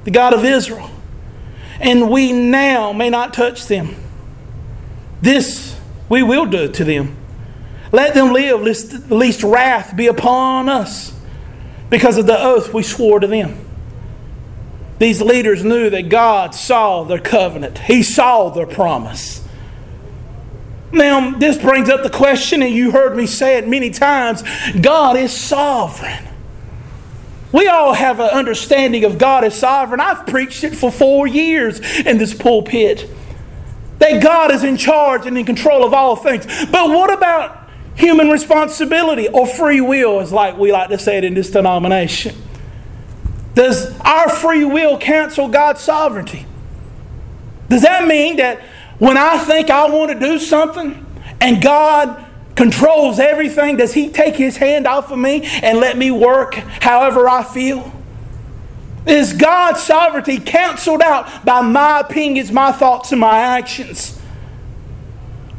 the 0.04 0.12
God 0.12 0.32
of 0.32 0.44
Israel, 0.44 0.88
and 1.80 2.08
we 2.08 2.32
now 2.32 2.92
may 2.92 3.10
not 3.10 3.34
touch 3.34 3.66
them. 3.66 3.96
This 5.20 5.76
we 6.08 6.22
will 6.22 6.46
do 6.46 6.70
to 6.70 6.84
them. 6.84 7.16
Let 7.90 8.14
them 8.14 8.32
live, 8.32 8.62
lest, 9.10 9.42
wrath 9.42 9.96
be 9.96 10.06
upon 10.06 10.68
us 10.68 11.12
because 11.90 12.18
of 12.18 12.26
the 12.26 12.40
oath 12.40 12.72
we 12.72 12.84
swore 12.84 13.18
to 13.18 13.26
them. 13.26 13.58
These 15.00 15.20
leaders 15.20 15.64
knew 15.64 15.90
that 15.90 16.08
God 16.08 16.54
saw 16.54 17.02
their 17.02 17.18
covenant, 17.18 17.78
He 17.78 18.04
saw 18.04 18.50
their 18.50 18.68
promise. 18.68 19.41
Now, 20.92 21.30
this 21.38 21.56
brings 21.56 21.88
up 21.88 22.02
the 22.02 22.10
question, 22.10 22.62
and 22.62 22.72
you 22.72 22.90
heard 22.90 23.16
me 23.16 23.26
say 23.26 23.56
it 23.56 23.66
many 23.66 23.90
times 23.90 24.42
God 24.80 25.16
is 25.16 25.32
sovereign. 25.32 26.28
We 27.50 27.66
all 27.68 27.92
have 27.92 28.20
an 28.20 28.30
understanding 28.30 29.04
of 29.04 29.18
God 29.18 29.44
as 29.44 29.58
sovereign. 29.58 30.00
I've 30.00 30.26
preached 30.26 30.64
it 30.64 30.74
for 30.74 30.90
four 30.90 31.26
years 31.26 31.80
in 32.00 32.18
this 32.18 32.34
pulpit. 32.34 33.08
That 33.98 34.22
God 34.22 34.50
is 34.50 34.64
in 34.64 34.76
charge 34.76 35.26
and 35.26 35.38
in 35.38 35.44
control 35.44 35.84
of 35.84 35.94
all 35.94 36.16
things. 36.16 36.46
But 36.70 36.88
what 36.88 37.12
about 37.12 37.68
human 37.94 38.28
responsibility 38.30 39.28
or 39.28 39.46
free 39.46 39.80
will, 39.80 40.20
as 40.20 40.32
like 40.32 40.58
we 40.58 40.72
like 40.72 40.88
to 40.90 40.98
say 40.98 41.18
it 41.18 41.24
in 41.24 41.34
this 41.34 41.50
denomination? 41.50 42.34
Does 43.54 43.98
our 44.00 44.28
free 44.28 44.64
will 44.64 44.96
cancel 44.96 45.48
God's 45.48 45.82
sovereignty? 45.82 46.46
Does 47.68 47.82
that 47.82 48.06
mean 48.08 48.36
that 48.36 48.60
when 49.02 49.16
I 49.16 49.36
think 49.36 49.68
I 49.68 49.88
want 49.90 50.12
to 50.12 50.20
do 50.20 50.38
something 50.38 51.04
and 51.40 51.60
God 51.60 52.24
controls 52.54 53.18
everything, 53.18 53.76
does 53.76 53.92
He 53.92 54.08
take 54.08 54.36
His 54.36 54.58
hand 54.58 54.86
off 54.86 55.10
of 55.10 55.18
me 55.18 55.42
and 55.60 55.80
let 55.80 55.98
me 55.98 56.12
work 56.12 56.54
however 56.54 57.28
I 57.28 57.42
feel? 57.42 57.92
Is 59.04 59.32
God's 59.32 59.82
sovereignty 59.82 60.38
canceled 60.38 61.02
out 61.02 61.44
by 61.44 61.62
my 61.62 61.98
opinions, 61.98 62.52
my 62.52 62.70
thoughts, 62.70 63.10
and 63.10 63.20
my 63.20 63.38
actions? 63.38 64.21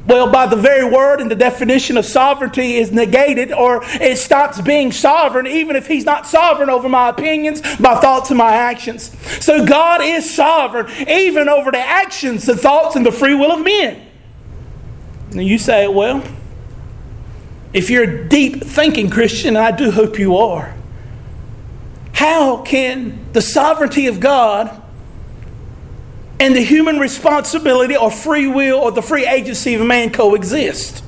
Well, 0.06 0.30
by 0.30 0.48
the 0.48 0.58
very 0.58 0.84
word 0.84 1.22
and 1.22 1.32
the 1.32 1.36
definition 1.36 1.96
of 1.96 2.06
sovereignty 2.06 2.76
is 2.76 2.92
negated 2.92 3.54
or 3.54 3.82
it 3.84 4.18
stops 4.18 4.60
being 4.60 4.92
sovereign, 4.92 5.48
even 5.48 5.78
if 5.78 5.88
He's 5.88 6.04
not 6.04 6.28
sovereign 6.28 6.70
over 6.70 6.90
my 6.90 7.08
opinions, 7.08 7.62
my 7.80 7.96
thoughts, 7.96 8.30
and 8.30 8.38
my 8.38 8.54
actions. 8.54 9.16
So 9.44 9.66
God 9.66 10.02
is 10.04 10.34
sovereign 10.34 10.92
even 11.08 11.48
over 11.48 11.72
the 11.72 11.80
actions, 11.80 12.46
the 12.46 12.58
thoughts, 12.58 12.98
and 12.98 13.06
the 13.06 13.14
free 13.14 13.34
will 13.34 13.52
of 13.52 13.64
men. 13.64 14.06
And 15.32 15.48
you 15.48 15.58
say, 15.58 15.88
well, 15.88 16.22
if 17.72 17.90
you're 17.90 18.04
a 18.04 18.28
deep 18.28 18.62
thinking 18.64 19.10
Christian, 19.10 19.56
and 19.56 19.58
I 19.58 19.72
do 19.72 19.90
hope 19.90 20.20
you 20.20 20.36
are, 20.36 20.76
how 22.14 22.62
can 22.62 23.32
the 23.32 23.42
sovereignty 23.42 24.08
of 24.08 24.20
God 24.20 24.83
and 26.44 26.54
the 26.54 26.62
human 26.62 27.00
responsibility 27.00 27.96
or 27.96 28.12
free 28.12 28.48
will 28.48 28.78
or 28.78 28.92
the 28.92 29.02
free 29.02 29.26
agency 29.26 29.76
of 29.76 29.82
man 29.82 30.12
coexist. 30.12 31.02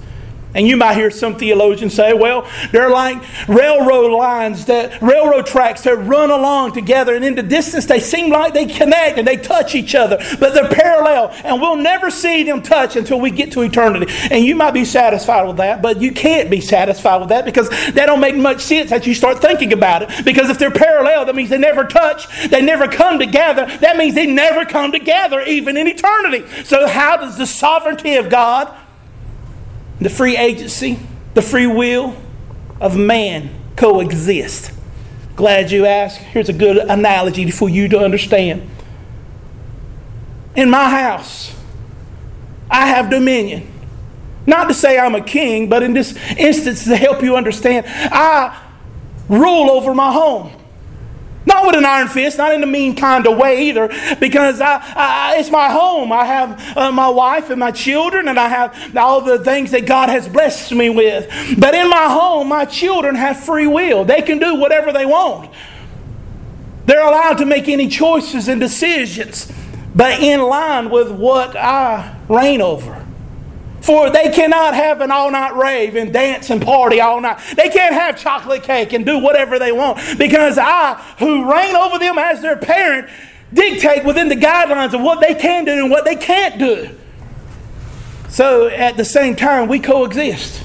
And 0.56 0.66
you 0.66 0.78
might 0.78 0.96
hear 0.96 1.12
some 1.12 1.36
theologians 1.36 1.94
say, 1.94 2.14
well, 2.14 2.50
they're 2.72 2.90
like 2.90 3.22
railroad 3.48 4.18
lines 4.18 4.66
that 4.66 5.02
railroad 5.02 5.46
tracks 5.46 5.82
that 5.84 5.98
run 5.98 6.32
along 6.32 6.72
together, 6.72 7.14
and 7.14 7.26
in 7.26 7.36
the 7.36 7.44
distance 7.44 7.86
they 7.86 8.00
seem 8.00 8.32
like 8.32 8.54
they 8.54 8.66
connect 8.66 9.18
and 9.18 9.28
they 9.28 9.36
touch 9.36 9.76
each 9.76 9.94
other, 9.94 10.18
but 10.40 10.54
they're 10.54 10.70
parallel, 10.70 11.30
and 11.44 11.62
we'll 11.62 11.76
never 11.76 12.10
see 12.10 12.44
them 12.44 12.62
touch 12.62 12.96
until 12.96 13.20
we 13.20 13.32
get 13.32 13.52
to 13.52 13.62
eternity. 13.62 14.12
And 14.32 14.46
you 14.46 14.56
might 14.56 14.72
be 14.72 14.86
satisfied 14.86 15.46
with 15.46 15.58
that, 15.58 15.82
but 15.82 16.02
you 16.02 16.14
can't 16.14 16.50
be 16.50 16.62
satisfied 16.62 17.20
with 17.20 17.30
that 17.30 17.44
because 17.44 17.70
that 17.70 18.06
don't 18.06 18.22
make 18.22 18.36
much 18.36 18.62
sense 18.62 18.94
as 18.94 19.06
you 19.06 19.14
start 19.14 19.40
thinking 19.40 19.74
about 19.74 20.04
it. 20.04 20.24
Because 20.24 20.50
if 20.50 20.58
they're 20.58 20.72
parallel, 20.72 21.26
that 21.26 21.36
means 21.36 21.50
they 21.50 21.58
never 21.58 21.84
touch, 21.84 22.28
they 22.48 22.62
never 22.62 22.88
come 22.88 23.20
together. 23.20 23.66
That 23.82 23.98
means 23.98 24.16
they 24.16 24.26
never 24.26 24.64
come 24.64 24.94
together, 24.94 25.42
even 25.42 25.76
in 25.76 25.88
eternity. 25.88 26.46
So, 26.64 26.88
how 26.88 27.18
does 27.18 27.38
the 27.38 27.46
sovereignty 27.46 28.16
of 28.16 28.30
God 28.30 28.74
the 30.00 30.10
free 30.10 30.38
agency, 30.38 31.00
the 31.34 31.42
free 31.42 31.68
will 31.68 32.16
of 32.80 32.98
man 32.98 33.50
coexist. 33.76 34.72
Glad 35.36 35.72
you 35.72 35.86
asked. 35.86 36.20
Here's 36.20 36.50
a 36.50 36.54
good 36.54 36.78
analogy 36.78 37.50
for 37.52 37.70
you 37.70 37.88
to 37.90 38.00
understand. 38.00 38.70
In 40.56 40.70
my 40.70 40.90
house, 40.90 41.54
I 42.70 42.88
have 42.88 43.10
dominion. 43.10 43.72
Not 44.48 44.68
to 44.68 44.74
say 44.74 44.98
I'm 44.98 45.16
a 45.16 45.22
king, 45.22 45.70
but 45.70 45.84
in 45.84 45.94
this 45.94 46.16
instance, 46.38 46.86
to 46.86 46.96
help 46.96 47.24
you 47.24 47.36
understand, 47.36 47.86
I 47.88 48.62
rule 49.28 49.72
over 49.72 49.94
my 49.94 50.12
home. 50.12 50.52
Not 51.46 51.68
with 51.68 51.76
an 51.76 51.86
iron 51.86 52.08
fist, 52.08 52.38
not 52.38 52.54
in 52.54 52.64
a 52.64 52.68
mean 52.68 52.96
kind 52.96 53.28
of 53.28 53.38
way 53.38 53.70
either, 53.70 53.88
because 54.20 54.62
I, 54.62 54.82
I, 54.96 55.36
it's 55.38 55.52
my 55.52 55.70
home. 55.70 56.12
I 56.12 56.26
have 56.26 56.78
uh, 56.78 56.92
my 56.92 57.08
wife 57.10 57.50
and 57.50 57.60
my 57.60 57.72
children, 57.72 58.28
and 58.28 58.40
I 58.40 58.48
have 58.48 58.98
all 58.98 59.22
the 59.22 59.38
things 59.38 59.72
that 59.72 59.86
God 59.86 60.10
has 60.10 60.28
blessed 60.28 60.72
me 60.72 60.90
with. 60.90 61.30
But 61.60 61.76
in 61.76 61.90
my 61.90 62.06
home, 62.06 62.48
my 62.48 62.66
children 62.66 63.16
have 63.16 63.40
free 63.40 63.68
will. 63.68 64.06
They 64.06 64.22
can 64.22 64.40
do 64.40 64.56
whatever 64.56 64.92
they 64.92 65.06
want. 65.06 65.52
They're 66.86 67.06
allowed 67.06 67.38
to 67.40 67.46
make 67.46 67.68
any 67.68 67.88
choices 67.88 68.48
and 68.48 68.60
decisions, 68.60 69.52
but 69.96 70.22
in 70.22 70.42
line 70.42 70.90
with 70.90 71.12
what 71.12 71.56
I 71.56 72.16
reign 72.30 72.62
over. 72.62 72.95
For 73.86 74.10
they 74.10 74.32
cannot 74.32 74.74
have 74.74 75.00
an 75.02 75.12
all 75.12 75.30
night 75.30 75.56
rave 75.56 75.96
and 75.96 76.12
dance 76.12 76.50
and 76.50 76.60
party 76.60 77.00
all 77.00 77.22
night. 77.22 77.40
They 77.56 77.70
can't 77.70 77.94
have 77.94 78.18
chocolate 78.18 78.64
cake 78.64 78.94
and 78.94 79.06
do 79.06 79.20
whatever 79.20 79.60
they 79.60 79.72
want 79.72 80.00
because 80.18 80.58
I, 80.58 80.96
who 81.20 81.52
reign 81.52 81.76
over 81.76 82.00
them 82.00 82.18
as 82.18 82.42
their 82.42 82.58
parent, 82.58 83.08
dictate 83.54 84.04
within 84.04 84.28
the 84.28 84.36
guidelines 84.36 84.96
of 84.96 85.02
what 85.02 85.22
they 85.22 85.36
can 85.36 85.66
do 85.66 85.72
and 85.72 85.92
what 85.92 86.04
they 86.04 86.16
can't 86.16 86.58
do. 86.58 86.90
So 88.28 88.70
at 88.70 88.98
the 88.98 89.06
same 89.06 89.36
time, 89.36 89.68
we 89.68 89.80
coexist. 89.80 90.64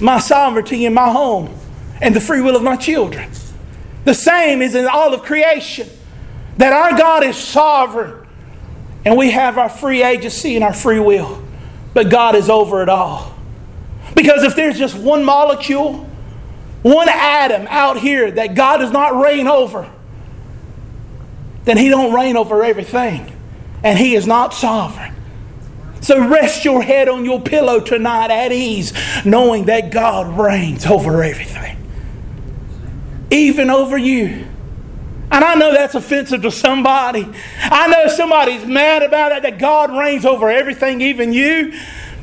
My 0.00 0.20
sovereignty 0.20 0.86
in 0.86 0.94
my 0.94 1.10
home 1.10 1.54
and 2.00 2.16
the 2.16 2.22
free 2.22 2.40
will 2.40 2.56
of 2.56 2.62
my 2.62 2.76
children. 2.76 3.30
The 4.06 4.14
same 4.14 4.62
is 4.62 4.74
in 4.74 4.86
all 4.86 5.12
of 5.12 5.24
creation. 5.24 5.90
That 6.56 6.72
our 6.72 6.96
God 6.96 7.22
is 7.22 7.36
sovereign 7.36 8.27
and 9.04 9.16
we 9.16 9.30
have 9.30 9.58
our 9.58 9.68
free 9.68 10.02
agency 10.02 10.56
and 10.56 10.64
our 10.64 10.74
free 10.74 11.00
will. 11.00 11.42
But 11.94 12.10
God 12.10 12.34
is 12.34 12.50
over 12.50 12.82
it 12.82 12.88
all. 12.88 13.34
Because 14.14 14.42
if 14.42 14.56
there's 14.56 14.78
just 14.78 14.96
one 14.96 15.24
molecule, 15.24 16.08
one 16.82 17.08
atom 17.08 17.66
out 17.68 17.98
here 17.98 18.30
that 18.30 18.54
God 18.54 18.78
does 18.78 18.90
not 18.90 19.20
reign 19.20 19.46
over, 19.46 19.90
then 21.64 21.76
he 21.76 21.88
don't 21.88 22.14
reign 22.14 22.36
over 22.36 22.64
everything. 22.64 23.32
And 23.84 23.98
he 23.98 24.14
is 24.14 24.26
not 24.26 24.54
sovereign. 24.54 25.14
So 26.00 26.26
rest 26.26 26.64
your 26.64 26.82
head 26.82 27.08
on 27.08 27.24
your 27.24 27.40
pillow 27.40 27.80
tonight 27.80 28.30
at 28.30 28.52
ease, 28.52 28.92
knowing 29.24 29.66
that 29.66 29.90
God 29.90 30.38
reigns 30.38 30.86
over 30.86 31.22
everything. 31.22 31.76
Even 33.30 33.70
over 33.70 33.98
you. 33.98 34.47
And 35.30 35.44
I 35.44 35.54
know 35.54 35.72
that's 35.72 35.94
offensive 35.94 36.42
to 36.42 36.50
somebody. 36.50 37.28
I 37.62 37.86
know 37.88 38.08
somebody's 38.08 38.64
mad 38.64 39.02
about 39.02 39.30
that, 39.30 39.42
that 39.42 39.58
God 39.58 39.90
reigns 39.96 40.24
over 40.24 40.48
everything, 40.48 41.00
even 41.02 41.32
you. 41.32 41.78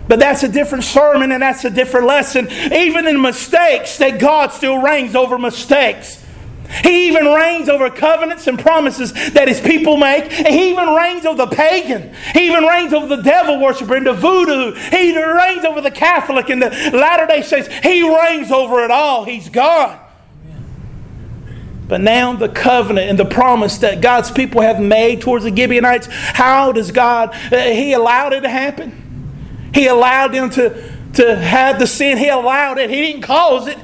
But 0.07 0.19
that's 0.19 0.43
a 0.43 0.47
different 0.47 0.83
sermon 0.83 1.31
and 1.31 1.41
that's 1.41 1.65
a 1.65 1.69
different 1.69 2.07
lesson. 2.07 2.47
Even 2.51 3.07
in 3.07 3.21
mistakes, 3.21 3.97
that 3.97 4.19
God 4.19 4.51
still 4.51 4.77
reigns 4.77 5.15
over 5.15 5.37
mistakes. 5.37 6.23
He 6.83 7.07
even 7.07 7.27
reigns 7.27 7.69
over 7.69 7.89
covenants 7.89 8.47
and 8.47 8.57
promises 8.57 9.13
that 9.33 9.47
his 9.47 9.61
people 9.61 9.97
make. 9.97 10.31
He 10.31 10.69
even 10.69 10.89
reigns 10.89 11.25
over 11.25 11.45
the 11.45 11.55
pagan. 11.55 12.13
He 12.33 12.47
even 12.47 12.63
reigns 12.63 12.91
over 12.91 13.07
the 13.07 13.21
devil 13.21 13.59
worshiper 13.59 13.95
and 13.95 14.07
the 14.07 14.13
voodoo. 14.13 14.73
He 14.73 15.15
reigns 15.15 15.63
over 15.63 15.81
the 15.81 15.91
Catholic 15.91 16.49
and 16.49 16.61
the 16.61 16.69
Latter 16.93 17.27
day 17.27 17.43
Saints. 17.43 17.67
He 17.83 18.01
reigns 18.01 18.51
over 18.51 18.83
it 18.83 18.91
all. 18.91 19.25
He's 19.25 19.49
God. 19.49 19.99
But 21.87 22.01
now 22.01 22.33
the 22.33 22.49
covenant 22.49 23.09
and 23.09 23.19
the 23.19 23.25
promise 23.25 23.77
that 23.79 24.01
God's 24.01 24.31
people 24.31 24.61
have 24.61 24.79
made 24.79 25.21
towards 25.21 25.45
the 25.45 25.55
Gibeonites, 25.55 26.07
how 26.09 26.71
does 26.71 26.91
God, 26.91 27.29
uh, 27.51 27.57
He 27.57 27.93
allowed 27.93 28.33
it 28.33 28.41
to 28.41 28.49
happen? 28.49 29.69
He 29.73 29.87
allowed 29.87 30.29
them 30.33 30.49
to, 30.51 30.93
to 31.13 31.35
have 31.35 31.79
the 31.79 31.85
sin. 31.85 32.17
He 32.17 32.29
allowed 32.29 32.77
it. 32.77 32.89
He 32.89 33.01
didn't 33.01 33.21
cause 33.21 33.67
it. 33.67 33.77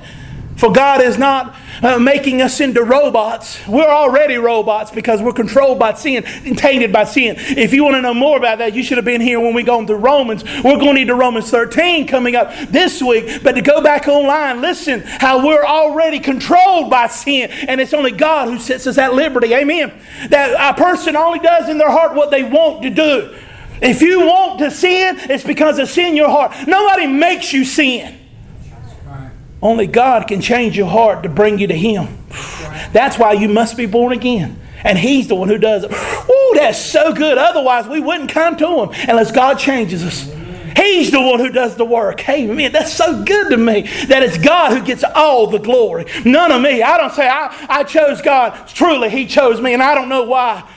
For 0.55 0.71
God 0.71 1.01
is 1.01 1.17
not 1.17 1.55
uh, 1.81 1.99
making 1.99 2.41
us 2.41 2.59
into 2.59 2.83
robots. 2.83 3.65
We're 3.67 3.89
already 3.89 4.37
robots 4.37 4.91
because 4.91 5.21
we're 5.21 5.33
controlled 5.33 5.79
by 5.79 5.93
sin 5.93 6.23
and 6.25 6.57
tainted 6.57 6.93
by 6.93 7.05
sin. 7.05 7.35
If 7.37 7.73
you 7.73 7.83
want 7.83 7.95
to 7.95 8.01
know 8.01 8.13
more 8.13 8.37
about 8.37 8.59
that, 8.59 8.73
you 8.73 8.83
should 8.83 8.97
have 8.97 9.05
been 9.05 9.21
here 9.21 9.39
when 9.39 9.53
we 9.53 9.63
go 9.63 9.79
into 9.79 9.95
Romans. 9.95 10.43
We're 10.63 10.79
going 10.79 10.97
into 10.97 11.15
Romans 11.15 11.49
13 11.49 12.07
coming 12.07 12.35
up 12.35 12.53
this 12.69 13.01
week. 13.01 13.43
But 13.43 13.53
to 13.53 13.61
go 13.61 13.81
back 13.81 14.07
online, 14.07 14.61
listen 14.61 15.01
how 15.01 15.45
we're 15.45 15.65
already 15.65 16.19
controlled 16.19 16.89
by 16.89 17.07
sin, 17.07 17.49
and 17.51 17.81
it's 17.81 17.93
only 17.93 18.11
God 18.11 18.47
who 18.47 18.59
sets 18.59 18.87
us 18.87 18.97
at 18.97 19.13
liberty. 19.13 19.53
Amen. 19.53 19.91
That 20.29 20.75
a 20.75 20.77
person 20.77 21.15
only 21.15 21.39
does 21.39 21.69
in 21.69 21.77
their 21.77 21.91
heart 21.91 22.15
what 22.15 22.31
they 22.31 22.43
want 22.43 22.83
to 22.83 22.89
do. 22.89 23.35
If 23.81 24.01
you 24.03 24.19
want 24.27 24.59
to 24.59 24.69
sin, 24.69 25.17
it's 25.21 25.43
because 25.43 25.79
of 25.79 25.89
sin 25.89 26.09
in 26.09 26.15
your 26.15 26.29
heart. 26.29 26.53
Nobody 26.67 27.07
makes 27.07 27.51
you 27.51 27.65
sin. 27.65 28.20
Only 29.61 29.87
God 29.87 30.27
can 30.27 30.41
change 30.41 30.75
your 30.75 30.87
heart 30.87 31.23
to 31.23 31.29
bring 31.29 31.59
you 31.59 31.67
to 31.67 31.77
Him. 31.77 32.17
That's 32.93 33.17
why 33.17 33.33
you 33.33 33.47
must 33.47 33.77
be 33.77 33.85
born 33.85 34.11
again. 34.11 34.59
And 34.83 34.97
He's 34.97 35.27
the 35.27 35.35
one 35.35 35.49
who 35.49 35.57
does 35.57 35.83
it. 35.83 35.91
Ooh, 35.91 36.53
that's 36.55 36.79
so 36.79 37.13
good. 37.13 37.37
Otherwise, 37.37 37.87
we 37.87 37.99
wouldn't 37.99 38.31
come 38.31 38.57
to 38.57 38.83
Him 38.83 38.89
unless 39.07 39.31
God 39.31 39.59
changes 39.59 40.03
us. 40.03 40.31
He's 40.75 41.11
the 41.11 41.21
one 41.21 41.39
who 41.39 41.49
does 41.49 41.75
the 41.75 41.85
work. 41.85 42.21
Hey, 42.21 42.47
man, 42.47 42.71
that's 42.71 42.93
so 42.93 43.23
good 43.23 43.49
to 43.51 43.57
me 43.57 43.81
that 44.07 44.23
it's 44.23 44.37
God 44.37 44.75
who 44.75 44.83
gets 44.83 45.03
all 45.03 45.47
the 45.47 45.59
glory. 45.59 46.05
None 46.25 46.51
of 46.51 46.61
me. 46.61 46.81
I 46.81 46.97
don't 46.97 47.13
say 47.13 47.27
I, 47.27 47.67
I 47.69 47.83
chose 47.83 48.21
God. 48.21 48.67
Truly, 48.67 49.09
He 49.09 49.27
chose 49.27 49.61
me, 49.61 49.73
and 49.73 49.83
I 49.83 49.93
don't 49.93 50.09
know 50.09 50.23
why. 50.23 50.67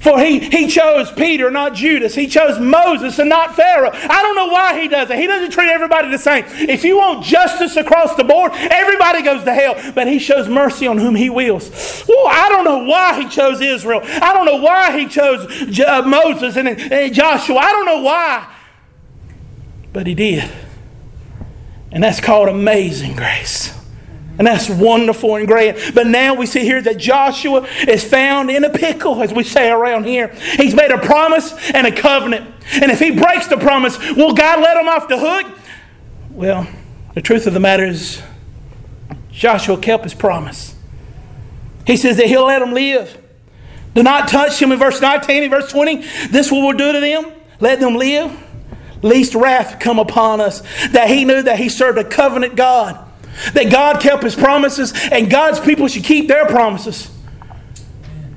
For 0.00 0.20
he, 0.20 0.38
he 0.40 0.68
chose 0.68 1.10
Peter, 1.10 1.50
not 1.50 1.74
Judas. 1.74 2.14
He 2.14 2.26
chose 2.26 2.58
Moses 2.60 3.18
and 3.18 3.28
not 3.28 3.56
Pharaoh. 3.56 3.90
I 3.92 4.22
don't 4.22 4.36
know 4.36 4.48
why 4.48 4.80
he 4.80 4.88
does 4.88 5.10
it. 5.10 5.18
He 5.18 5.26
doesn't 5.26 5.50
treat 5.50 5.68
everybody 5.68 6.10
the 6.10 6.18
same. 6.18 6.44
If 6.46 6.84
you 6.84 6.98
want 6.98 7.24
justice 7.24 7.76
across 7.76 8.14
the 8.14 8.24
board, 8.24 8.52
everybody 8.54 9.22
goes 9.22 9.44
to 9.44 9.54
hell. 9.54 9.74
But 9.94 10.06
he 10.06 10.18
shows 10.18 10.48
mercy 10.48 10.86
on 10.86 10.98
whom 10.98 11.14
he 11.14 11.30
wills. 11.30 12.04
Well, 12.08 12.26
I 12.28 12.48
don't 12.48 12.64
know 12.64 12.84
why 12.84 13.20
he 13.20 13.28
chose 13.28 13.60
Israel. 13.60 14.00
I 14.04 14.32
don't 14.32 14.46
know 14.46 14.62
why 14.62 14.98
he 14.98 15.08
chose 15.08 15.80
uh, 15.80 16.02
Moses 16.02 16.56
and, 16.56 16.68
and 16.68 17.14
Joshua. 17.14 17.56
I 17.56 17.72
don't 17.72 17.86
know 17.86 18.02
why. 18.02 18.54
But 19.92 20.06
he 20.06 20.14
did. 20.14 20.48
And 21.90 22.04
that's 22.04 22.20
called 22.20 22.48
amazing 22.48 23.16
grace. 23.16 23.75
And 24.38 24.46
that's 24.46 24.68
wonderful 24.68 25.36
and 25.36 25.46
great. 25.46 25.94
But 25.94 26.06
now 26.06 26.34
we 26.34 26.46
see 26.46 26.60
here 26.60 26.82
that 26.82 26.98
Joshua 26.98 27.66
is 27.88 28.04
found 28.04 28.50
in 28.50 28.64
a 28.64 28.70
pickle, 28.70 29.22
as 29.22 29.32
we 29.32 29.44
say 29.44 29.70
around 29.70 30.04
here. 30.04 30.28
He's 30.56 30.74
made 30.74 30.90
a 30.90 30.98
promise 30.98 31.54
and 31.70 31.86
a 31.86 31.92
covenant. 31.92 32.46
And 32.72 32.90
if 32.90 32.98
he 32.98 33.12
breaks 33.12 33.46
the 33.46 33.56
promise, 33.56 33.98
will 34.14 34.34
God 34.34 34.60
let 34.60 34.76
him 34.76 34.88
off 34.88 35.08
the 35.08 35.18
hook? 35.18 35.58
Well, 36.30 36.68
the 37.14 37.22
truth 37.22 37.46
of 37.46 37.54
the 37.54 37.60
matter 37.60 37.86
is, 37.86 38.22
Joshua 39.30 39.78
kept 39.78 40.04
his 40.04 40.14
promise. 40.14 40.74
He 41.86 41.96
says 41.96 42.16
that 42.18 42.26
he'll 42.26 42.46
let 42.46 42.58
them 42.58 42.72
live. 42.72 43.22
Do 43.94 44.02
not 44.02 44.28
touch 44.28 44.60
him 44.60 44.72
in 44.72 44.78
verse 44.78 45.00
19 45.00 45.44
and 45.44 45.50
verse 45.50 45.70
20. 45.70 46.02
This 46.28 46.52
will 46.52 46.72
do 46.72 46.92
to 46.92 47.00
them. 47.00 47.32
Let 47.60 47.80
them 47.80 47.94
live. 47.94 48.38
least 49.00 49.34
wrath 49.34 49.78
come 49.80 49.98
upon 49.98 50.42
us. 50.42 50.60
That 50.88 51.08
he 51.08 51.24
knew 51.24 51.40
that 51.42 51.58
he 51.58 51.70
served 51.70 51.96
a 51.96 52.04
covenant 52.04 52.56
God. 52.56 53.05
That 53.52 53.70
God 53.70 54.00
kept 54.00 54.22
his 54.22 54.34
promises 54.34 54.92
and 55.10 55.30
God's 55.30 55.60
people 55.60 55.88
should 55.88 56.04
keep 56.04 56.28
their 56.28 56.46
promises. 56.46 57.10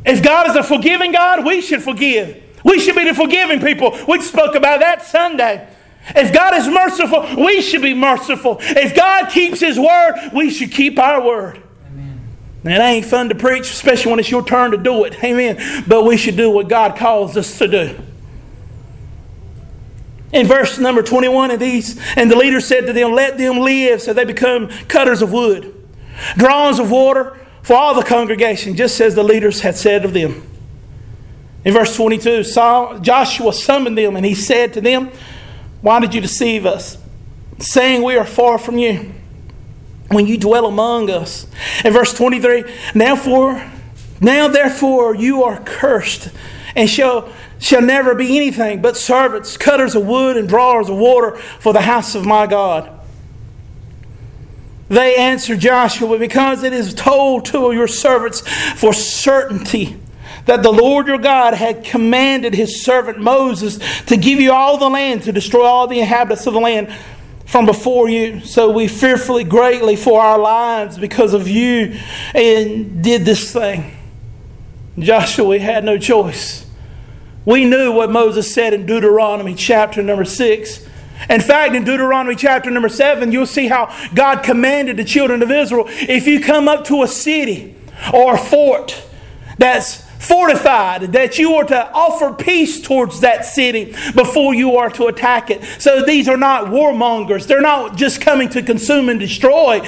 If 0.06 0.24
God 0.24 0.50
is 0.50 0.56
a 0.56 0.64
forgiving 0.64 1.12
God, 1.12 1.46
we 1.46 1.62
should 1.62 1.84
forgive. 1.84 2.44
We 2.64 2.80
should 2.80 2.96
be 2.96 3.06
the 3.06 3.14
forgiving 3.14 3.62
people. 3.62 3.98
We 4.08 4.22
spoke 4.22 4.56
about 4.56 4.80
that 4.80 5.04
Sunday. 5.04 5.68
If 6.16 6.34
God 6.34 6.56
is 6.56 6.68
merciful, 6.68 7.44
we 7.44 7.62
should 7.62 7.82
be 7.82 7.94
merciful. 7.94 8.58
If 8.62 8.96
God 8.96 9.30
keeps 9.30 9.60
His 9.60 9.80
word, 9.80 10.32
we 10.34 10.50
should 10.50 10.72
keep 10.72 10.98
our 10.98 11.24
word. 11.24 11.62
Amen. 11.88 12.20
Now, 12.64 12.76
it 12.76 12.80
ain't 12.80 13.06
fun 13.06 13.30
to 13.30 13.36
preach, 13.36 13.70
especially 13.70 14.12
when 14.12 14.20
it's 14.20 14.32
your 14.32 14.44
turn 14.44 14.72
to 14.72 14.78
do 14.78 15.04
it. 15.06 15.24
Amen. 15.24 15.84
But 15.88 16.06
we 16.06 16.18
should 16.18 16.38
do 16.38 16.50
what 16.50 16.68
God 16.68 16.98
calls 16.98 17.38
us 17.38 17.58
to 17.60 17.68
do. 17.68 17.96
In 20.32 20.46
verse 20.46 20.78
number 20.78 21.02
21 21.02 21.52
of 21.52 21.60
these, 21.60 22.00
and 22.16 22.30
the 22.30 22.36
leader 22.36 22.62
said 22.62 22.86
to 22.86 22.94
them, 22.94 23.14
Let 23.14 23.38
them 23.38 23.60
live, 23.60 24.02
so 24.02 24.14
they 24.14 24.26
become 24.26 24.70
cutters 24.88 25.22
of 25.22 25.32
wood, 25.32 25.74
drawings 26.38 26.80
of 26.80 26.92
water 26.92 27.38
for 27.64 27.76
all 27.76 27.96
the 27.96 28.04
congregation, 28.04 28.76
just 28.76 29.00
as 29.02 29.16
the 29.16 29.24
leaders 29.24 29.62
had 29.62 29.76
said 29.76 30.06
of 30.06 30.14
them. 30.14 30.44
In 31.66 31.74
verse 31.74 31.96
22, 31.96 32.44
Joshua 33.02 33.54
summoned 33.54 33.98
them, 33.98 34.16
and 34.16 34.26
he 34.26 34.36
said 34.36 34.74
to 34.74 34.82
them, 34.82 35.12
Why 35.82 36.00
did 36.00 36.14
you 36.14 36.22
deceive 36.22 36.66
us, 36.66 36.98
saying 37.58 38.04
we 38.04 38.16
are 38.16 38.26
far 38.26 38.58
from 38.60 38.78
you, 38.78 39.12
when 40.10 40.28
you 40.28 40.38
dwell 40.38 40.68
among 40.68 41.10
us? 41.10 41.48
In 41.84 41.92
verse 41.92 42.14
23, 42.14 42.64
Now, 42.94 43.16
for, 43.16 43.64
now 44.22 44.48
therefore 44.48 45.16
you 45.16 45.44
are 45.44 45.60
cursed, 45.62 46.30
and 46.76 46.88
shall 46.88 47.30
shall 47.60 47.82
never 47.82 48.16
be 48.16 48.38
anything 48.38 48.82
but 48.82 48.98
servants, 48.98 49.58
cutters 49.58 49.96
of 49.96 50.06
wood, 50.06 50.38
and 50.38 50.48
drawers 50.48 50.90
of 50.90 50.98
water 50.98 51.38
for 51.38 51.74
the 51.74 51.82
house 51.82 52.16
of 52.16 52.26
my 52.26 52.48
God. 52.48 52.90
They 54.88 55.16
answered 55.16 55.60
Joshua, 55.60 56.18
Because 56.18 56.64
it 56.64 56.74
is 56.74 56.94
told 56.94 57.46
to 57.46 57.72
your 57.72 57.88
servants 57.88 58.42
for 58.76 58.92
certainty 58.92 60.00
that 60.46 60.64
the 60.64 60.72
Lord 60.72 61.08
your 61.08 61.20
God 61.20 61.54
had 61.54 61.84
commanded 61.84 62.56
his 62.56 62.84
servant 62.84 63.20
Moses 63.20 63.78
to 64.06 64.18
give 64.18 64.40
you 64.40 64.52
all 64.52 64.78
the 64.78 64.90
land, 64.90 65.24
to 65.24 65.32
destroy 65.32 65.64
all 65.64 65.86
the 65.86 66.00
inhabitants 66.00 66.48
of 66.48 66.54
the 66.54 66.60
land 66.60 66.92
from 67.46 67.66
before 67.66 68.10
you. 68.10 68.40
So 68.42 68.72
we 68.72 68.88
fearfully 68.88 69.44
greatly 69.44 69.96
for 69.96 70.22
our 70.22 70.40
lives 70.40 70.98
because 70.98 71.34
of 71.34 71.48
you 71.48 72.00
and 72.34 73.04
did 73.04 73.26
this 73.26 73.54
thing. 73.54 73.96
Joshua 74.98 75.48
we 75.48 75.60
had 75.60 75.84
no 75.84 75.98
choice. 75.98 76.69
We 77.46 77.66
knew 77.66 77.92
what 77.92 78.12
Moses 78.12 78.54
said 78.54 78.74
in 78.74 78.86
Deuteronomy 78.86 79.56
chapter 79.56 80.04
number 80.04 80.26
6. 80.26 80.88
In 81.30 81.42
fact, 81.42 81.76
in 81.76 81.84
Deuteronomy 81.84 82.36
chapter 82.36 82.70
number 82.72 82.90
7, 82.90 83.32
you'll 83.32 83.46
see 83.46 83.68
how 83.68 83.94
God 84.14 84.44
commanded 84.44 84.98
the 84.98 85.04
children 85.04 85.42
of 85.42 85.52
Israel 85.52 85.86
if 85.88 86.28
you 86.28 86.40
come 86.40 86.68
up 86.68 86.86
to 86.86 87.04
a 87.04 87.08
city 87.08 87.76
or 88.14 88.36
a 88.36 88.38
fort 88.38 89.06
that's 89.58 90.10
fortified, 90.20 91.14
that 91.14 91.40
you 91.40 91.56
are 91.56 91.64
to 91.64 91.92
offer 91.92 92.34
peace 92.34 92.82
towards 92.82 93.22
that 93.22 93.46
city 93.46 93.96
before 94.16 94.54
you 94.54 94.78
are 94.78 94.90
to 94.92 95.08
attack 95.08 95.50
it. 95.50 95.64
So 95.82 96.04
these 96.04 96.28
are 96.28 96.38
not 96.38 96.66
warmongers, 96.66 97.48
they're 97.48 97.62
not 97.62 97.96
just 97.96 98.22
coming 98.22 98.50
to 98.50 98.62
consume 98.62 99.10
and 99.10 99.20
destroy. 99.20 99.80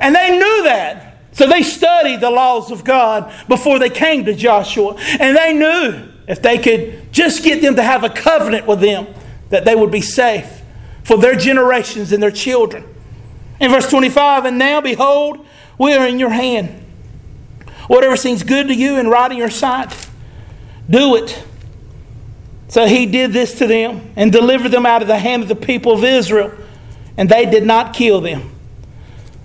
And 0.00 0.14
they 0.14 0.38
knew 0.38 0.62
that. 0.64 1.18
So 1.32 1.46
they 1.46 1.62
studied 1.62 2.20
the 2.20 2.30
laws 2.30 2.70
of 2.70 2.84
God 2.84 3.32
before 3.48 3.78
they 3.78 3.90
came 3.90 4.24
to 4.26 4.34
Joshua. 4.34 4.96
And 5.18 5.36
they 5.36 5.52
knew 5.52 6.08
if 6.30 6.40
they 6.40 6.58
could 6.58 7.12
just 7.12 7.42
get 7.42 7.60
them 7.60 7.74
to 7.74 7.82
have 7.82 8.04
a 8.04 8.08
covenant 8.08 8.64
with 8.64 8.78
them, 8.78 9.08
that 9.48 9.64
they 9.64 9.74
would 9.74 9.90
be 9.90 10.00
safe 10.00 10.62
for 11.02 11.16
their 11.16 11.34
generations 11.34 12.12
and 12.12 12.22
their 12.22 12.30
children. 12.30 12.84
In 13.58 13.72
verse 13.72 13.90
25, 13.90 14.44
and 14.44 14.56
now 14.56 14.80
behold, 14.80 15.44
we 15.76 15.92
are 15.92 16.06
in 16.06 16.20
your 16.20 16.30
hand. 16.30 16.86
Whatever 17.88 18.16
seems 18.16 18.44
good 18.44 18.68
to 18.68 18.74
you 18.74 18.94
and 18.94 19.10
right 19.10 19.28
in 19.32 19.38
your 19.38 19.50
sight, 19.50 20.08
do 20.88 21.16
it. 21.16 21.42
So 22.68 22.86
he 22.86 23.06
did 23.06 23.32
this 23.32 23.58
to 23.58 23.66
them 23.66 24.12
and 24.14 24.30
delivered 24.30 24.68
them 24.68 24.86
out 24.86 25.02
of 25.02 25.08
the 25.08 25.18
hand 25.18 25.42
of 25.42 25.48
the 25.48 25.56
people 25.56 25.94
of 25.94 26.04
Israel, 26.04 26.52
and 27.16 27.28
they 27.28 27.44
did 27.44 27.66
not 27.66 27.92
kill 27.92 28.20
them. 28.20 28.52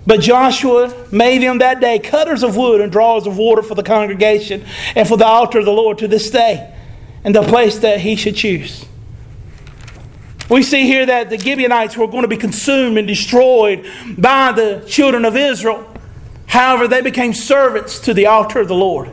But 0.06 0.20
Joshua 0.20 0.94
made 1.10 1.42
them 1.42 1.58
that 1.58 1.80
day 1.80 1.98
cutters 1.98 2.44
of 2.44 2.56
wood 2.56 2.80
and 2.80 2.92
drawers 2.92 3.26
of 3.26 3.36
water 3.36 3.62
for 3.62 3.74
the 3.74 3.82
congregation 3.82 4.64
and 4.94 5.08
for 5.08 5.16
the 5.16 5.26
altar 5.26 5.58
of 5.58 5.64
the 5.64 5.72
Lord 5.72 5.98
to 5.98 6.06
this 6.06 6.30
day 6.30 6.74
and 7.26 7.34
the 7.34 7.42
place 7.42 7.80
that 7.80 8.00
he 8.00 8.14
should 8.14 8.36
choose. 8.36 8.86
We 10.48 10.62
see 10.62 10.86
here 10.86 11.04
that 11.06 11.28
the 11.28 11.36
Gibeonites 11.36 11.96
were 11.96 12.06
going 12.06 12.22
to 12.22 12.28
be 12.28 12.36
consumed 12.36 12.98
and 12.98 13.08
destroyed 13.08 13.84
by 14.16 14.52
the 14.52 14.84
children 14.86 15.24
of 15.24 15.36
Israel. 15.36 15.92
However, 16.46 16.86
they 16.86 17.00
became 17.00 17.34
servants 17.34 17.98
to 18.00 18.14
the 18.14 18.26
altar 18.26 18.60
of 18.60 18.68
the 18.68 18.76
Lord. 18.76 19.10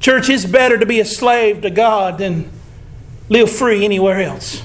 Church, 0.00 0.28
it's 0.28 0.44
better 0.44 0.76
to 0.76 0.84
be 0.84 0.98
a 0.98 1.04
slave 1.04 1.62
to 1.62 1.70
God 1.70 2.18
than 2.18 2.50
live 3.28 3.48
free 3.48 3.84
anywhere 3.84 4.20
else. 4.20 4.60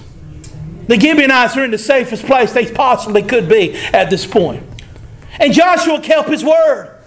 The 0.87 0.99
Gibeonites 0.99 1.55
are 1.55 1.63
in 1.63 1.69
the 1.69 1.77
safest 1.77 2.25
place 2.25 2.51
they 2.51 2.73
possibly 2.73 3.21
could 3.21 3.47
be 3.47 3.75
at 3.75 4.09
this 4.09 4.25
point. 4.25 4.63
And 5.39 5.53
Joshua 5.53 6.01
kept 6.01 6.29
his 6.29 6.43
word. 6.43 6.98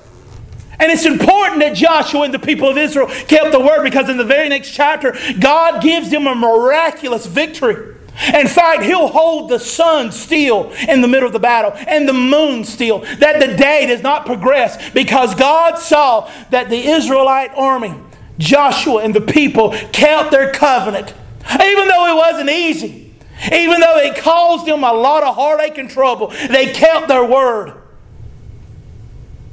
And 0.83 0.91
it's 0.91 1.07
important 1.07 1.61
that 1.61 1.76
Joshua 1.76 2.22
and 2.22 2.35
the 2.35 2.41
people 2.41 2.68
of 2.68 2.76
Israel 2.76 3.07
kept 3.07 3.53
the 3.53 3.61
word 3.61 3.85
because 3.85 4.09
in 4.09 4.16
the 4.16 4.24
very 4.24 4.49
next 4.49 4.72
chapter, 4.72 5.16
God 5.39 5.80
gives 5.80 6.11
them 6.11 6.26
a 6.26 6.35
miraculous 6.35 7.24
victory. 7.24 7.95
In 8.35 8.49
fact, 8.49 8.83
he'll 8.83 9.07
hold 9.07 9.49
the 9.49 9.61
sun 9.61 10.11
still 10.11 10.72
in 10.89 11.01
the 11.01 11.07
middle 11.07 11.28
of 11.28 11.33
the 11.33 11.39
battle 11.39 11.72
and 11.87 12.09
the 12.09 12.12
moon 12.12 12.64
still, 12.64 12.99
that 13.20 13.39
the 13.39 13.57
day 13.57 13.87
does 13.87 14.03
not 14.03 14.26
progress 14.26 14.91
because 14.91 15.37
God 15.37 15.78
saw 15.78 16.28
that 16.51 16.68
the 16.68 16.89
Israelite 16.89 17.53
army, 17.55 17.95
Joshua 18.39 19.05
and 19.05 19.14
the 19.14 19.20
people, 19.20 19.70
kept 19.93 20.33
their 20.33 20.53
covenant. 20.53 21.14
Even 21.49 21.87
though 21.87 22.07
it 22.09 22.16
wasn't 22.16 22.51
easy, 22.51 23.14
even 23.53 23.78
though 23.78 23.99
it 23.99 24.16
caused 24.16 24.66
them 24.66 24.83
a 24.83 24.93
lot 24.93 25.22
of 25.22 25.37
heartache 25.37 25.78
and 25.78 25.89
trouble, 25.89 26.33
they 26.51 26.72
kept 26.72 27.07
their 27.07 27.24
word. 27.24 27.82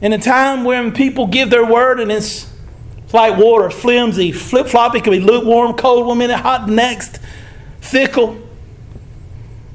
In 0.01 0.13
a 0.13 0.17
time 0.17 0.63
when 0.63 0.93
people 0.93 1.27
give 1.27 1.49
their 1.49 1.65
word 1.65 1.99
and 1.99 2.11
it's, 2.11 2.49
like 3.13 3.37
water, 3.37 3.69
flimsy, 3.69 4.31
flip 4.31 4.67
floppy, 4.67 5.01
can 5.01 5.11
be 5.11 5.19
lukewarm, 5.19 5.73
cold 5.73 6.05
one 6.05 6.17
minute, 6.19 6.37
hot 6.37 6.69
next, 6.69 7.19
fickle. 7.81 8.39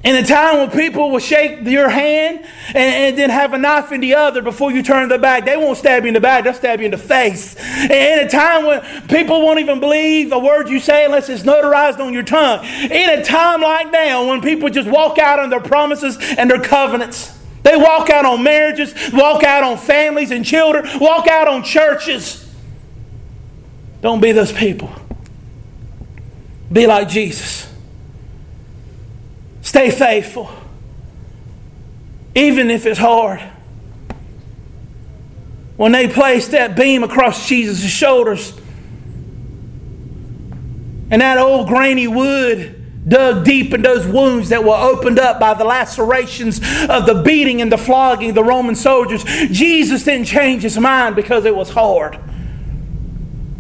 In 0.05 0.15
a 0.17 0.23
time 0.23 0.59
when 0.59 0.71
people 0.71 1.11
will 1.11 1.19
shake 1.19 1.63
your 1.63 1.89
hand 1.89 2.41
and, 2.69 2.77
and, 2.77 3.19
then 3.19 3.31
have 3.31 3.55
a 3.55 3.59
knife 3.59 3.91
in 3.91 4.03
the 4.03 4.15
other 4.15 4.43
before 4.43 4.71
you 4.71 4.83
turn 4.83 5.09
the 5.09 5.17
back, 5.17 5.47
they 5.47 5.57
won't 5.57 5.79
stab 5.79 6.03
you 6.03 6.09
in 6.09 6.15
the 6.15 6.21
back, 6.21 6.45
they'll 6.45 6.53
stab 6.53 6.81
you 6.81 6.85
in 6.85 6.91
the 6.91 6.99
face. 6.99 7.57
And 7.57 7.91
in 7.91 8.27
a 8.27 8.29
time 8.29 8.67
when 8.67 9.09
people 9.09 9.41
won't 9.41 9.61
even 9.61 9.81
believe 9.81 10.31
a 10.31 10.39
word 10.39 10.69
you 10.69 10.79
say 10.79 11.07
unless 11.07 11.31
it's 11.31 11.43
notarized 11.43 12.01
on 12.01 12.13
your 12.13 12.23
tongue. 12.23 12.67
In 12.67 13.19
a 13.19 13.25
time 13.25 13.63
like 13.63 13.91
now 13.91 14.29
when 14.29 14.43
people 14.43 14.69
just 14.69 14.89
walk 14.89 15.19
out 15.19 15.39
on 15.39 15.49
their 15.49 15.61
promises 15.63 16.19
and 16.37 16.51
their 16.51 16.61
covenants. 16.61 17.34
They 17.65 17.77
walk 17.77 18.11
out 18.11 18.27
on 18.27 18.43
marriages, 18.43 18.95
walk 19.13 19.43
out 19.43 19.65
on 19.65 19.79
families 19.79 20.31
and 20.31 20.45
children, 20.45 20.87
walk 21.01 21.27
out 21.27 21.49
on 21.49 21.65
churches. 21.65 22.47
Don't 24.03 24.21
be 24.21 24.33
those 24.33 24.53
people. 24.53 24.93
Be 26.71 26.87
like 26.87 27.09
Jesus. 27.09 27.67
Stay 29.63 29.91
faithful. 29.91 30.51
Even 32.35 32.71
if 32.71 32.85
it's 32.85 32.99
hard. 32.99 33.41
When 35.77 35.93
they 35.93 36.07
placed 36.07 36.51
that 36.51 36.77
beam 36.77 37.03
across 37.03 37.49
Jesus' 37.49 37.91
shoulders 37.91 38.53
and 41.11 41.23
that 41.23 41.39
old 41.39 41.67
grainy 41.67 42.09
wood 42.09 42.74
dug 43.07 43.45
deep 43.45 43.75
in 43.75 43.83
those 43.83 44.07
wounds 44.07 44.49
that 44.49 44.65
were 44.65 44.77
opened 44.77 45.19
up 45.19 45.39
by 45.39 45.55
the 45.55 45.65
lacerations 45.65 46.59
of 46.89 47.07
the 47.07 47.23
beating 47.25 47.61
and 47.61 47.71
the 47.71 47.79
flogging 47.79 48.31
of 48.31 48.35
the 48.35 48.45
Roman 48.45 48.75
soldiers. 48.75 49.25
Jesus 49.25 50.05
didn't 50.05 50.27
change 50.27 50.63
his 50.63 50.79
mind 50.79 51.15
because 51.17 51.45
it 51.45 51.55
was 51.55 51.71
hard. 51.71 52.19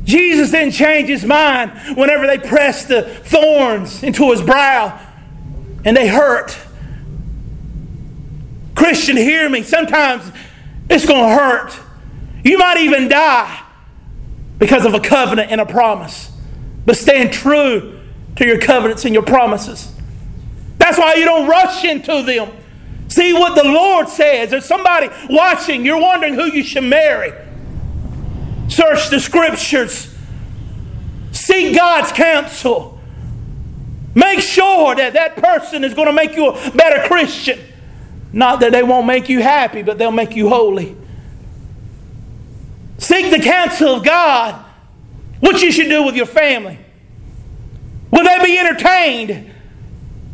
Jesus 0.04 0.50
didn't 0.50 0.72
change 0.72 1.08
his 1.08 1.24
mind 1.24 1.72
whenever 1.96 2.26
they 2.26 2.38
pressed 2.38 2.88
the 2.88 3.02
thorns 3.02 4.02
into 4.02 4.30
his 4.30 4.42
brow 4.42 4.98
and 5.84 5.96
they 5.96 6.08
hurt. 6.08 6.58
Christian, 8.74 9.16
hear 9.16 9.48
me. 9.48 9.62
Sometimes 9.62 10.30
it's 10.90 11.06
going 11.06 11.22
to 11.22 11.34
hurt. 11.34 11.78
You 12.44 12.58
might 12.58 12.78
even 12.78 13.08
die 13.08 13.62
because 14.58 14.84
of 14.84 14.94
a 14.94 15.00
covenant 15.00 15.50
and 15.50 15.60
a 15.60 15.66
promise. 15.66 16.30
But 16.84 16.96
stand 16.96 17.32
true 17.32 17.93
to 18.36 18.46
your 18.46 18.58
covenants 18.58 19.04
and 19.04 19.14
your 19.14 19.22
promises. 19.22 19.92
That's 20.78 20.98
why 20.98 21.14
you 21.14 21.24
don't 21.24 21.48
rush 21.48 21.84
into 21.84 22.22
them. 22.22 22.50
See 23.08 23.32
what 23.32 23.54
the 23.54 23.64
Lord 23.64 24.08
says. 24.08 24.50
There's 24.50 24.64
somebody 24.64 25.08
watching, 25.30 25.84
you're 25.84 26.00
wondering 26.00 26.34
who 26.34 26.44
you 26.44 26.64
should 26.64 26.84
marry. 26.84 27.32
Search 28.68 29.10
the 29.10 29.20
scriptures, 29.20 30.12
seek 31.32 31.76
God's 31.76 32.12
counsel. 32.12 32.98
Make 34.14 34.40
sure 34.40 34.94
that 34.94 35.12
that 35.14 35.36
person 35.36 35.84
is 35.84 35.92
going 35.92 36.06
to 36.06 36.12
make 36.12 36.36
you 36.36 36.48
a 36.50 36.70
better 36.70 37.06
Christian. 37.08 37.58
Not 38.32 38.60
that 38.60 38.72
they 38.72 38.82
won't 38.82 39.06
make 39.06 39.28
you 39.28 39.42
happy, 39.42 39.82
but 39.82 39.98
they'll 39.98 40.10
make 40.10 40.34
you 40.34 40.48
holy. 40.48 40.96
Seek 42.98 43.30
the 43.30 43.40
counsel 43.40 43.96
of 43.96 44.04
God. 44.04 44.64
What 45.40 45.62
you 45.62 45.70
should 45.70 45.88
do 45.88 46.04
with 46.04 46.16
your 46.16 46.26
family. 46.26 46.78
Will 48.14 48.22
they 48.22 48.44
be 48.44 48.56
entertained? 48.56 49.50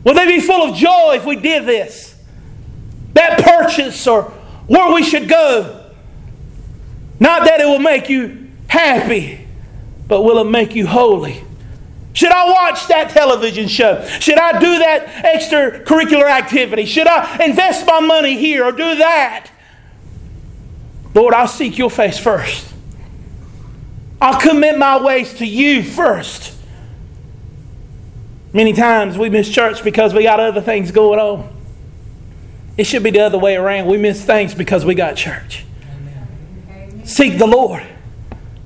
Will 0.04 0.12
they 0.12 0.26
be 0.26 0.40
full 0.40 0.68
of 0.68 0.76
joy 0.76 1.14
if 1.14 1.24
we 1.24 1.36
did 1.36 1.64
this? 1.64 2.14
That 3.14 3.42
purchase 3.42 4.06
or 4.06 4.24
where 4.66 4.92
we 4.92 5.02
should 5.02 5.30
go. 5.30 5.90
Not 7.18 7.44
that 7.46 7.62
it 7.62 7.64
will 7.64 7.78
make 7.78 8.10
you 8.10 8.50
happy, 8.68 9.46
but 10.06 10.22
will 10.22 10.38
it 10.38 10.50
make 10.50 10.74
you 10.74 10.86
holy? 10.86 11.42
Should 12.12 12.32
I 12.32 12.50
watch 12.50 12.86
that 12.88 13.10
television 13.10 13.66
show? 13.66 14.04
Should 14.20 14.38
I 14.38 14.58
do 14.58 14.78
that 14.78 15.06
extracurricular 15.24 16.28
activity? 16.28 16.84
Should 16.84 17.06
I 17.06 17.46
invest 17.46 17.86
my 17.86 18.00
money 18.00 18.36
here 18.36 18.64
or 18.64 18.72
do 18.72 18.96
that? 18.96 19.50
Lord, 21.14 21.32
I'll 21.32 21.48
seek 21.48 21.78
your 21.78 21.90
face 21.90 22.18
first. 22.18 22.74
I'll 24.20 24.38
commit 24.38 24.76
my 24.76 25.02
ways 25.02 25.32
to 25.34 25.46
you 25.46 25.82
first. 25.82 26.59
Many 28.52 28.72
times 28.72 29.16
we 29.16 29.30
miss 29.30 29.48
church 29.48 29.84
because 29.84 30.12
we 30.12 30.24
got 30.24 30.40
other 30.40 30.60
things 30.60 30.90
going 30.90 31.20
on. 31.20 31.56
It 32.76 32.84
should 32.84 33.02
be 33.02 33.10
the 33.10 33.20
other 33.20 33.38
way 33.38 33.56
around. 33.56 33.86
We 33.86 33.98
miss 33.98 34.24
things 34.24 34.54
because 34.54 34.84
we 34.84 34.94
got 34.94 35.16
church. 35.16 35.64
Amen. 35.82 37.04
Seek 37.04 37.38
the 37.38 37.46
Lord. 37.46 37.86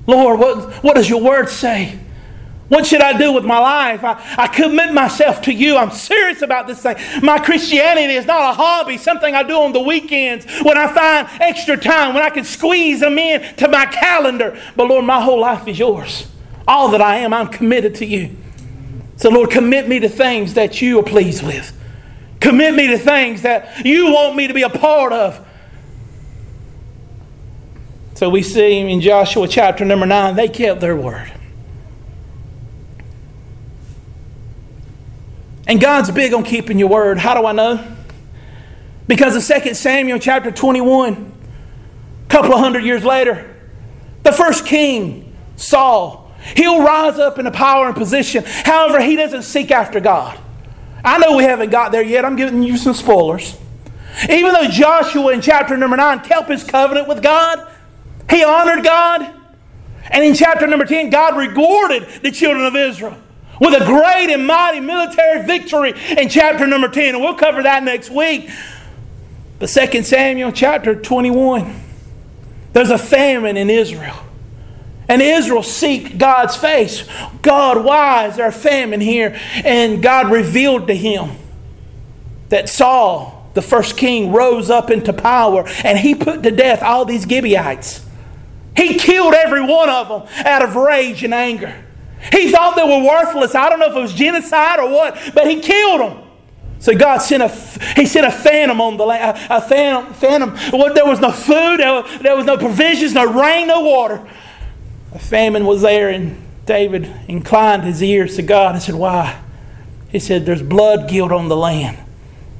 Lord, 0.07 0.39
what, 0.39 0.83
what 0.83 0.95
does 0.95 1.09
your 1.09 1.21
word 1.21 1.49
say? 1.49 1.99
What 2.67 2.85
should 2.85 3.01
I 3.01 3.15
do 3.15 3.31
with 3.31 3.45
my 3.45 3.59
life? 3.59 4.03
I, 4.03 4.19
I 4.37 4.47
commit 4.47 4.91
myself 4.91 5.41
to 5.43 5.53
you. 5.53 5.77
I'm 5.77 5.91
serious 5.91 6.41
about 6.41 6.65
this 6.65 6.81
thing. 6.81 6.95
My 7.21 7.37
Christianity 7.37 8.13
is 8.13 8.25
not 8.25 8.51
a 8.51 8.53
hobby, 8.53 8.97
something 8.97 9.35
I 9.35 9.43
do 9.43 9.53
on 9.53 9.71
the 9.71 9.81
weekends 9.81 10.45
when 10.63 10.75
I 10.75 10.91
find 10.91 11.27
extra 11.41 11.77
time, 11.77 12.15
when 12.15 12.23
I 12.23 12.31
can 12.31 12.43
squeeze 12.43 13.01
them 13.01 13.19
in 13.19 13.55
to 13.57 13.67
my 13.67 13.85
calendar. 13.85 14.59
But 14.75 14.87
Lord, 14.87 15.05
my 15.05 15.21
whole 15.21 15.39
life 15.39 15.67
is 15.67 15.77
yours. 15.77 16.27
All 16.67 16.89
that 16.89 17.01
I 17.01 17.17
am, 17.17 17.33
I'm 17.33 17.49
committed 17.49 17.93
to 17.95 18.05
you. 18.05 18.35
So, 19.17 19.29
Lord, 19.29 19.49
commit 19.49 19.87
me 19.87 19.99
to 19.99 20.09
things 20.09 20.55
that 20.55 20.81
you 20.81 20.99
are 20.99 21.03
pleased 21.03 21.45
with. 21.45 21.71
Commit 22.39 22.75
me 22.75 22.87
to 22.87 22.97
things 22.97 23.43
that 23.43 23.85
you 23.85 24.11
want 24.11 24.35
me 24.35 24.47
to 24.47 24.53
be 24.53 24.61
a 24.61 24.69
part 24.69 25.13
of. 25.13 25.45
So 28.15 28.29
we 28.29 28.43
see 28.43 28.79
in 28.79 29.01
Joshua 29.01 29.47
chapter 29.47 29.83
number 29.83 30.05
9, 30.05 30.35
they 30.35 30.47
kept 30.47 30.79
their 30.79 30.95
word. 30.95 31.31
And 35.67 35.81
God's 35.81 36.11
big 36.11 36.33
on 36.33 36.43
keeping 36.43 36.79
your 36.79 36.87
word. 36.87 37.17
How 37.17 37.39
do 37.39 37.45
I 37.45 37.51
know? 37.51 37.95
Because 39.07 39.35
of 39.35 39.63
2 39.63 39.73
Samuel 39.73 40.19
chapter 40.19 40.51
21, 40.51 41.33
a 42.25 42.29
couple 42.29 42.53
of 42.53 42.59
hundred 42.59 42.85
years 42.85 43.03
later, 43.03 43.53
the 44.23 44.31
first 44.31 44.65
king, 44.65 45.35
Saul, 45.57 46.24
he'll 46.55 46.83
rise 46.83 47.17
up 47.19 47.39
in 47.39 47.47
a 47.47 47.51
power 47.51 47.87
and 47.87 47.95
position. 47.95 48.43
However, 48.45 49.01
he 49.01 49.15
doesn't 49.15 49.43
seek 49.43 49.71
after 49.71 49.99
God. 49.99 50.39
I 51.03 51.17
know 51.19 51.37
we 51.37 51.43
haven't 51.43 51.69
got 51.69 51.91
there 51.91 52.01
yet. 52.01 52.25
I'm 52.25 52.35
giving 52.35 52.63
you 52.63 52.77
some 52.77 52.93
spoilers. 52.93 53.57
Even 54.29 54.53
though 54.53 54.67
Joshua 54.67 55.33
in 55.33 55.41
chapter 55.41 55.77
number 55.77 55.97
9 55.97 56.21
kept 56.21 56.49
his 56.49 56.63
covenant 56.63 57.07
with 57.07 57.21
God, 57.21 57.67
he 58.29 58.43
honored 58.43 58.83
God. 58.83 59.29
And 60.09 60.23
in 60.23 60.33
chapter 60.33 60.67
number 60.67 60.85
10, 60.85 61.09
God 61.09 61.37
rewarded 61.37 62.07
the 62.21 62.31
children 62.31 62.65
of 62.65 62.75
Israel 62.75 63.17
with 63.59 63.79
a 63.79 63.85
great 63.85 64.31
and 64.31 64.45
mighty 64.45 64.79
military 64.79 65.45
victory 65.45 65.93
in 66.17 66.29
chapter 66.29 66.67
number 66.67 66.87
10. 66.87 67.15
And 67.15 67.23
we'll 67.23 67.35
cover 67.35 67.63
that 67.63 67.83
next 67.83 68.09
week. 68.09 68.49
But 69.59 69.67
2 69.67 70.03
Samuel 70.03 70.51
chapter 70.51 70.95
21, 70.95 71.81
there's 72.73 72.89
a 72.89 72.97
famine 72.97 73.57
in 73.57 73.69
Israel. 73.69 74.24
And 75.07 75.21
Israel 75.21 75.63
seek 75.63 76.17
God's 76.17 76.55
face. 76.55 77.07
God, 77.41 77.83
why 77.83 78.27
is 78.27 78.37
there 78.37 78.47
a 78.47 78.51
famine 78.51 79.01
here? 79.01 79.39
And 79.63 80.01
God 80.01 80.31
revealed 80.31 80.87
to 80.87 80.95
him 80.95 81.37
that 82.49 82.69
Saul, 82.69 83.49
the 83.53 83.61
first 83.61 83.97
king, 83.97 84.31
rose 84.31 84.69
up 84.69 84.89
into 84.89 85.13
power 85.13 85.65
and 85.83 85.99
he 85.99 86.15
put 86.15 86.41
to 86.43 86.51
death 86.51 86.81
all 86.81 87.05
these 87.05 87.23
Gibeonites. 87.23 88.03
He 88.75 88.95
killed 88.95 89.33
every 89.33 89.61
one 89.61 89.89
of 89.89 90.09
them 90.09 90.45
out 90.45 90.61
of 90.61 90.75
rage 90.75 91.23
and 91.23 91.33
anger. 91.33 91.83
He 92.31 92.51
thought 92.51 92.75
they 92.75 92.83
were 92.83 93.07
worthless. 93.07 93.53
I 93.53 93.69
don't 93.69 93.79
know 93.79 93.89
if 93.89 93.95
it 93.95 94.01
was 94.01 94.13
genocide 94.13 94.79
or 94.79 94.89
what, 94.89 95.17
but 95.35 95.47
he 95.47 95.59
killed 95.59 96.01
them. 96.01 96.21
So 96.79 96.95
God 96.95 97.19
sent 97.19 97.41
a, 97.41 97.47
he 97.95 98.05
sent 98.05 98.25
a 98.25 98.31
phantom 98.31 98.81
on 98.81 98.97
the 98.97 99.05
land, 99.05 99.37
a 99.49 99.61
phantom, 99.61 100.13
phantom. 100.13 100.55
There 100.93 101.05
was 101.05 101.19
no 101.19 101.31
food, 101.31 101.79
there 101.79 102.35
was 102.35 102.45
no 102.45 102.57
provisions, 102.57 103.13
no 103.13 103.25
rain, 103.25 103.67
no 103.67 103.81
water. 103.81 104.27
A 105.15 105.19
famine 105.19 105.65
was 105.65 105.81
there, 105.81 106.09
and 106.09 106.41
David 106.65 107.11
inclined 107.27 107.83
his 107.83 108.03
ears 108.03 108.35
to 108.35 108.41
God 108.41 108.75
and 108.75 108.83
said, 108.83 108.95
Why? 108.95 109.41
He 110.09 110.19
said, 110.19 110.45
There's 110.45 110.61
blood 110.61 111.09
guilt 111.09 111.31
on 111.31 111.47
the 111.47 111.55
land. 111.55 111.97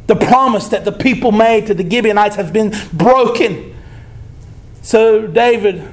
The 0.08 0.16
promise 0.16 0.68
that 0.70 0.86
the 0.86 0.92
people 0.92 1.32
made 1.32 1.68
to 1.68 1.74
the 1.74 1.88
Gibeonites 1.88 2.36
has 2.36 2.52
been 2.52 2.74
broken. 2.94 3.76
So 4.82 5.28
David, 5.28 5.88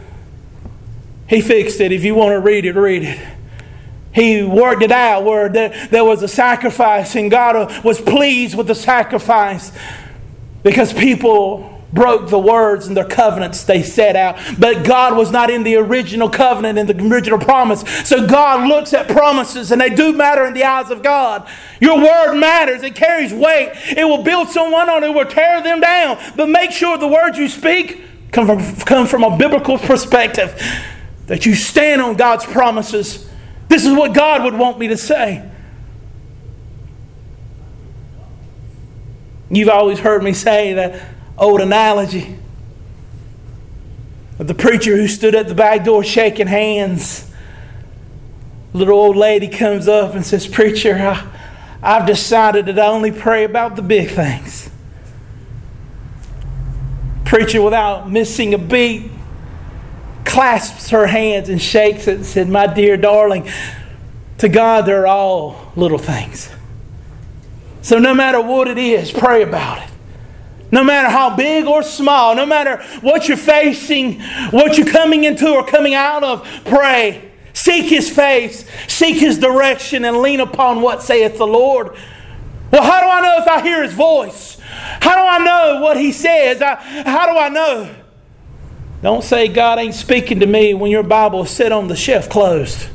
he 1.28 1.40
fixed 1.40 1.80
it. 1.80 1.92
If 1.92 2.04
you 2.04 2.14
want 2.14 2.32
to 2.32 2.40
read 2.40 2.64
it, 2.64 2.74
read 2.74 3.02
it 3.02 3.18
he 4.12 4.42
worked 4.42 4.82
it 4.82 4.92
out 4.92 5.24
where 5.24 5.48
there, 5.48 5.88
there 5.90 6.04
was 6.04 6.22
a 6.22 6.28
sacrifice 6.28 7.16
and 7.16 7.30
God 7.30 7.82
was 7.82 8.00
pleased 8.00 8.56
with 8.56 8.66
the 8.66 8.74
sacrifice 8.74 9.72
because 10.62 10.92
people 10.92 11.81
broke 11.92 12.28
the 12.28 12.38
words 12.38 12.86
and 12.86 12.96
their 12.96 13.06
covenants 13.06 13.64
they 13.64 13.82
set 13.82 14.16
out. 14.16 14.38
But 14.58 14.84
God 14.84 15.16
was 15.16 15.30
not 15.30 15.50
in 15.50 15.62
the 15.62 15.76
original 15.76 16.30
covenant 16.30 16.78
and 16.78 16.88
the 16.88 17.04
original 17.06 17.38
promise. 17.38 17.82
So 18.08 18.26
God 18.26 18.68
looks 18.68 18.92
at 18.94 19.08
promises 19.08 19.70
and 19.72 19.80
they 19.80 19.90
do 19.90 20.12
matter 20.12 20.46
in 20.46 20.54
the 20.54 20.64
eyes 20.64 20.90
of 20.90 21.02
God. 21.02 21.48
Your 21.80 21.98
word 21.98 22.38
matters, 22.38 22.82
it 22.82 22.94
carries 22.94 23.32
weight. 23.32 23.72
It 23.96 24.04
will 24.04 24.22
build 24.22 24.48
someone 24.48 24.88
on, 24.88 25.04
it 25.04 25.12
will 25.12 25.26
tear 25.26 25.62
them 25.62 25.80
down. 25.80 26.18
But 26.36 26.48
make 26.48 26.70
sure 26.70 26.96
the 26.96 27.08
words 27.08 27.38
you 27.38 27.48
speak 27.48 28.02
come 28.32 28.46
from, 28.46 28.76
come 28.86 29.06
from 29.06 29.24
a 29.24 29.36
biblical 29.36 29.78
perspective, 29.78 30.60
that 31.26 31.46
you 31.46 31.54
stand 31.54 32.00
on 32.00 32.16
God's 32.16 32.44
promises 32.44 33.28
this 33.72 33.86
is 33.86 33.94
what 33.94 34.12
God 34.12 34.44
would 34.44 34.52
want 34.52 34.78
me 34.78 34.88
to 34.88 34.98
say. 34.98 35.48
You've 39.48 39.70
always 39.70 39.98
heard 39.98 40.22
me 40.22 40.34
say 40.34 40.74
that 40.74 41.02
old 41.42 41.60
analogy 41.60 42.38
of 44.38 44.46
the 44.46 44.54
preacher 44.54 44.96
who 44.96 45.08
stood 45.08 45.34
at 45.34 45.48
the 45.48 45.54
back 45.54 45.84
door 45.84 46.04
shaking 46.04 46.46
hands. 46.46 47.30
little 48.72 48.98
old 48.98 49.16
lady 49.16 49.48
comes 49.48 49.88
up 49.88 50.14
and 50.14 50.24
says, 50.24 50.46
Preacher, 50.46 50.94
I, 50.96 51.28
I've 51.82 52.06
decided 52.06 52.66
that 52.66 52.78
I 52.78 52.86
only 52.86 53.10
pray 53.10 53.44
about 53.44 53.76
the 53.76 53.82
big 53.82 54.10
things. 54.10 54.70
Preacher, 57.24 57.60
without 57.60 58.10
missing 58.10 58.54
a 58.54 58.58
beat, 58.58 59.10
clasps 60.24 60.90
her 60.90 61.08
hands 61.08 61.48
and 61.48 61.60
shakes 61.60 62.06
it 62.06 62.16
and 62.16 62.26
said, 62.26 62.48
My 62.48 62.66
dear 62.66 62.96
darling, 62.96 63.50
to 64.38 64.48
God 64.48 64.86
they're 64.86 65.08
all 65.08 65.72
little 65.74 65.98
things. 65.98 66.50
So 67.80 67.98
no 67.98 68.14
matter 68.14 68.40
what 68.40 68.68
it 68.68 68.78
is, 68.78 69.10
pray 69.10 69.42
about 69.42 69.82
it. 69.82 69.91
No 70.72 70.82
matter 70.82 71.10
how 71.10 71.36
big 71.36 71.66
or 71.66 71.82
small, 71.82 72.34
no 72.34 72.46
matter 72.46 72.82
what 73.02 73.28
you're 73.28 73.36
facing, 73.36 74.20
what 74.50 74.78
you're 74.78 74.86
coming 74.86 75.24
into 75.24 75.48
or 75.52 75.64
coming 75.64 75.94
out 75.94 76.24
of, 76.24 76.48
pray. 76.64 77.30
Seek 77.52 77.84
His 77.84 78.10
face, 78.10 78.64
seek 78.88 79.16
His 79.16 79.38
direction, 79.38 80.06
and 80.06 80.16
lean 80.16 80.40
upon 80.40 80.80
what 80.80 81.02
saith 81.02 81.36
the 81.36 81.46
Lord. 81.46 81.94
Well, 82.70 82.82
how 82.82 83.02
do 83.02 83.06
I 83.06 83.20
know 83.20 83.42
if 83.42 83.46
I 83.46 83.60
hear 83.60 83.82
His 83.82 83.92
voice? 83.92 84.58
How 84.60 85.14
do 85.14 85.22
I 85.22 85.44
know 85.44 85.82
what 85.82 85.98
He 85.98 86.10
says? 86.10 86.62
I, 86.62 86.76
how 86.76 87.30
do 87.30 87.38
I 87.38 87.50
know? 87.50 87.94
Don't 89.02 89.22
say 89.22 89.48
God 89.48 89.78
ain't 89.78 89.94
speaking 89.94 90.40
to 90.40 90.46
me 90.46 90.72
when 90.72 90.90
your 90.90 91.02
Bible 91.02 91.42
is 91.42 91.50
set 91.50 91.70
on 91.70 91.88
the 91.88 91.96
shelf 91.96 92.30
closed. 92.30 92.88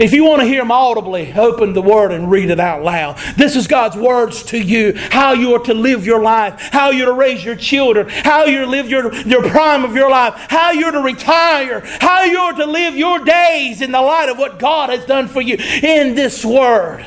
If 0.00 0.14
you 0.14 0.24
want 0.24 0.40
to 0.40 0.48
hear 0.48 0.62
Him 0.62 0.72
audibly, 0.72 1.30
open 1.34 1.74
the 1.74 1.82
Word 1.82 2.10
and 2.10 2.30
read 2.30 2.48
it 2.48 2.58
out 2.58 2.82
loud. 2.82 3.18
This 3.36 3.54
is 3.54 3.66
God's 3.66 3.96
words 3.96 4.42
to 4.44 4.58
you 4.58 4.94
how 4.96 5.34
you 5.34 5.52
are 5.54 5.62
to 5.64 5.74
live 5.74 6.06
your 6.06 6.22
life, 6.22 6.58
how 6.72 6.88
you're 6.88 7.08
to 7.08 7.12
raise 7.12 7.44
your 7.44 7.54
children, 7.54 8.08
how 8.08 8.46
you're 8.46 8.64
to 8.64 8.70
live 8.70 8.88
your, 8.88 9.14
your 9.26 9.46
prime 9.50 9.84
of 9.84 9.94
your 9.94 10.08
life, 10.08 10.32
how 10.48 10.70
you're 10.72 10.90
to 10.90 11.02
retire, 11.02 11.82
how 12.00 12.24
you're 12.24 12.54
to 12.54 12.64
live 12.64 12.96
your 12.96 13.18
days 13.18 13.82
in 13.82 13.92
the 13.92 14.00
light 14.00 14.30
of 14.30 14.38
what 14.38 14.58
God 14.58 14.88
has 14.88 15.04
done 15.04 15.28
for 15.28 15.42
you 15.42 15.56
in 15.82 16.14
this 16.14 16.46
Word. 16.46 17.06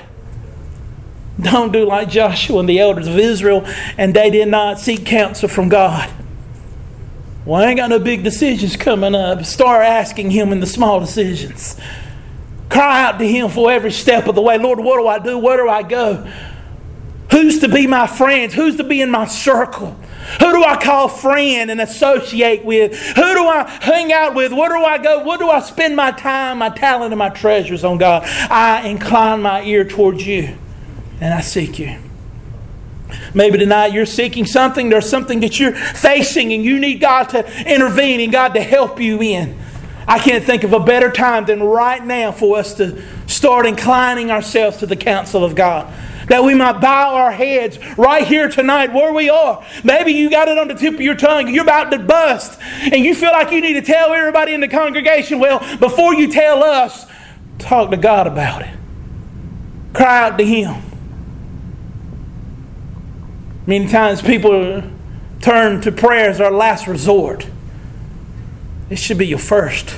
Don't 1.42 1.74
do 1.74 1.86
like 1.86 2.10
Joshua 2.10 2.60
and 2.60 2.70
the 2.70 2.80
elders 2.80 3.08
of 3.08 3.18
Israel, 3.18 3.66
and 3.98 4.14
they 4.14 4.30
did 4.30 4.50
not 4.50 4.80
seek 4.80 5.04
counsel 5.04 5.50
from 5.50 5.68
God. 5.68 6.12
Well, 7.44 7.60
I 7.60 7.70
ain't 7.70 7.78
got 7.78 7.90
no 7.90 7.98
big 7.98 8.24
decisions 8.24 8.78
coming 8.78 9.16
up. 9.16 9.44
Start 9.46 9.84
asking 9.84 10.30
Him 10.30 10.52
in 10.52 10.60
the 10.60 10.68
small 10.68 11.00
decisions. 11.00 11.76
Cry 12.74 13.04
out 13.04 13.20
to 13.20 13.28
Him 13.28 13.50
for 13.50 13.72
every 13.72 13.92
step 13.92 14.28
of 14.28 14.34
the 14.34 14.42
way. 14.42 14.58
Lord, 14.58 14.80
what 14.80 14.98
do 14.98 15.08
I 15.08 15.20
do? 15.20 15.38
Where 15.38 15.58
do 15.58 15.70
I 15.70 15.84
go? 15.84 16.28
Who's 17.32 17.60
to 17.60 17.70
be 17.70 17.86
my 17.86 18.08
friends? 18.08 18.56
Who's 18.56 18.78
to 18.78 18.84
be 18.84 19.00
in 19.00 19.12
my 19.12 19.28
circle? 19.28 19.92
Who 20.40 20.52
do 20.52 20.64
I 20.64 20.82
call 20.82 21.08
friend 21.08 21.70
and 21.70 21.80
associate 21.80 22.66
with? 22.66 22.98
Who 22.98 23.34
do 23.36 23.46
I 23.46 23.70
hang 23.80 24.12
out 24.12 24.34
with? 24.34 24.52
Where 24.52 24.70
do 24.70 24.84
I 24.84 24.98
go? 24.98 25.24
Where 25.24 25.38
do 25.38 25.52
I 25.52 25.60
spend 25.60 25.96
my 25.96 26.10
time, 26.10 26.58
my 26.58 26.70
talent, 26.70 27.14
and 27.14 27.20
my 27.20 27.30
treasures 27.30 27.84
on 27.84 28.00
God? 28.00 28.24
I 28.50 28.88
incline 28.88 29.44
my 29.44 29.62
ear 29.62 29.86
towards 29.86 30.26
you 30.26 30.58
and 31.22 31.32
I 31.32 31.42
seek 31.42 31.78
you. 31.78 31.96
Maybe 33.36 33.60
tonight 33.60 33.94
you're 33.94 34.08
seeking 34.08 34.48
something, 34.48 34.90
there's 34.90 35.08
something 35.08 35.42
that 35.42 35.60
you're 35.60 35.76
facing, 35.76 36.52
and 36.54 36.66
you 36.66 36.80
need 36.80 37.00
God 37.00 37.30
to 37.30 37.72
intervene 37.72 38.20
and 38.20 38.32
God 38.32 38.56
to 38.56 38.62
help 38.62 39.00
you 39.00 39.22
in. 39.22 39.60
I 40.08 40.20
can't 40.20 40.44
think 40.44 40.64
of 40.64 40.74
a 40.74 40.80
better 40.80 41.12
time 41.12 41.46
than 41.46 41.64
right 41.64 42.04
now 42.04 42.32
for 42.32 42.58
us 42.58 42.74
to 42.76 43.02
start 43.28 43.66
inclining 43.66 44.32
ourselves 44.32 44.78
to 44.78 44.86
the 44.86 44.96
counsel 44.96 45.44
of 45.44 45.56
God. 45.56 45.94
That 46.28 46.44
we 46.44 46.54
might 46.54 46.80
bow 46.80 47.16
our 47.16 47.32
heads 47.32 47.78
right 47.98 48.26
here 48.26 48.48
tonight 48.48 48.94
where 48.94 49.14
we 49.14 49.30
are. 49.30 49.66
Maybe 49.84 50.14
you 50.14 50.30
got 50.30 50.48
it 50.48 50.58
on 50.58 50.70
the 50.70 50.74
tip 50.74 50.96
of 50.96 51.02
your 51.02 51.16
tongue, 51.16 51.54
you're 51.54 51.64
about 51.64 51.92
to 51.92 52.00
bust, 52.00 52.60
and 52.82 53.04
you 53.04 53.14
feel 53.14 53.32
like 53.32 53.52
you 53.52 53.62
need 53.62 53.74
to 53.74 53.82
tell 53.82 54.14
everybody 54.14 54.54
in 54.54 54.62
the 54.62 54.70
congregation. 54.70 55.40
Well, 55.40 55.60
before 55.78 56.16
you 56.16 56.32
tell 56.32 56.64
us, 56.64 57.06
talk 57.60 57.92
to 57.92 57.98
God 57.98 58.28
about 58.28 58.62
it. 58.62 58.74
Cry 59.94 60.30
out 60.30 60.38
to 60.38 60.46
Him. 60.46 60.82
Many 63.66 63.88
times 63.88 64.22
people 64.22 64.84
turn 65.42 65.82
to 65.82 65.92
prayer 65.92 66.30
as 66.30 66.42
our 66.42 66.52
last 66.52 66.88
resort. 66.88 67.48
It 68.94 69.00
should 69.00 69.18
be 69.18 69.26
your 69.26 69.40
first. 69.40 69.96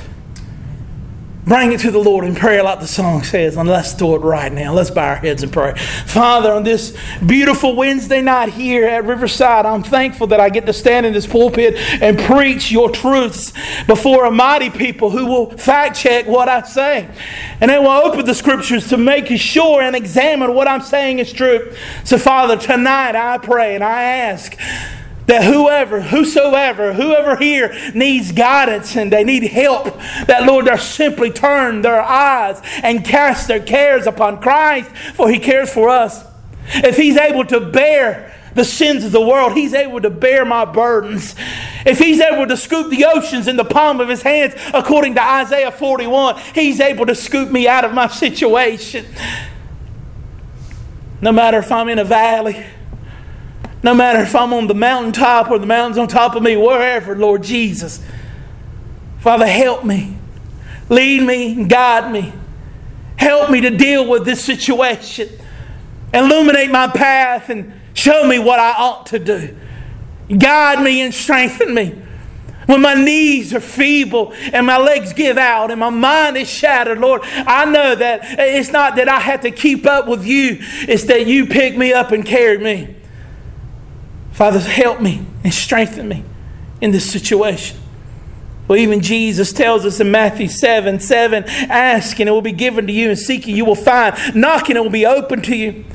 Bring 1.45 1.73
it 1.73 1.81
to 1.81 1.91
the 1.91 1.99
Lord 1.99 2.23
in 2.23 2.33
prayer, 2.33 2.63
like 2.63 2.79
the 2.79 2.87
song 2.87 3.23
says, 3.23 3.57
and 3.57 3.67
let's 3.67 3.93
do 3.93 4.15
it 4.15 4.19
right 4.19 4.49
now. 4.49 4.71
Let's 4.71 4.89
bow 4.89 5.09
our 5.09 5.15
heads 5.17 5.43
and 5.43 5.51
pray. 5.51 5.73
Father, 5.75 6.53
on 6.53 6.63
this 6.63 6.95
beautiful 7.25 7.75
Wednesday 7.75 8.21
night 8.21 8.53
here 8.53 8.85
at 8.85 9.03
Riverside, 9.03 9.65
I'm 9.65 9.83
thankful 9.83 10.27
that 10.27 10.39
I 10.39 10.47
get 10.47 10.65
to 10.67 10.71
stand 10.71 11.05
in 11.05 11.11
this 11.11 11.27
pulpit 11.27 11.75
and 12.01 12.17
preach 12.17 12.71
your 12.71 12.89
truths 12.89 13.51
before 13.85 14.23
a 14.23 14.31
mighty 14.31 14.69
people 14.69 15.09
who 15.09 15.25
will 15.25 15.57
fact 15.57 15.97
check 15.97 16.25
what 16.25 16.47
I 16.47 16.61
say. 16.61 17.09
And 17.59 17.69
they 17.69 17.77
will 17.77 17.89
open 17.89 18.25
the 18.25 18.33
scriptures 18.33 18.87
to 18.87 18.97
make 18.97 19.27
sure 19.27 19.81
and 19.81 19.93
examine 19.93 20.53
what 20.53 20.69
I'm 20.69 20.81
saying 20.81 21.19
is 21.19 21.33
true. 21.33 21.75
So, 22.05 22.17
Father, 22.17 22.55
tonight 22.55 23.17
I 23.17 23.39
pray 23.39 23.75
and 23.75 23.83
I 23.83 24.03
ask 24.03 24.57
that 25.27 25.43
whoever, 25.43 26.01
whosoever, 26.01 26.93
whoever 26.93 27.35
here 27.35 27.75
needs 27.93 28.31
guidance 28.31 28.95
and 28.95 29.11
they 29.11 29.23
need 29.23 29.43
help, 29.43 29.85
that 30.27 30.43
Lord, 30.45 30.65
they 30.65 30.77
simply 30.77 31.31
turn 31.31 31.81
their 31.81 32.01
eyes 32.01 32.61
and 32.83 33.03
cast 33.03 33.47
their 33.47 33.59
cares 33.59 34.05
upon 34.05 34.39
Christ, 34.41 34.89
for 35.15 35.29
He 35.29 35.39
cares 35.39 35.71
for 35.71 35.89
us. 35.89 36.23
If 36.67 36.97
He's 36.97 37.17
able 37.17 37.45
to 37.45 37.59
bear 37.59 38.33
the 38.53 38.63
sins 38.65 39.03
of 39.03 39.11
the 39.11 39.21
world, 39.21 39.53
He's 39.53 39.73
able 39.73 40.01
to 40.01 40.09
bear 40.09 40.45
my 40.45 40.63
burdens. 40.63 41.35
If 41.85 41.97
He's 41.97 42.21
able 42.21 42.47
to 42.47 42.57
scoop 42.57 42.89
the 42.89 43.05
oceans 43.05 43.47
in 43.47 43.57
the 43.57 43.65
palm 43.65 43.99
of 43.99 44.09
His 44.09 44.21
hands, 44.21 44.53
according 44.73 45.15
to 45.15 45.23
Isaiah 45.23 45.71
41, 45.71 46.39
He's 46.53 46.79
able 46.79 47.05
to 47.07 47.15
scoop 47.15 47.49
me 47.49 47.67
out 47.67 47.83
of 47.83 47.93
my 47.93 48.07
situation. 48.07 49.05
No 51.21 51.31
matter 51.31 51.57
if 51.57 51.71
I'm 51.71 51.89
in 51.89 51.97
a 51.97 52.03
valley, 52.03 52.63
no 53.85 53.93
matter 53.93 54.17
if 54.23 54.35
I'm 54.35 54.51
on 54.51 54.65
the 54.65 54.73
mountaintop 54.73 55.51
or 55.51 55.59
the 55.59 55.67
mountains 55.67 55.99
on 55.99 56.07
top 56.07 56.35
of 56.35 56.41
me, 56.41 56.57
wherever, 56.57 57.15
Lord 57.15 57.43
Jesus. 57.43 58.03
Father, 59.19 59.45
help 59.45 59.85
me. 59.85 60.17
Lead 60.89 61.21
me 61.21 61.53
and 61.53 61.69
guide 61.69 62.11
me. 62.11 62.33
Help 63.15 63.51
me 63.51 63.61
to 63.61 63.69
deal 63.69 64.09
with 64.09 64.25
this 64.25 64.43
situation. 64.43 65.29
Illuminate 66.11 66.71
my 66.71 66.87
path 66.87 67.51
and 67.51 67.79
show 67.93 68.27
me 68.27 68.39
what 68.39 68.57
I 68.57 68.71
ought 68.71 69.05
to 69.07 69.19
do. 69.19 69.55
Guide 70.35 70.83
me 70.83 71.01
and 71.01 71.13
strengthen 71.13 71.75
me. 71.75 71.93
When 72.65 72.81
my 72.81 72.95
knees 72.95 73.53
are 73.53 73.59
feeble 73.59 74.33
and 74.51 74.65
my 74.65 74.79
legs 74.79 75.13
give 75.13 75.37
out 75.37 75.69
and 75.69 75.79
my 75.79 75.91
mind 75.91 76.37
is 76.37 76.49
shattered, 76.49 76.97
Lord, 76.97 77.21
I 77.23 77.65
know 77.65 77.93
that 77.93 78.21
it's 78.39 78.71
not 78.71 78.95
that 78.95 79.07
I 79.07 79.19
have 79.19 79.41
to 79.41 79.51
keep 79.51 79.85
up 79.85 80.07
with 80.07 80.25
you, 80.25 80.57
it's 80.87 81.03
that 81.03 81.27
you 81.27 81.45
pick 81.45 81.77
me 81.77 81.93
up 81.93 82.11
and 82.11 82.25
carry 82.25 82.57
me. 82.57 82.95
Father, 84.35 84.59
help 84.59 84.99
me 84.99 85.25
and 85.45 85.53
strengthen 85.53 86.09
me 86.09 86.21
in 86.81 86.91
this 86.91 87.09
situation. 87.09 87.79
Well, 88.67 88.77
even 88.77 88.99
Jesus 88.99 89.53
tells 89.53 89.85
us 89.85 90.01
in 90.01 90.11
Matthew 90.11 90.49
7 90.49 90.99
7, 90.99 91.45
ask 91.69 92.19
and 92.19 92.27
it 92.27 92.31
will 92.33 92.41
be 92.41 92.51
given 92.51 92.85
to 92.87 92.91
you, 92.91 93.09
and 93.09 93.17
seeking 93.17 93.55
you 93.55 93.63
will 93.63 93.75
find, 93.75 94.13
knocking 94.35 94.75
it 94.75 94.83
will 94.83 94.89
be 94.89 95.05
open 95.05 95.41
to 95.43 95.55
you. 95.55 95.85